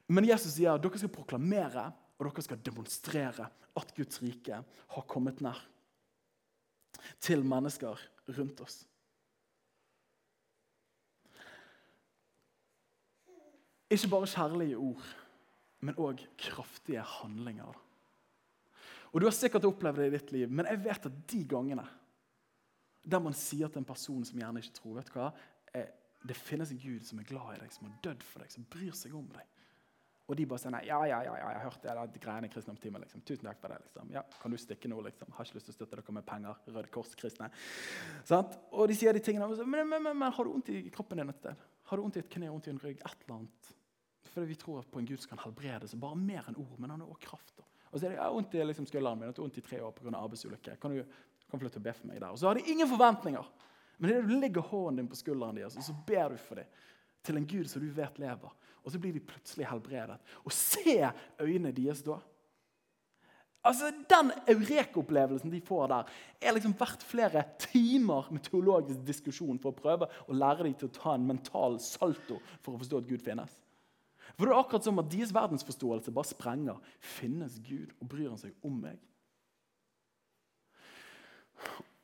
Men 0.07 0.23
Jesus 0.23 0.55
sier 0.55 0.77
at 0.77 0.81
dere 0.81 1.01
skal 1.01 1.11
proklamere 1.11 1.89
og 2.15 2.29
dere 2.29 2.45
skal 2.45 2.63
demonstrere 2.63 3.49
at 3.75 3.95
Guds 3.97 4.21
rike 4.23 4.63
har 4.63 5.07
kommet 5.11 5.41
nær 5.43 5.59
til 7.19 7.43
mennesker 7.43 7.99
rundt 8.37 8.61
oss. 8.63 8.85
Ikke 13.89 14.09
bare 14.09 14.29
kjærlige 14.29 14.77
ord, 14.81 15.03
men 15.85 15.99
òg 16.01 16.23
kraftige 16.41 17.03
handlinger. 17.05 17.75
Og 19.13 19.21
Du 19.21 19.25
har 19.25 19.35
sikkert 19.35 19.65
opplevd 19.65 20.01
det 20.01 20.07
i 20.07 20.15
ditt 20.17 20.31
liv, 20.31 20.49
men 20.51 20.65
jeg 20.65 20.83
vet 20.83 21.05
at 21.05 21.19
de 21.31 21.43
gangene 21.47 21.85
der 23.05 23.21
man 23.21 23.33
sier 23.37 23.69
til 23.69 23.83
en 23.83 23.85
person 23.87 24.25
som 24.25 24.39
gjerne 24.39 24.59
ikke 24.59 24.79
tror 24.79 24.97
vet 24.97 25.11
hva, 25.13 25.31
eh, 25.73 25.91
Det 26.25 26.35
finnes 26.35 26.71
en 26.71 26.79
Gud 26.81 27.03
som 27.05 27.19
er 27.19 27.23
glad 27.23 27.55
i 27.55 27.59
deg, 27.59 27.71
som 27.71 27.85
har 27.85 27.99
dødd 28.01 28.23
for 28.23 28.41
deg, 28.41 28.51
som 28.51 28.65
bryr 28.65 28.95
seg 28.97 29.13
om 29.13 29.27
deg. 29.29 29.45
Og 30.25 30.35
de 30.35 30.45
bare 30.49 30.57
sier 30.57 30.73
nei, 30.73 30.81
ja, 30.87 30.97
ja, 31.05 31.19
ja, 31.21 31.35
jeg 31.37 31.45
har 31.59 31.67
hørt 31.67 31.83
det, 31.83 31.93
de 32.15 32.19
greiene 32.23 32.47
i 32.47 32.49
kristendomstimen. 32.49 33.03
Liksom. 33.03 33.21
Tusen 33.21 33.45
takk 33.45 33.59
for 33.61 33.69
det. 33.69 33.77
liksom. 33.83 34.09
Ja, 34.09 34.23
Kan 34.41 34.51
du 34.51 34.57
stikke 34.57 34.89
nå? 34.89 35.03
liksom? 35.05 35.29
Har 35.37 35.45
ikke 35.45 35.59
lyst 35.59 35.69
til 35.69 35.75
å 35.75 35.77
støtte 35.77 35.99
dere 35.99 36.15
med 36.17 36.25
penger. 36.25 36.57
Røde 36.65 36.89
Kors-kristne. 36.89 37.51
Og 38.71 38.87
de 38.89 38.97
sier 38.97 39.13
de 39.13 39.21
tingene. 39.21 39.45
Men, 39.53 39.85
men, 39.87 40.01
men, 40.01 40.17
men, 40.17 40.31
har 40.33 40.43
du 40.43 40.49
vondt 40.49 40.71
i 40.73 40.81
kroppen 40.89 41.21
din 41.21 41.29
et 41.29 41.37
sted? 41.37 41.61
Har 41.89 41.97
du 41.97 42.05
vondt 42.05 42.17
i 42.17 42.23
et 42.23 42.31
kne, 42.31 42.49
vondt 42.49 42.67
i 42.67 42.73
en 42.73 42.81
rygg? 42.81 42.99
Et 42.99 43.25
eller 43.25 43.37
annet? 43.39 43.71
Fordi 44.31 44.49
vi 44.49 44.57
tror 44.59 44.87
på 44.91 44.99
en 44.99 45.07
Gud 45.07 45.21
som 45.21 45.35
kan 45.35 45.43
helbrede 45.45 45.87
så 45.87 45.99
bare 46.01 46.17
mer 46.19 46.47
enn 46.49 46.57
ord. 46.59 46.75
Men 46.81 46.95
han 46.95 47.03
har 47.03 47.13
også 47.13 47.27
kraft. 47.29 47.61
Og 47.91 47.99
så 47.99 48.07
er 48.07 48.15
det 48.15 48.17
ja, 48.19 48.27
vondt 48.33 48.57
i 48.57 48.65
liksom, 48.65 48.87
skulderen 48.89 49.21
min, 49.21 49.35
vondt 49.37 49.61
i 49.61 49.63
tre 49.63 49.79
år 49.85 49.93
pga. 49.95 50.11
arbeidsulykke. 50.17 50.75
Kan 50.81 50.97
du 50.97 51.03
kan 51.45 51.59
få 51.59 51.63
lov 51.63 51.71
til 51.75 51.83
be 51.85 51.93
for 51.93 52.09
meg 52.09 52.19
der? 52.19 52.33
Og 52.33 52.41
så 52.41 52.49
har 52.49 52.57
de 52.57 52.65
ingen 52.73 52.89
forventninger. 52.89 53.51
Men 53.97 54.09
det 54.09 54.17
idet 54.17 54.29
du 54.29 54.39
legger 54.41 54.61
hånden 54.61 55.03
din 55.03 55.09
på 55.11 55.15
skulderen 55.15 55.55
deres, 55.55 55.77
og 55.77 55.85
så 55.85 55.95
ber 56.07 56.33
du 56.33 56.37
for 56.41 56.59
dem 56.59 56.71
til 57.25 57.39
en 57.39 57.47
Gud 57.47 57.69
som 57.71 57.81
du 57.81 57.87
vet 57.95 58.19
lever, 58.21 58.51
og 58.83 58.91
så 58.91 58.99
blir 59.01 59.13
de 59.15 59.21
plutselig 59.23 59.65
helbredet. 59.69 60.17
Og 60.43 60.53
se 60.53 60.97
øynene 61.41 61.71
deres 61.73 62.03
da. 62.05 62.19
Altså, 63.65 63.89
Den 64.09 64.31
eureka-opplevelsen 64.47 65.51
de 65.51 65.61
får 65.65 65.87
der, 65.89 66.09
er 66.41 66.53
liksom 66.53 66.75
verdt 66.77 67.03
flere 67.03 67.43
timer 67.57 68.27
med 68.31 68.45
teologisk 68.45 69.01
diskusjon 69.07 69.57
for 69.61 69.73
å 69.73 69.79
prøve 69.79 70.09
å 70.29 70.37
lære 70.37 70.67
dem 70.67 70.75
til 70.77 70.91
å 70.91 70.95
ta 70.95 71.15
en 71.15 71.25
mental 71.25 71.79
salto 71.81 72.37
for 72.61 72.75
å 72.75 72.81
forstå 72.81 73.01
at 73.01 73.09
Gud 73.09 73.25
finnes. 73.25 73.55
For 74.35 74.45
det 74.45 74.53
er 74.53 74.59
akkurat 74.59 74.85
som 74.85 74.99
at 75.01 75.09
Deres 75.09 75.33
verdensforståelse 75.33 76.13
bare 76.13 76.29
sprenger. 76.29 76.79
Finnes 76.99 77.57
Gud, 77.63 77.93
og 78.01 78.09
bryr 78.11 78.29
han 78.29 78.41
seg 78.41 78.55
om 78.65 78.77
meg? 78.83 78.99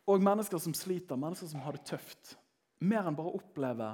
Og 0.09 0.23
mennesker 0.23 0.61
som 0.63 0.73
sliter, 0.75 1.19
mennesker 1.19 1.51
som 1.51 1.61
har 1.65 1.77
det 1.77 1.85
tøft. 1.87 2.35
Mer 2.81 3.05
enn 3.05 3.17
bare 3.17 3.35
oppleve 3.37 3.91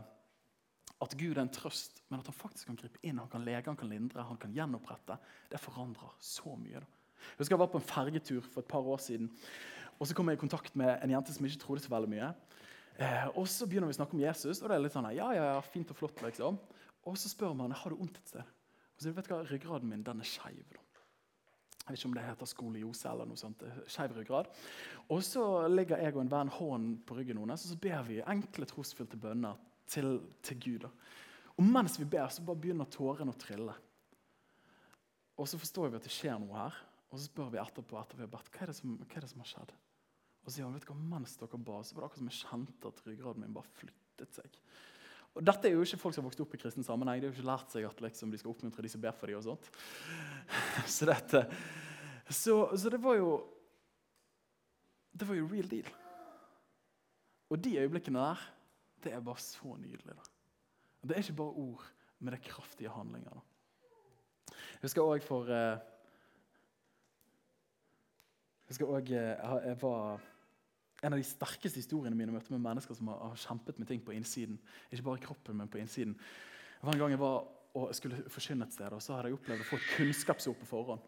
at 1.04 1.16
Gud 1.18 1.36
er 1.36 1.44
en 1.44 1.54
trøst, 1.54 2.00
men 2.10 2.22
at 2.22 2.30
han 2.30 2.38
faktisk 2.38 2.70
kan 2.70 2.78
gripe 2.80 3.02
inn, 3.04 3.20
han 3.20 3.30
kan 3.30 3.44
lege, 3.46 3.68
han 3.68 3.78
kan 3.78 3.92
lindre, 3.92 4.26
han 4.26 4.40
kan 4.42 4.54
gjenopprette. 4.56 5.18
Det 5.52 5.60
forandrer 5.62 6.16
så 6.24 6.56
mye. 6.58 6.80
da. 6.80 6.97
Jeg 7.18 7.44
husker 7.44 7.56
jeg 7.56 7.62
var 7.64 7.72
på 7.74 7.82
en 7.82 7.90
fergetur 7.90 8.42
for 8.46 8.62
et 8.62 8.70
par 8.70 8.86
år 8.86 9.02
siden. 9.04 9.30
og 10.00 10.08
Så 10.08 10.16
kom 10.16 10.30
jeg 10.30 10.38
i 10.38 10.44
kontakt 10.46 10.76
med 10.76 10.98
en 11.04 11.12
jente 11.12 11.34
som 11.34 11.46
ikke 11.46 11.60
trodde 11.64 11.84
så 11.84 11.94
veldig 11.94 12.10
mye. 12.10 12.34
Eh, 12.98 13.28
og 13.38 13.48
Så 13.48 13.68
begynner 13.68 13.88
vi 13.88 13.96
å 13.96 14.00
snakke 14.02 14.18
om 14.18 14.26
Jesus, 14.26 14.62
og 14.62 14.70
det 14.70 14.76
er 14.76 14.84
litt 14.84 14.96
sånn 14.96 15.10
ja, 15.16 15.32
ja, 15.34 15.54
ja, 15.54 15.62
fint 15.62 15.92
og 15.92 15.98
flott. 15.98 16.22
liksom. 16.22 16.60
Og 17.06 17.18
Så 17.18 17.30
spør 17.30 17.54
man 17.54 17.72
har 17.72 17.90
du 17.90 17.96
vondt 17.96 18.18
et 18.18 18.28
sted. 18.28 18.44
Og 18.98 19.04
så 19.04 19.14
vet 19.14 19.28
du 19.28 19.34
hva, 19.34 19.44
Ryggraden 19.46 19.90
min 19.90 20.04
den 20.04 20.20
er 20.20 20.28
skeiv. 20.28 20.78
Jeg 21.88 21.94
vet 21.94 22.02
ikke 22.02 22.10
om 22.10 22.16
det 22.18 22.24
heter 22.26 22.50
skoliose 22.52 23.08
eller 23.08 23.28
noe 23.30 23.40
sånt. 23.40 23.62
Skeiv 23.88 24.12
ryggrad. 24.18 24.50
Og 25.14 25.22
så 25.24 25.44
ligger 25.72 26.02
jeg 26.02 26.16
og 26.18 26.26
en 26.26 26.32
venn 26.34 26.50
hånden 26.52 26.98
på 27.08 27.16
ryggen 27.16 27.38
hennes 27.40 27.64
og 27.64 27.72
så 27.72 27.78
ber 27.80 28.02
vi 28.10 28.18
enkle 28.20 28.68
trosfylte 28.68 29.16
bønner 29.16 29.56
til, 29.88 30.18
til 30.44 30.60
Gud. 30.60 30.80
Da. 30.84 30.90
Og 31.56 31.64
mens 31.64 31.96
vi 32.00 32.06
ber, 32.06 32.28
så 32.28 32.44
bare 32.44 32.60
begynner 32.60 32.90
tårene 32.92 33.32
å 33.32 33.40
trille. 33.40 33.78
Og 35.38 35.48
så 35.48 35.60
forstår 35.62 35.94
vi 35.94 36.02
at 36.02 36.10
det 36.10 36.12
skjer 36.12 36.36
noe 36.42 36.60
her. 36.60 36.82
Og 37.12 37.20
så 37.20 37.28
spør 37.30 37.52
vi 37.54 37.62
etterpå 37.62 38.00
etter 38.02 38.20
vi 38.20 38.26
har 38.26 38.32
bedt, 38.32 38.50
hva 38.52 38.66
er 38.66 38.72
det 38.72 38.78
som, 38.78 38.98
er 39.08 39.24
det 39.24 39.32
som 39.32 39.44
har 39.44 39.52
skjedd. 39.52 39.74
Og 40.44 40.50
så 40.50 40.56
sier 40.58 40.68
han, 40.68 40.76
vet 40.76 40.86
du 40.88 40.92
hva, 40.92 41.00
mens 41.16 41.36
dere 41.40 41.60
ba, 41.60 41.80
så 41.84 41.96
var 41.96 42.04
det 42.04 42.10
akkurat 42.10 42.22
som 42.22 42.32
jeg 42.32 42.42
kjente 42.42 42.92
at 42.92 43.02
ryggraden 43.08 43.44
min 43.44 43.56
bare 43.56 43.76
flyttet 43.80 44.38
seg. 44.40 44.60
Og 45.38 45.44
Dette 45.46 45.70
er 45.70 45.76
jo 45.76 45.84
ikke 45.86 46.00
folk 46.02 46.16
som 46.16 46.24
har 46.24 46.32
vokst 46.32 46.42
opp 46.42 46.56
i 46.56 46.60
kristen 46.62 46.86
sammenheng. 46.86 47.20
De 47.22 47.28
har 47.28 47.34
jo 47.34 47.38
ikke 47.38 47.50
lært 47.50 47.74
seg 47.74 47.86
at 47.86 48.00
liksom, 48.02 48.32
de 48.34 48.40
skal 48.42 48.54
oppmuntre 48.54 48.86
de 48.86 48.90
som 48.90 49.04
ber 49.04 49.14
for 49.14 49.30
dem. 49.30 49.38
og 49.38 49.46
sånt. 49.46 49.68
Så, 50.96 51.06
dette, 51.10 51.44
så, 52.30 52.56
så 52.76 52.90
det 52.92 53.00
var 53.04 53.20
jo 53.20 53.32
Det 55.18 55.28
var 55.28 55.38
jo 55.38 55.50
real 55.50 55.70
deal. 55.70 55.88
Og 57.50 57.60
de 57.64 57.78
øyeblikkene 57.80 58.22
der 58.22 58.42
det 59.04 59.14
er 59.14 59.22
bare 59.22 59.40
så 59.40 59.76
nydelig. 59.78 60.16
da. 60.16 60.26
Det 61.08 61.16
er 61.16 61.22
ikke 61.22 61.38
bare 61.38 61.62
ord, 61.62 61.84
men 62.20 62.34
det 62.34 62.40
er 62.40 62.50
kraftige 62.50 62.90
handlinger. 62.90 63.30
da. 63.30 63.40
Jeg 64.48 64.82
husker 64.90 65.06
òg 65.06 65.24
for 65.24 65.50
eh, 65.54 65.78
Jeg 68.68 68.88
også, 68.88 69.14
eh, 69.16 69.68
jeg 69.68 69.82
var 69.82 70.20
En 71.04 71.14
av 71.14 71.20
de 71.20 71.24
sterkeste 71.24 71.78
historiene 71.78 72.18
mine 72.18 72.34
møtte 72.34 72.50
med 72.50 72.58
mennesker 72.60 72.96
som 72.98 73.12
har, 73.12 73.36
kjempet 73.38 73.78
med 73.78 73.86
ting 73.86 74.00
på 74.02 74.16
innsiden. 74.18 74.58
Ikke 74.90 75.04
bare 75.04 75.22
kroppen, 75.22 75.56
men 75.56 75.70
på 75.70 75.78
innsiden. 75.78 76.16
Det 76.16 76.88
var 76.88 76.94
En 76.94 77.00
gang 77.00 77.12
jeg 77.12 77.20
var 77.20 77.46
og 77.76 77.96
skulle 77.96 78.24
forkynne 78.30 78.66
et 78.66 78.74
sted, 78.74 78.90
og 78.92 79.02
så 79.02 79.14
hadde 79.14 79.30
jeg 79.30 79.38
opplevd 79.38 79.62
å 79.62 79.68
få 79.70 79.78
et 79.78 79.92
kunnskapsord 79.94 80.58
på 80.58 80.66
forhånd. 80.66 81.00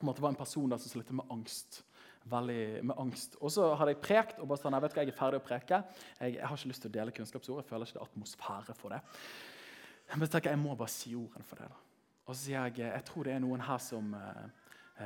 Om 0.00 0.08
at 0.08 0.16
det 0.16 0.22
var 0.22 0.28
en 0.34 0.40
person 0.42 0.70
der 0.70 0.82
som 0.82 0.90
slitt 0.90 1.12
med 1.12 1.30
angst 1.30 1.84
veldig 2.30 2.84
med 2.84 2.96
angst. 2.98 3.36
Og 3.40 3.52
så 3.52 3.70
hadde 3.78 3.94
jeg 3.94 4.02
prekt 4.04 4.40
og 4.40 4.48
bare 4.48 4.62
sånn, 4.62 4.76
jeg 4.76 4.84
vet 4.86 4.96
hva, 4.96 5.04
jeg 5.04 5.12
er 5.12 5.18
ferdig 5.18 5.40
å 5.40 5.44
preke. 5.44 5.80
Jeg, 6.20 6.36
jeg 6.38 6.48
har 6.48 6.58
ikke 6.58 6.70
lyst 6.70 6.84
til 6.84 6.92
å 6.92 6.96
dele 6.96 7.16
kunnskapsord. 7.16 7.60
Jeg 7.60 7.68
føler 7.70 7.88
ikke 7.88 7.98
det 7.98 8.02
er 8.02 8.10
atmosfære 8.10 8.76
for 8.78 8.94
det. 8.94 9.00
Men 10.14 10.26
så 10.26 10.32
tenker 10.34 10.50
jeg, 10.50 10.58
jeg 10.58 10.64
må 10.64 10.76
bare 10.78 10.94
si 10.94 11.14
ordene 11.18 11.48
for 11.48 11.60
det. 11.60 11.70
da. 11.72 11.80
Og 12.24 12.32
så 12.32 12.40
sier 12.40 12.68
jeg 12.70 12.86
jeg 12.86 13.06
tror 13.08 13.28
det 13.28 13.34
er 13.34 13.42
noen 13.44 13.64
her 13.64 13.80
som, 13.82 14.14
eh, 14.16 14.63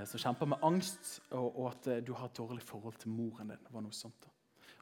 som 0.08 0.20
kjemper 0.20 0.50
med 0.52 0.64
angst, 0.64 1.14
og, 1.30 1.46
og, 1.48 1.68
at 1.70 1.86
eh, 1.88 2.02
du 2.04 2.12
har 2.16 2.28
et 2.28 2.36
dårlig 2.36 2.64
forhold 2.64 2.98
til 3.00 3.12
moren 3.12 3.54
din. 3.54 3.70
Var 3.72 3.84
noe 3.84 3.96
sånt 3.96 4.18
da. 4.24 4.32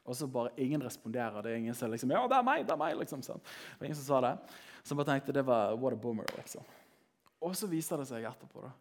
Og 0.07 0.15
så 0.15 0.27
bare 0.31 0.53
ingen 0.63 0.83
responderer. 0.83 1.41
Det 1.43 1.51
er 1.51 1.59
ingen 1.59 1.75
som 1.75 1.91
liksom, 1.91 2.11
ja, 2.15 2.23
det 2.31 2.35
er 2.37 2.47
meg, 2.47 2.63
det 2.67 2.75
er 2.75 2.79
meg, 2.79 2.95
liksom. 2.99 3.23
Sånn. 3.25 3.41
Det 3.43 3.79
var 3.79 3.89
ingen 3.89 3.99
som 3.99 4.07
sa 4.07 4.19
det. 4.23 4.33
Så 4.81 4.93
jeg 4.93 4.99
bare 5.01 5.09
tenkte 5.13 5.35
det 5.35 5.43
var 5.47 5.75
what 5.75 5.95
a 5.95 5.99
boomer, 5.99 6.27
liksom. 6.37 6.63
Og 7.43 7.55
så 7.59 7.67
viser 7.69 7.99
det 8.01 8.07
seg 8.09 8.25
etterpå 8.25 8.63
da, 8.63 8.71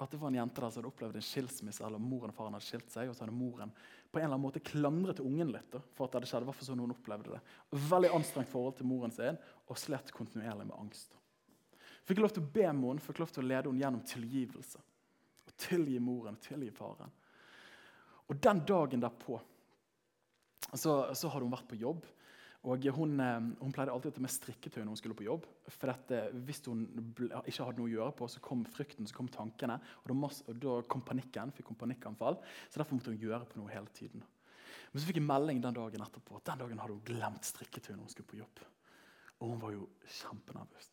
at 0.00 0.12
det 0.12 0.20
var 0.20 0.30
en 0.30 0.38
jente 0.38 0.60
der 0.60 0.70
som 0.72 0.80
hadde 0.80 0.90
opplevd 0.92 1.18
en 1.18 1.24
skilsmisse, 1.24 1.84
eller 1.84 2.00
moren 2.00 2.32
og 2.32 2.36
faren 2.36 2.54
hadde 2.56 2.68
skilt 2.68 2.88
seg, 2.92 3.10
og 3.10 3.16
så 3.16 3.24
hadde 3.24 3.36
moren 3.36 3.72
på 3.74 4.20
en 4.20 4.24
eller 4.24 4.36
annen 4.36 4.44
måte 4.46 4.62
klandret 4.64 5.20
ungen 5.24 5.50
litt 5.52 5.68
da, 5.74 5.82
for 5.96 6.06
at 6.06 6.14
det 6.14 6.20
hadde 6.20 6.30
skjedd. 6.30 6.46
Hvorfor 6.48 6.68
sånn 6.68 6.82
hun 6.84 6.94
opplevde 6.94 7.34
det. 7.34 7.40
Veldig 7.90 8.12
anstrengt 8.16 8.52
forhold 8.52 8.78
til 8.78 8.88
moren 8.88 9.14
sin, 9.14 9.38
og 9.66 9.80
slett 9.80 10.12
kontinuerlig 10.16 10.68
med 10.70 10.76
angst. 10.78 11.16
Fikk 12.06 12.22
lov 12.22 12.32
til 12.32 12.44
å 12.44 12.50
be 12.54 12.68
moren, 12.78 13.02
fikk 13.02 13.20
lov 13.20 13.32
til 13.34 13.42
å 13.42 13.48
lede 13.50 13.68
henne 13.68 13.82
gjennom 13.82 14.04
tilgivelse. 14.06 14.82
Tilgi 15.56 16.00
moren, 16.02 16.36
tilgi 16.42 16.70
faren. 16.74 17.12
Og 18.26 18.40
den 18.42 18.60
dagen 18.66 19.02
derpå 19.02 19.38
så, 20.74 21.14
så 21.14 21.30
hadde 21.30 21.46
hun 21.46 21.54
vært 21.54 21.68
på 21.70 21.78
jobb. 21.80 22.04
Og 22.66 22.82
hun, 22.96 23.12
eh, 23.22 23.44
hun, 23.60 23.72
pleide 23.74 23.92
alltid 23.94 24.10
å 24.10 24.14
ta 24.16 24.22
med 24.24 24.32
strikketøy 24.34 24.80
når 24.80 24.90
hun 24.90 24.98
skulle 24.98 25.18
på 25.18 25.26
jobb. 25.28 25.44
For 25.70 25.92
dette, 25.92 26.22
Hvis 26.48 26.64
hun 26.66 26.82
ikke 27.46 27.66
hadde 27.68 27.78
noe 27.78 27.86
å 27.86 27.92
gjøre 27.92 28.14
på, 28.18 28.26
så 28.28 28.42
kom 28.42 28.64
frykten, 28.66 29.06
så 29.06 29.14
kom 29.14 29.28
tankene. 29.30 29.78
Og 30.02 30.10
da, 30.10 30.30
og 30.50 30.58
da 30.64 30.78
kom 30.90 31.04
panikken, 31.06 31.52
fikk 31.54 31.70
hun 31.70 31.78
panikkanfall. 31.78 32.40
Så 32.66 32.80
derfor 32.80 32.98
måtte 32.98 33.14
hun 33.14 33.22
gjøre 33.22 33.46
på 33.46 33.60
noe 33.60 33.70
hele 33.70 33.92
tiden. 33.94 34.24
Men 34.90 35.02
så 35.02 35.06
fikk 35.06 35.20
jeg 35.20 35.28
melding 35.28 35.60
den 35.62 35.76
dagen 35.76 36.02
etterpå 36.02 36.38
at 36.38 36.50
den 36.50 36.64
dagen 36.64 36.82
hadde 36.82 36.96
hun 36.96 37.06
glemt 37.06 37.46
strikketøy 37.46 37.94
når 37.94 38.02
hun 38.06 38.14
skulle 38.14 38.32
på 38.32 38.40
jobb. 38.40 38.64
Og 39.36 39.52
hun 39.52 39.62
var 39.62 39.76
jo 39.76 39.86
kjempenervøs. 40.18 40.90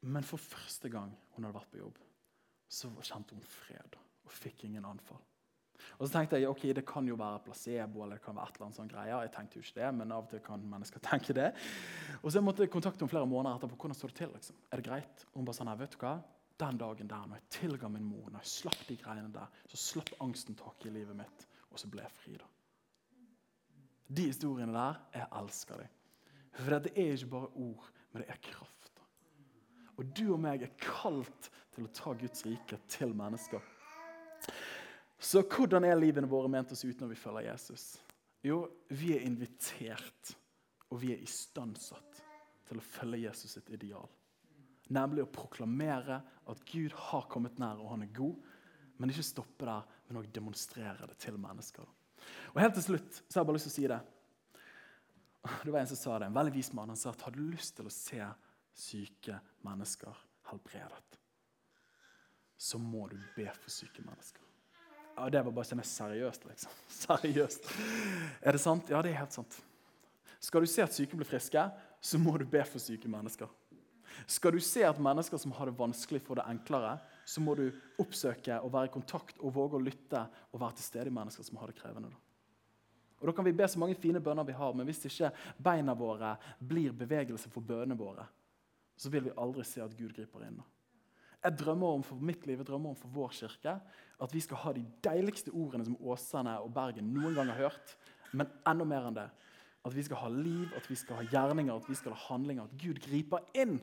Men 0.00 0.24
for 0.24 0.40
første 0.40 0.88
gang 0.92 1.10
hun 1.34 1.44
hadde 1.44 1.58
vært 1.58 1.72
på 1.72 1.82
jobb, 1.82 1.98
så 2.70 2.90
kjente 3.02 3.34
hun 3.34 3.42
fred 3.42 3.98
og 3.98 4.32
fikk 4.32 4.64
ingen 4.68 4.86
anfall. 4.86 5.20
Og 5.98 6.06
så 6.06 6.12
tenkte 6.14 6.38
jeg 6.38 6.48
ok, 6.48 6.66
det 6.76 6.84
kan 6.88 7.06
jo 7.08 7.16
være 7.18 7.42
placebo 7.44 8.04
eller 8.04 8.18
det 8.20 8.24
kan 8.24 8.36
være 8.36 8.50
et 8.52 8.58
eller 8.58 8.66
annet 8.66 8.78
sånn 8.78 8.90
greie. 8.90 9.20
Jeg 9.24 9.32
tenkte 9.34 9.58
jo 9.58 9.64
ikke 9.64 9.78
det, 9.80 9.88
men 9.96 10.12
av 10.14 10.26
og 10.26 10.30
til 10.32 10.42
kan 10.44 10.66
mennesker 10.74 11.02
tenke 11.10 11.36
det. 11.36 11.48
Og 12.20 12.32
så 12.34 12.42
måtte 12.44 12.64
jeg 12.64 12.72
kontakte 12.72 13.02
henne 13.02 13.12
flere 13.12 13.28
måneder 13.30 13.58
etterpå. 13.58 13.78
Hvordan 13.80 13.98
står 13.98 14.12
det 14.12 14.18
til? 14.20 14.34
liksom? 14.36 14.60
Er 14.70 14.80
det 14.80 14.86
greit? 14.86 15.26
Og 15.30 15.40
hun 15.40 15.48
bare 15.48 15.60
sånn, 15.60 15.72
vet 15.80 15.96
du 15.96 16.00
hva? 16.04 16.14
Den 16.60 16.80
dagen 16.80 17.08
der, 17.08 17.28
når 17.28 17.40
jeg 17.40 17.52
tilga 17.56 17.88
min 17.88 18.04
mor, 18.04 18.26
når 18.28 18.44
jeg 18.44 18.52
slapp 18.52 18.80
de 18.88 18.96
greiene 19.00 19.32
der, 19.32 19.60
så 19.72 19.80
slapp 19.80 20.12
angsten 20.20 20.58
tak 20.60 20.84
i 20.84 20.92
livet 20.92 21.16
mitt, 21.16 21.46
og 21.72 21.80
så 21.80 21.88
ble 21.88 22.04
jeg 22.04 22.16
fri. 22.18 22.34
da. 22.36 22.50
De 24.10 24.26
historiene 24.28 24.74
der, 24.76 25.00
jeg 25.14 25.30
elsker 25.40 25.80
dem. 25.80 25.96
For 26.58 26.76
det 26.82 26.92
er 26.98 27.14
ikke 27.14 27.30
bare 27.32 27.48
ord, 27.62 27.88
men 28.10 28.22
det 28.24 28.34
er 28.34 28.42
kraft. 28.44 28.90
Og 29.96 30.12
du 30.16 30.30
og 30.34 30.40
meg 30.42 30.64
er 30.64 30.72
kalt 30.80 31.50
til 31.80 31.88
å 31.88 31.94
ta 31.96 32.12
Guds 32.20 32.44
rike 32.44 32.78
til 32.90 33.14
mennesker. 33.16 33.62
Så 35.20 35.42
hvordan 35.48 35.84
er 35.88 35.98
livene 35.98 36.28
våre 36.28 36.48
ment 36.52 36.72
oss 36.72 36.84
ut 36.84 37.00
når 37.00 37.12
vi 37.12 37.20
følger 37.20 37.48
Jesus? 37.50 37.84
Jo, 38.44 38.62
vi 38.88 39.14
er 39.16 39.24
invitert, 39.24 40.34
og 40.88 41.00
vi 41.02 41.12
er 41.14 41.24
istandsatt 41.24 42.22
til 42.68 42.80
å 42.80 42.84
følge 42.84 43.24
Jesus 43.26 43.56
sitt 43.56 43.68
ideal. 43.72 44.08
Nemlig 44.90 45.24
å 45.24 45.32
proklamere 45.32 46.20
at 46.50 46.62
Gud 46.68 46.94
har 47.10 47.28
kommet 47.30 47.60
nær, 47.60 47.80
og 47.80 47.92
han 47.94 48.04
er 48.04 48.14
god. 48.16 48.38
Men 49.00 49.12
ikke 49.12 49.24
stoppe 49.24 49.68
der, 49.68 49.84
men 50.08 50.18
også 50.20 50.34
demonstrere 50.36 51.08
det 51.08 51.16
til 51.22 51.38
mennesker. 51.40 51.86
Og 52.52 52.58
helt 52.60 52.74
til 52.76 52.88
slutt 52.90 53.20
så 53.22 53.38
har 53.38 53.44
jeg 53.44 53.50
bare 53.50 53.60
lyst 53.60 53.68
til 53.70 53.72
å 53.72 53.76
si 53.78 53.90
det. 53.92 54.00
Det 55.64 55.72
var 55.72 55.80
En 55.80 55.92
som 55.92 56.00
sa 56.00 56.18
det, 56.18 56.28
en 56.28 56.36
veldig 56.36 56.52
vis 56.52 56.72
mann. 56.76 56.90
Han 56.92 57.00
sa 57.00 57.14
at 57.14 57.22
har 57.24 57.32
du 57.32 57.40
lyst 57.46 57.78
til 57.78 57.88
å 57.88 57.94
se 57.94 58.20
syke 58.76 59.38
mennesker 59.64 60.26
helbredet, 60.50 61.19
så 62.60 62.78
må 62.78 63.06
du 63.08 63.16
be 63.36 63.46
for 63.56 63.72
syke 63.72 64.04
mennesker. 64.04 64.44
Ja, 65.16 65.28
Det 65.32 65.40
var 65.44 65.52
bare 65.52 65.68
sånn 65.68 65.80
seriøst, 65.84 66.44
liksom. 66.48 66.76
Seriøst. 67.04 67.70
Er 68.44 68.56
det 68.56 68.60
sant? 68.60 68.90
Ja, 68.92 69.00
det 69.04 69.14
er 69.14 69.22
helt 69.22 69.36
sant. 69.36 69.56
Skal 70.40 70.64
du 70.64 70.68
se 70.70 70.84
at 70.84 70.94
syke 70.96 71.16
blir 71.16 71.28
friske, 71.28 71.62
så 72.00 72.20
må 72.20 72.36
du 72.40 72.46
be 72.48 72.62
for 72.64 72.80
syke 72.80 73.08
mennesker. 73.08 73.48
Skal 74.28 74.56
du 74.56 74.60
se 74.64 74.82
at 74.84 75.00
mennesker 75.00 75.40
som 75.40 75.52
har 75.56 75.68
det 75.68 75.76
vanskelig, 75.78 76.22
får 76.24 76.40
det 76.40 76.48
enklere, 76.52 76.94
så 77.24 77.42
må 77.44 77.54
du 77.56 77.66
oppsøke 78.00 78.56
og 78.64 78.72
være 78.74 78.90
i 78.90 78.94
kontakt 78.94 79.38
og 79.40 79.54
våge 79.54 79.78
å 79.78 79.84
lytte 79.84 80.24
og 80.50 80.60
være 80.60 80.80
til 80.80 80.88
stede 80.88 81.12
i 81.12 81.14
mennesker 81.14 81.46
som 81.46 81.60
har 81.60 81.70
det 81.70 81.78
krevende. 81.78 82.10
Da. 82.10 82.20
Og 83.20 83.28
Da 83.28 83.36
kan 83.36 83.44
vi 83.44 83.52
be 83.56 83.68
så 83.68 83.78
mange 83.78 83.96
fine 84.00 84.20
bønner 84.20 84.48
vi 84.48 84.56
har, 84.56 84.74
men 84.74 84.88
hvis 84.88 85.04
ikke 85.06 85.32
beina 85.60 85.94
våre 85.94 86.34
blir 86.58 86.96
bevegelse 86.96 87.52
for 87.52 87.64
bønnene 87.64 87.96
våre, 87.96 88.26
så 88.96 89.12
vil 89.12 89.28
vi 89.28 89.36
aldri 89.36 89.64
se 89.64 89.80
at 89.84 89.96
Gud 89.96 90.12
griper 90.16 90.44
inn. 90.44 90.56
Da. 90.60 90.79
Jeg 91.40 91.56
drømmer 91.56 91.96
om 91.96 92.02
for 92.04 92.20
mitt 92.20 92.44
liv, 92.46 92.60
jeg 92.60 92.68
drømmer 92.68 92.92
om 92.92 92.98
for 93.00 93.12
vår 93.14 93.32
kirke 93.32 93.78
at 94.20 94.34
vi 94.34 94.42
skal 94.44 94.60
ha 94.60 94.72
de 94.76 94.82
deiligste 95.04 95.52
ordene 95.56 95.86
som 95.86 95.96
Åsane 96.04 96.58
og 96.60 96.72
Bergen 96.76 97.08
noen 97.14 97.38
gang 97.38 97.48
har 97.54 97.70
hørt, 97.70 97.94
men 98.36 98.50
enda 98.68 98.84
mer 98.84 99.08
enn 99.08 99.16
det. 99.16 99.28
At 99.88 99.94
vi 99.96 100.04
skal 100.04 100.20
ha 100.20 100.28
liv, 100.28 100.68
at 100.76 100.84
vi 100.90 100.98
skal 101.00 101.22
ha 101.22 101.24
gjerninger, 101.32 101.72
at 101.72 101.88
vi 101.88 101.96
skal 101.96 102.12
ha 102.12 102.26
handlinger. 102.26 102.66
At 102.68 102.76
Gud 102.82 103.00
griper 103.00 103.46
inn 103.56 103.78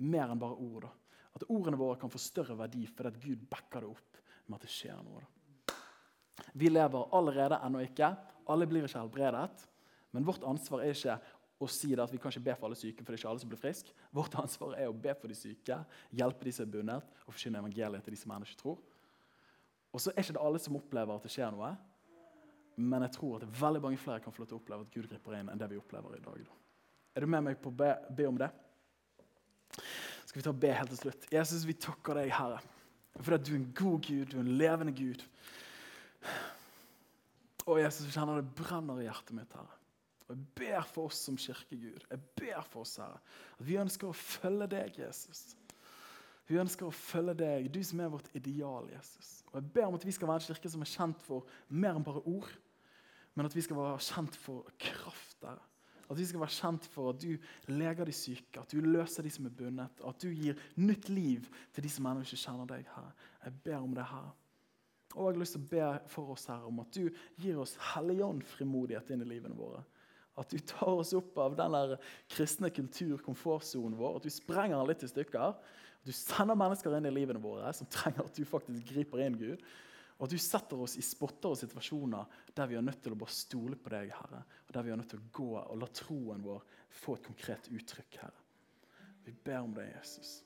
mer 0.00 0.32
enn 0.32 0.40
bare 0.40 0.56
ord. 0.56 0.86
At 1.36 1.44
ordene 1.52 1.76
våre 1.76 1.98
kan 2.00 2.12
få 2.12 2.20
større 2.22 2.56
verdi 2.56 2.86
fordi 2.88 3.12
at 3.12 3.20
Gud 3.20 3.44
backer 3.50 3.84
det 3.84 3.90
opp 3.92 4.20
med 4.46 4.56
at 4.56 4.64
det 4.64 4.72
skjer 4.72 5.02
noe. 5.04 5.20
Da. 5.20 5.76
Vi 6.56 6.70
lever 6.72 7.12
allerede 7.16 7.60
ennå 7.66 7.84
ikke. 7.84 8.14
Alle 8.48 8.68
blir 8.70 8.88
ikke 8.88 9.02
helbredet. 9.02 9.66
Men 10.16 10.24
vårt 10.24 10.46
ansvar 10.48 10.80
er 10.80 10.96
ikke 10.96 11.18
og 11.56 11.70
si 11.72 11.94
at 11.96 12.12
vi 12.12 12.18
kan 12.20 12.32
ikke 12.32 12.44
be 12.50 12.54
for 12.58 12.68
alle 12.68 12.76
syke, 12.76 13.00
for 13.00 13.12
det 13.12 13.16
er 13.16 13.22
ikke 13.22 13.30
alle 13.30 13.40
som 13.40 13.50
blir 13.52 13.60
friske. 13.60 13.94
Vårt 14.12 14.34
ansvar 14.36 14.74
er 14.76 14.90
å 14.90 14.96
be 14.96 15.14
for 15.16 15.32
de 15.32 15.36
syke, 15.38 15.78
hjelpe 16.12 16.44
de 16.44 16.52
som 16.52 16.66
er 16.66 16.72
bundet, 16.74 17.14
og 17.24 17.32
forkynne 17.32 17.62
evangeliet 17.62 18.04
til 18.04 18.12
de 18.12 18.20
som 18.20 18.34
ennå 18.36 18.48
ikke 18.48 18.60
tror. 18.60 18.82
Og 19.96 20.02
så 20.02 20.12
er 20.12 20.20
ikke 20.20 20.36
det 20.36 20.44
alle 20.44 20.60
som 20.60 20.76
opplever 20.76 21.16
at 21.16 21.24
det 21.24 21.32
skjer 21.32 21.54
noe, 21.54 21.72
men 22.76 23.06
jeg 23.06 23.14
tror 23.16 23.40
at 23.40 23.60
veldig 23.60 23.80
mange 23.86 24.00
flere 24.00 24.20
kan 24.20 24.34
få 24.34 24.42
lov 24.42 24.50
til 24.50 24.58
å 24.58 24.60
oppleve 24.60 24.84
at 24.84 24.92
Gud 24.92 25.08
griper 25.08 25.38
inn 25.38 25.48
enn 25.48 25.60
det 25.60 25.70
vi 25.70 25.80
opplever 25.80 26.18
i 26.18 26.20
dag. 26.20 26.42
Er 27.16 27.24
du 27.24 27.30
med 27.32 27.46
meg 27.46 27.56
på 27.62 27.72
å 27.72 27.78
be, 27.78 27.88
be 28.18 28.26
om 28.28 28.36
det? 28.36 28.50
Skal 30.26 30.42
vi 30.42 30.44
ta 30.44 30.52
og 30.52 30.60
be 30.60 30.74
helt 30.76 30.92
til 30.92 31.00
slutt? 31.00 31.24
Jesus, 31.32 31.64
vi 31.64 31.78
takker 31.80 32.20
deg, 32.20 32.34
Herre, 32.36 32.60
for 33.16 33.38
at 33.38 33.46
du 33.46 33.54
er 33.54 33.62
en 33.62 33.70
god 33.78 34.04
Gud, 34.04 34.26
du 34.28 34.36
er 34.36 34.44
en 34.44 34.52
levende 34.60 34.92
Gud. 34.92 35.24
Og 37.64 37.80
Jesus, 37.80 38.04
vi 38.04 38.12
kjenner 38.12 38.42
det 38.42 38.52
brenner 38.60 39.00
i 39.00 39.08
hjertet 39.08 39.32
mitt, 39.38 39.56
Herre. 39.56 39.80
Og 40.26 40.34
Jeg 40.34 40.46
ber 40.58 40.82
for 40.90 41.10
oss 41.10 41.20
som 41.28 41.36
kirkegud. 41.38 42.06
Jeg 42.10 42.20
ber 42.40 42.66
for 42.66 42.82
oss, 42.82 42.96
Herre, 42.98 43.20
at 43.58 43.66
vi 43.66 43.78
ønsker 43.78 44.10
å 44.10 44.16
følge 44.16 44.66
deg, 44.74 44.98
Jesus. 44.98 45.54
Vi 46.46 46.58
ønsker 46.62 46.86
å 46.86 46.94
følge 46.94 47.34
deg, 47.40 47.70
du 47.74 47.80
som 47.84 48.00
er 48.02 48.10
vårt 48.10 48.28
ideal, 48.38 48.90
Jesus. 48.92 49.40
Og 49.52 49.60
Jeg 49.60 49.70
ber 49.74 49.88
om 49.88 49.98
at 49.98 50.06
vi 50.06 50.14
skal 50.14 50.30
være 50.30 50.44
en 50.44 50.48
kirke 50.50 50.70
som 50.70 50.82
er 50.82 50.90
kjent 50.90 51.22
for 51.26 51.46
mer 51.68 51.98
enn 51.98 52.06
bare 52.06 52.22
ord, 52.22 52.50
men 53.34 53.46
at 53.46 53.54
vi 53.54 53.64
skal 53.66 53.78
være 53.78 54.02
kjent 54.06 54.38
for 54.40 54.68
kraft. 54.80 55.42
Herre. 55.42 55.62
At 56.06 56.18
vi 56.18 56.26
skal 56.26 56.40
være 56.40 56.54
kjent 56.54 56.86
for 56.86 57.10
at 57.10 57.20
du 57.22 57.32
leger 57.74 58.06
de 58.06 58.14
syke, 58.14 58.62
at 58.62 58.70
du 58.70 58.78
løser 58.82 59.26
de 59.26 59.32
som 59.34 59.46
er 59.48 59.54
bundet, 59.58 60.02
at 60.06 60.22
du 60.22 60.30
gir 60.30 60.58
nytt 60.78 61.08
liv 61.10 61.48
til 61.74 61.86
de 61.86 61.90
som 61.90 62.06
ennå 62.06 62.22
ikke 62.22 62.38
kjenner 62.44 62.70
deg. 62.70 62.86
Herre. 62.94 63.14
Jeg 63.44 63.62
ber 63.66 63.78
om 63.80 63.94
det, 63.94 64.06
Herre. 64.06 64.34
Og 65.16 65.24
jeg 65.24 65.32
har 65.32 65.40
lyst 65.40 65.56
til 65.56 65.64
å 65.64 65.70
be 65.70 65.90
for 66.12 66.32
oss 66.34 66.46
her 66.50 66.64
om 66.68 66.80
at 66.82 66.94
du 66.94 67.06
gir 67.40 67.58
oss 67.62 67.74
helligånd 67.94 68.44
frimodighet 68.46 69.14
inn 69.14 69.22
i 69.24 69.28
livene 69.28 69.56
våre. 69.58 69.82
At 70.36 70.52
du 70.52 70.60
tar 70.60 70.92
oss 70.92 71.14
opp 71.16 71.38
av 71.40 71.56
den 71.56 71.72
der 71.72 71.96
kristne 72.32 72.70
kultur, 72.74 73.16
komfortsonen 73.24 73.96
vår. 73.96 74.18
At 74.18 74.28
du 74.28 74.32
sprenger 74.32 74.76
den 74.76 74.90
litt 74.90 75.04
i 75.06 75.10
stykker. 75.10 75.56
At 75.56 76.06
du 76.06 76.12
sender 76.14 76.58
mennesker 76.58 76.96
inn 76.98 77.08
i 77.08 77.14
livene 77.14 77.42
våre 77.42 77.72
som 77.74 77.88
trenger 77.90 78.26
at 78.26 78.36
du 78.36 78.44
faktisk 78.48 78.92
griper 78.92 79.24
inn. 79.24 79.38
Gud. 79.40 79.64
Og 80.16 80.26
at 80.26 80.32
du 80.32 80.40
setter 80.40 80.80
oss 80.80 80.96
i 80.96 81.04
spotter 81.04 81.52
og 81.52 81.60
situasjoner 81.60 82.38
der 82.56 82.70
vi 82.70 82.78
er 82.78 82.84
nødt 82.84 83.02
til 83.04 83.16
å 83.16 83.20
bare 83.20 83.36
stole 83.36 83.76
på 83.80 83.92
deg, 83.92 84.12
Herre. 84.16 84.44
Og 84.68 84.72
der 84.76 84.86
vi 84.86 84.92
er 84.94 85.00
nødt 85.00 85.12
til 85.12 85.20
å 85.20 85.30
gå 85.36 85.50
og 85.60 85.76
la 85.80 85.88
troen 85.92 86.44
vår 86.44 86.64
få 87.02 87.18
et 87.18 87.28
konkret 87.28 87.68
uttrykk, 87.72 88.20
Herre. 88.22 88.44
Vi 89.26 89.34
ber 89.44 89.60
om 89.64 89.74
det, 89.74 89.88
Jesus. 89.90 90.38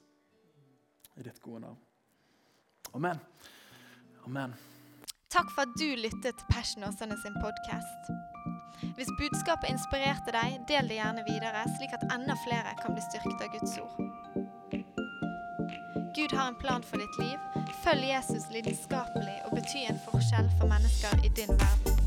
I 1.19 1.27
ditt 1.27 1.43
gode 1.45 1.67
navn. 1.67 1.79
Amen. 2.95 3.21
Amen. 4.25 4.57
Takk 5.31 5.53
for 5.55 5.69
at 5.69 5.79
du 5.79 5.87
lyttet 6.01 6.35
til 6.41 6.51
Passion 6.51 6.89
Åsane 6.89 7.19
sin 7.23 7.37
podkast. 7.39 8.40
Hvis 8.97 9.11
budskapet 9.21 9.71
inspirerte 9.71 10.33
deg, 10.35 10.61
del 10.69 10.89
det 10.89 10.99
gjerne 11.01 11.25
videre, 11.29 11.65
slik 11.77 11.93
at 11.97 12.07
enda 12.15 12.37
flere 12.47 12.75
kan 12.81 12.97
bli 12.97 13.05
styrket 13.05 13.45
av 13.45 13.53
Guds 13.55 13.79
ord. 13.85 13.97
Gud 16.17 16.33
har 16.37 16.49
en 16.49 16.61
plan 16.63 16.83
for 16.83 17.01
ditt 17.01 17.19
liv. 17.23 17.39
Følg 17.85 18.09
Jesus 18.11 18.51
lidenskapelig 18.53 19.39
og 19.47 19.57
bety 19.57 19.87
en 19.89 20.05
forskjell 20.09 20.51
for 20.59 20.73
mennesker 20.73 21.25
i 21.25 21.33
din 21.37 21.55
verden. 21.55 22.00